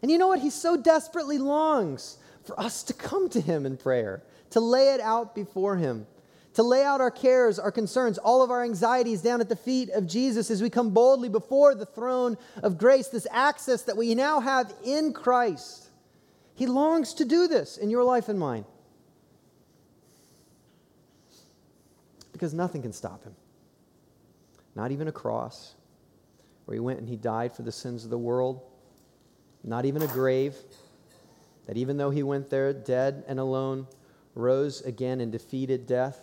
And 0.02 0.12
you 0.12 0.18
know 0.18 0.28
what? 0.28 0.40
He 0.40 0.50
so 0.50 0.76
desperately 0.76 1.38
longs 1.38 2.18
for 2.44 2.60
us 2.60 2.84
to 2.84 2.94
come 2.94 3.30
to 3.30 3.40
Him 3.40 3.66
in 3.66 3.78
prayer, 3.78 4.24
to 4.50 4.60
lay 4.60 4.94
it 4.94 5.00
out 5.00 5.34
before 5.36 5.78
Him 5.78 6.06
to 6.54 6.64
lay 6.64 6.84
out 6.84 7.02
our 7.02 7.12
cares, 7.12 7.58
our 7.58 7.72
concerns, 7.72 8.18
all 8.18 8.44
of 8.44 8.52
our 8.52 8.64
anxieties 8.64 9.22
down 9.22 9.42
at 9.42 9.50
the 9.50 9.56
feet 9.56 9.90
of 9.90 10.06
Jesus 10.06 10.52
as 10.52 10.62
we 10.62 10.70
come 10.70 10.92
boldly 10.92 11.30
before 11.30 11.74
the 11.74 11.86
throne 11.86 12.38
of 12.62 12.78
grace, 12.78 13.08
this 13.08 13.28
access 13.32 13.82
that 13.84 13.98
we 13.98 14.14
now 14.14 14.40
have 14.40 14.72
in 14.84 15.14
Christ. 15.14 15.88
He 16.56 16.68
longs 16.68 17.16
to 17.16 17.26
do 17.26 17.48
this 17.48 17.78
in 17.78 17.90
your 17.90 18.04
life 18.04 18.30
and 18.30 18.38
mine. 18.38 18.66
Because 22.32 22.54
nothing 22.54 22.82
can 22.84 22.94
stop 22.94 23.24
him. 23.24 23.36
Not 24.76 24.92
even 24.92 25.08
a 25.08 25.12
cross 25.12 25.74
where 26.66 26.74
he 26.76 26.80
went 26.80 27.00
and 27.00 27.10
he 27.10 27.16
died 27.16 27.56
for 27.56 27.64
the 27.64 27.72
sins 27.72 28.04
of 28.04 28.12
the 28.12 28.18
world. 28.18 28.62
Not 29.64 29.86
even 29.86 30.02
a 30.02 30.08
grave 30.08 30.56
that 31.66 31.78
even 31.78 31.98
though 31.98 32.10
he 32.10 32.22
went 32.22 32.50
there 32.50 32.74
dead 32.74 33.24
and 33.28 33.40
alone, 33.40 33.88
rose 34.36 34.82
again 34.82 35.22
and 35.22 35.32
defeated 35.32 35.88
death 35.88 36.20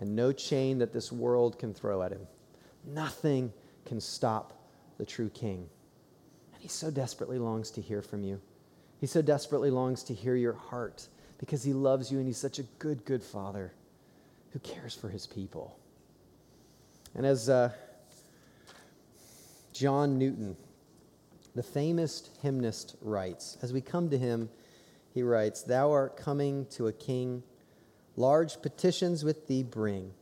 and 0.00 0.16
no 0.16 0.32
chain 0.32 0.78
that 0.78 0.92
this 0.94 1.12
world 1.12 1.58
can 1.58 1.74
throw 1.74 2.02
at 2.02 2.10
him. 2.10 2.26
Nothing 2.86 3.52
can 3.84 4.00
stop 4.00 4.66
the 4.96 5.04
true 5.04 5.28
king. 5.28 5.68
And 6.54 6.62
he 6.62 6.68
so 6.68 6.90
desperately 6.90 7.38
longs 7.38 7.70
to 7.72 7.82
hear 7.82 8.00
from 8.00 8.24
you. 8.24 8.40
He 8.98 9.06
so 9.06 9.20
desperately 9.20 9.70
longs 9.70 10.02
to 10.04 10.14
hear 10.14 10.34
your 10.34 10.54
heart 10.54 11.06
because 11.38 11.62
he 11.62 11.74
loves 11.74 12.10
you 12.10 12.18
and 12.18 12.26
he's 12.26 12.38
such 12.38 12.58
a 12.58 12.62
good, 12.78 13.04
good 13.04 13.22
father 13.22 13.72
who 14.52 14.58
cares 14.60 14.94
for 14.94 15.10
his 15.10 15.26
people. 15.26 15.78
And 17.14 17.26
as 17.26 17.50
uh, 17.50 17.70
John 19.74 20.18
Newton, 20.18 20.56
the 21.54 21.62
famous 21.62 22.30
hymnist, 22.40 22.96
writes, 23.02 23.58
as 23.60 23.72
we 23.72 23.82
come 23.82 24.08
to 24.08 24.18
him, 24.18 24.48
he 25.12 25.22
writes, 25.22 25.62
Thou 25.62 25.90
art 25.90 26.16
coming 26.16 26.66
to 26.70 26.86
a 26.86 26.92
king 26.92 27.42
Large 28.20 28.60
petitions 28.60 29.24
with 29.24 29.48
thee 29.48 29.62
bring, 29.62 30.12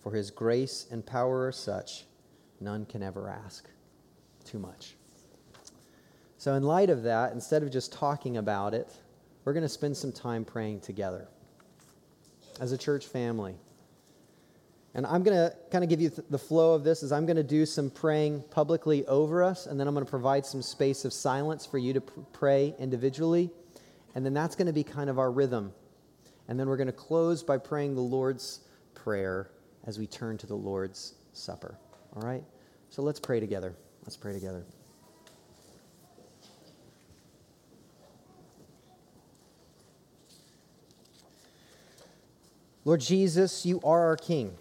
for 0.00 0.12
his 0.12 0.30
grace 0.30 0.86
and 0.92 1.04
power 1.04 1.48
are 1.48 1.50
such, 1.50 2.04
none 2.60 2.86
can 2.86 3.02
ever 3.02 3.28
ask 3.28 3.68
too 4.44 4.60
much. 4.60 4.94
So, 6.38 6.54
in 6.54 6.62
light 6.62 6.88
of 6.88 7.02
that, 7.02 7.32
instead 7.32 7.64
of 7.64 7.72
just 7.72 7.92
talking 7.92 8.36
about 8.36 8.74
it, 8.74 8.94
we're 9.44 9.54
going 9.54 9.64
to 9.64 9.68
spend 9.68 9.96
some 9.96 10.12
time 10.12 10.44
praying 10.44 10.82
together 10.82 11.26
as 12.60 12.70
a 12.70 12.78
church 12.78 13.06
family. 13.06 13.56
And 14.94 15.04
I'm 15.04 15.24
going 15.24 15.36
to 15.36 15.52
kind 15.72 15.82
of 15.82 15.90
give 15.90 16.00
you 16.00 16.10
th- 16.10 16.28
the 16.30 16.38
flow 16.38 16.74
of 16.74 16.84
this 16.84 17.02
is 17.02 17.10
I'm 17.10 17.26
going 17.26 17.38
to 17.38 17.42
do 17.42 17.66
some 17.66 17.90
praying 17.90 18.44
publicly 18.52 19.04
over 19.06 19.42
us 19.42 19.66
and 19.66 19.80
then 19.80 19.88
I'm 19.88 19.94
going 19.94 20.06
to 20.06 20.10
provide 20.10 20.46
some 20.46 20.62
space 20.62 21.04
of 21.04 21.12
silence 21.12 21.66
for 21.66 21.78
you 21.78 21.92
to 21.94 22.02
pr- 22.02 22.20
pray 22.32 22.76
individually. 22.78 23.50
And 24.14 24.24
then 24.24 24.32
that's 24.32 24.54
going 24.54 24.68
to 24.68 24.72
be 24.72 24.84
kind 24.84 25.10
of 25.10 25.18
our 25.18 25.32
rhythm 25.32 25.72
and 26.48 26.58
then 26.58 26.68
we're 26.68 26.76
going 26.76 26.86
to 26.86 26.92
close 26.92 27.42
by 27.42 27.58
praying 27.58 27.94
the 27.94 28.00
Lord's 28.00 28.60
Prayer 28.94 29.50
as 29.84 29.98
we 29.98 30.06
turn 30.06 30.38
to 30.38 30.46
the 30.46 30.54
Lord's 30.54 31.14
Supper. 31.32 31.76
All 32.14 32.22
right? 32.22 32.42
So 32.90 33.02
let's 33.02 33.20
pray 33.20 33.40
together. 33.40 33.74
Let's 34.02 34.16
pray 34.16 34.32
together. 34.32 34.64
Lord 42.84 43.00
Jesus, 43.00 43.66
you 43.66 43.80
are 43.82 44.06
our 44.06 44.16
King. 44.16 44.54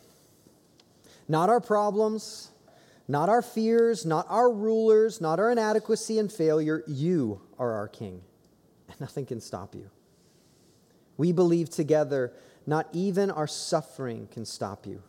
Not 1.27 1.49
our 1.49 1.61
problems, 1.61 2.49
not 3.07 3.29
our 3.29 3.43
fears, 3.43 4.03
not 4.03 4.25
our 4.29 4.51
rulers, 4.51 5.21
not 5.21 5.39
our 5.39 5.51
inadequacy 5.51 6.17
and 6.17 6.31
failure. 6.31 6.83
You 6.87 7.41
are 7.59 7.73
our 7.73 7.87
King, 7.87 8.21
and 8.89 8.99
nothing 8.99 9.27
can 9.27 9.39
stop 9.39 9.75
you. 9.75 9.91
We 11.17 11.31
believe 11.31 11.69
together, 11.69 12.33
not 12.65 12.87
even 12.91 13.31
our 13.31 13.47
suffering 13.47 14.27
can 14.31 14.45
stop 14.45 14.85
you. 14.85 15.01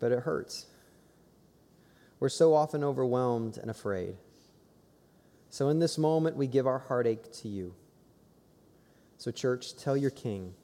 But 0.00 0.12
it 0.12 0.20
hurts. 0.20 0.66
We're 2.20 2.28
so 2.28 2.54
often 2.54 2.84
overwhelmed 2.84 3.58
and 3.58 3.70
afraid. 3.70 4.16
So 5.50 5.68
in 5.68 5.80
this 5.80 5.98
moment, 5.98 6.36
we 6.36 6.46
give 6.46 6.66
our 6.66 6.78
heartache 6.78 7.30
to 7.32 7.48
you. 7.48 7.74
So, 9.18 9.30
church, 9.30 9.76
tell 9.76 9.96
your 9.96 10.10
king 10.10 10.54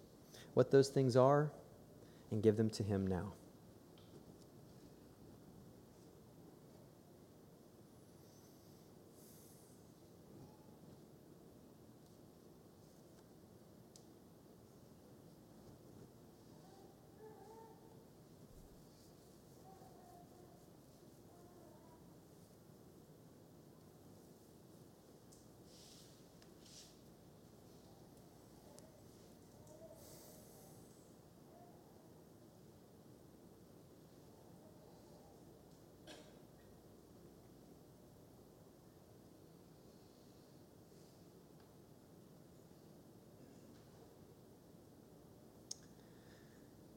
what 0.54 0.70
those 0.70 0.88
things 0.88 1.16
are 1.16 1.50
and 2.30 2.42
give 2.42 2.56
them 2.56 2.70
to 2.70 2.82
him 2.82 3.06
now. 3.06 3.32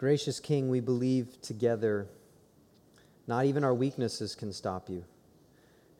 Gracious 0.01 0.39
King, 0.39 0.67
we 0.67 0.79
believe 0.79 1.39
together 1.43 2.07
not 3.27 3.45
even 3.45 3.63
our 3.63 3.75
weaknesses 3.75 4.33
can 4.33 4.51
stop 4.51 4.89
you. 4.89 5.05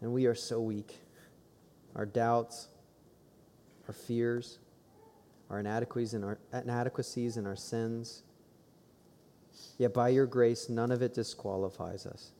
And 0.01 0.11
we 0.11 0.25
are 0.25 0.33
so 0.33 0.59
weak. 0.59 0.97
Our 1.95 2.07
doubts, 2.07 2.67
our 3.87 3.93
fears, 3.93 4.57
our 5.51 5.59
inadequacies 5.59 6.15
and 6.15 6.25
our 6.25 6.39
inadequacies 6.51 7.37
and 7.37 7.45
our 7.45 7.55
sins. 7.55 8.23
Yet 9.77 9.93
by 9.93 10.09
your 10.09 10.25
grace, 10.25 10.67
none 10.67 10.91
of 10.91 11.03
it 11.03 11.13
disqualifies 11.13 12.07
us. 12.07 12.31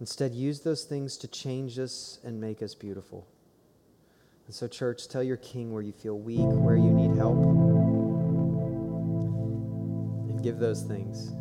Instead, 0.00 0.34
use 0.34 0.62
those 0.62 0.82
things 0.82 1.16
to 1.18 1.28
change 1.28 1.78
us 1.78 2.18
and 2.24 2.40
make 2.40 2.62
us 2.62 2.74
beautiful. 2.74 3.28
And 4.46 4.54
so, 4.56 4.66
church, 4.66 5.06
tell 5.06 5.22
your 5.22 5.36
king 5.36 5.72
where 5.72 5.82
you 5.82 5.92
feel 5.92 6.18
weak, 6.18 6.40
where 6.40 6.74
you 6.74 6.90
need 6.90 7.16
help 7.16 7.73
give 10.44 10.58
those 10.58 10.82
things 10.82 11.32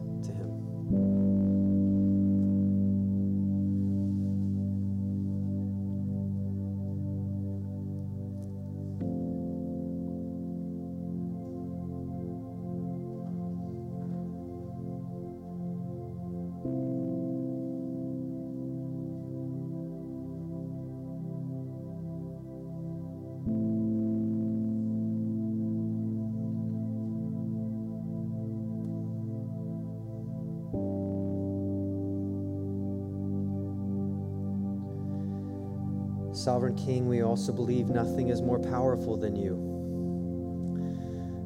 King, 36.86 37.08
we 37.08 37.22
also 37.22 37.54
believe 37.54 37.90
nothing 37.90 38.30
is 38.30 38.42
more 38.42 38.60
powerful 38.60 39.16
than 39.16 39.36
you. 39.36 39.56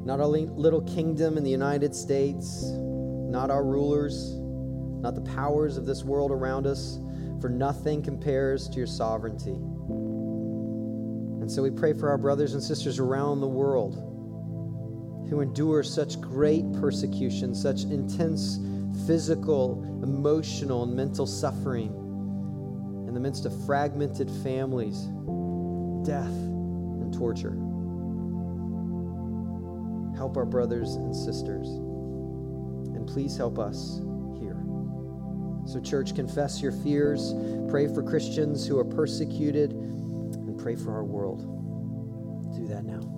Not 0.04 0.20
our 0.20 0.26
little 0.26 0.80
kingdom 0.82 1.36
in 1.36 1.44
the 1.44 1.50
United 1.50 1.94
States, 1.94 2.64
not 2.64 3.50
our 3.50 3.62
rulers, 3.64 4.34
not 5.00 5.14
the 5.14 5.20
powers 5.20 5.76
of 5.76 5.86
this 5.86 6.02
world 6.02 6.30
around 6.32 6.66
us, 6.66 6.98
for 7.40 7.48
nothing 7.48 8.02
compares 8.02 8.68
to 8.70 8.78
your 8.78 8.86
sovereignty. 8.86 9.54
And 11.40 11.50
so 11.50 11.62
we 11.62 11.70
pray 11.70 11.92
for 11.92 12.08
our 12.08 12.18
brothers 12.18 12.54
and 12.54 12.62
sisters 12.62 12.98
around 12.98 13.40
the 13.40 13.48
world 13.48 13.94
who 15.28 15.40
endure 15.40 15.82
such 15.82 16.20
great 16.20 16.64
persecution, 16.72 17.54
such 17.54 17.84
intense 17.84 18.58
physical, 19.06 19.84
emotional, 20.02 20.82
and 20.82 20.96
mental 20.96 21.26
suffering 21.26 22.07
in 23.08 23.14
the 23.14 23.20
midst 23.20 23.46
of 23.46 23.64
fragmented 23.64 24.30
families, 24.42 25.06
death, 26.04 26.28
and 26.28 27.12
torture. 27.12 27.56
Help 30.14 30.36
our 30.36 30.44
brothers 30.44 30.96
and 30.96 31.16
sisters. 31.16 31.66
And 32.94 33.08
please 33.08 33.34
help 33.36 33.58
us 33.58 34.02
here. 34.38 34.60
So, 35.66 35.80
church, 35.82 36.14
confess 36.14 36.60
your 36.60 36.72
fears, 36.72 37.32
pray 37.70 37.88
for 37.88 38.02
Christians 38.02 38.66
who 38.66 38.78
are 38.78 38.84
persecuted, 38.84 39.72
and 39.72 40.58
pray 40.58 40.76
for 40.76 40.92
our 40.92 41.04
world. 41.04 41.40
Do 42.54 42.66
that 42.68 42.84
now. 42.84 43.17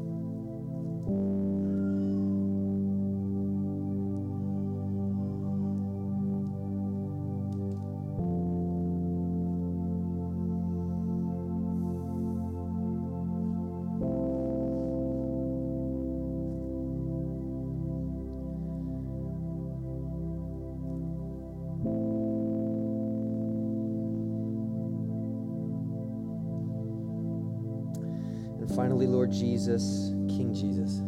Finally, 28.74 29.06
Lord 29.06 29.30
Jesus, 29.30 30.10
King 30.28 30.54
Jesus, 30.54 31.00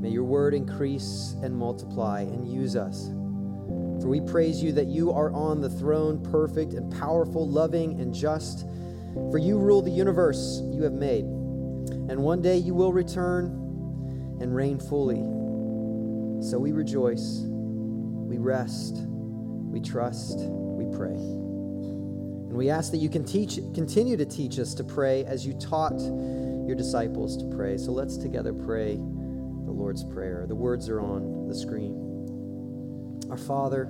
may 0.00 0.10
your 0.10 0.24
word 0.24 0.54
increase 0.54 1.34
and 1.42 1.54
multiply 1.56 2.20
and 2.20 2.46
use 2.46 2.76
us. 2.76 3.08
For 4.00 4.08
we 4.08 4.20
praise 4.20 4.62
you 4.62 4.72
that 4.72 4.86
you 4.86 5.12
are 5.12 5.32
on 5.32 5.60
the 5.60 5.70
throne, 5.70 6.22
perfect 6.22 6.74
and 6.74 6.92
powerful, 6.98 7.48
loving 7.48 8.00
and 8.00 8.14
just. 8.14 8.66
For 9.30 9.38
you 9.38 9.58
rule 9.58 9.80
the 9.80 9.90
universe 9.90 10.60
you 10.72 10.82
have 10.82 10.92
made. 10.92 11.24
And 11.24 12.18
one 12.18 12.42
day 12.42 12.58
you 12.58 12.74
will 12.74 12.92
return 12.92 13.46
and 14.40 14.54
reign 14.54 14.78
fully. 14.78 15.22
So 16.42 16.58
we 16.58 16.72
rejoice, 16.72 17.42
we 17.44 18.38
rest, 18.38 18.96
we 19.06 19.80
trust, 19.80 20.38
we 20.40 20.84
pray. 20.96 21.43
And 22.54 22.60
we 22.60 22.70
ask 22.70 22.92
that 22.92 22.98
you 22.98 23.08
can 23.08 23.24
teach, 23.24 23.56
continue 23.74 24.16
to 24.16 24.24
teach 24.24 24.60
us 24.60 24.74
to 24.74 24.84
pray 24.84 25.24
as 25.24 25.44
you 25.44 25.54
taught 25.54 25.98
your 25.98 26.76
disciples 26.76 27.36
to 27.38 27.46
pray. 27.46 27.76
So 27.76 27.90
let's 27.90 28.16
together 28.16 28.52
pray 28.52 28.94
the 28.94 29.72
Lord's 29.72 30.04
Prayer. 30.04 30.44
The 30.46 30.54
words 30.54 30.88
are 30.88 31.00
on 31.00 31.48
the 31.48 31.54
screen. 31.56 33.26
Our 33.28 33.36
Father, 33.36 33.86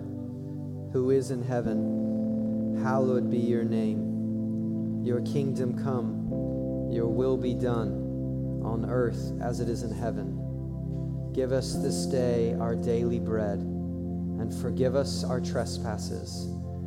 who 0.94 1.10
is 1.10 1.30
in 1.30 1.42
heaven, 1.42 2.80
hallowed 2.82 3.30
be 3.30 3.36
your 3.36 3.64
name. 3.64 5.04
Your 5.04 5.20
kingdom 5.20 5.78
come, 5.84 6.90
your 6.90 7.08
will 7.08 7.36
be 7.36 7.52
done 7.52 8.62
on 8.64 8.86
earth 8.88 9.38
as 9.42 9.60
it 9.60 9.68
is 9.68 9.82
in 9.82 9.92
heaven. 9.92 11.32
Give 11.34 11.52
us 11.52 11.74
this 11.74 12.06
day 12.06 12.54
our 12.54 12.74
daily 12.74 13.20
bread, 13.20 13.58
and 13.58 14.50
forgive 14.62 14.96
us 14.96 15.22
our 15.22 15.42
trespasses 15.42 16.48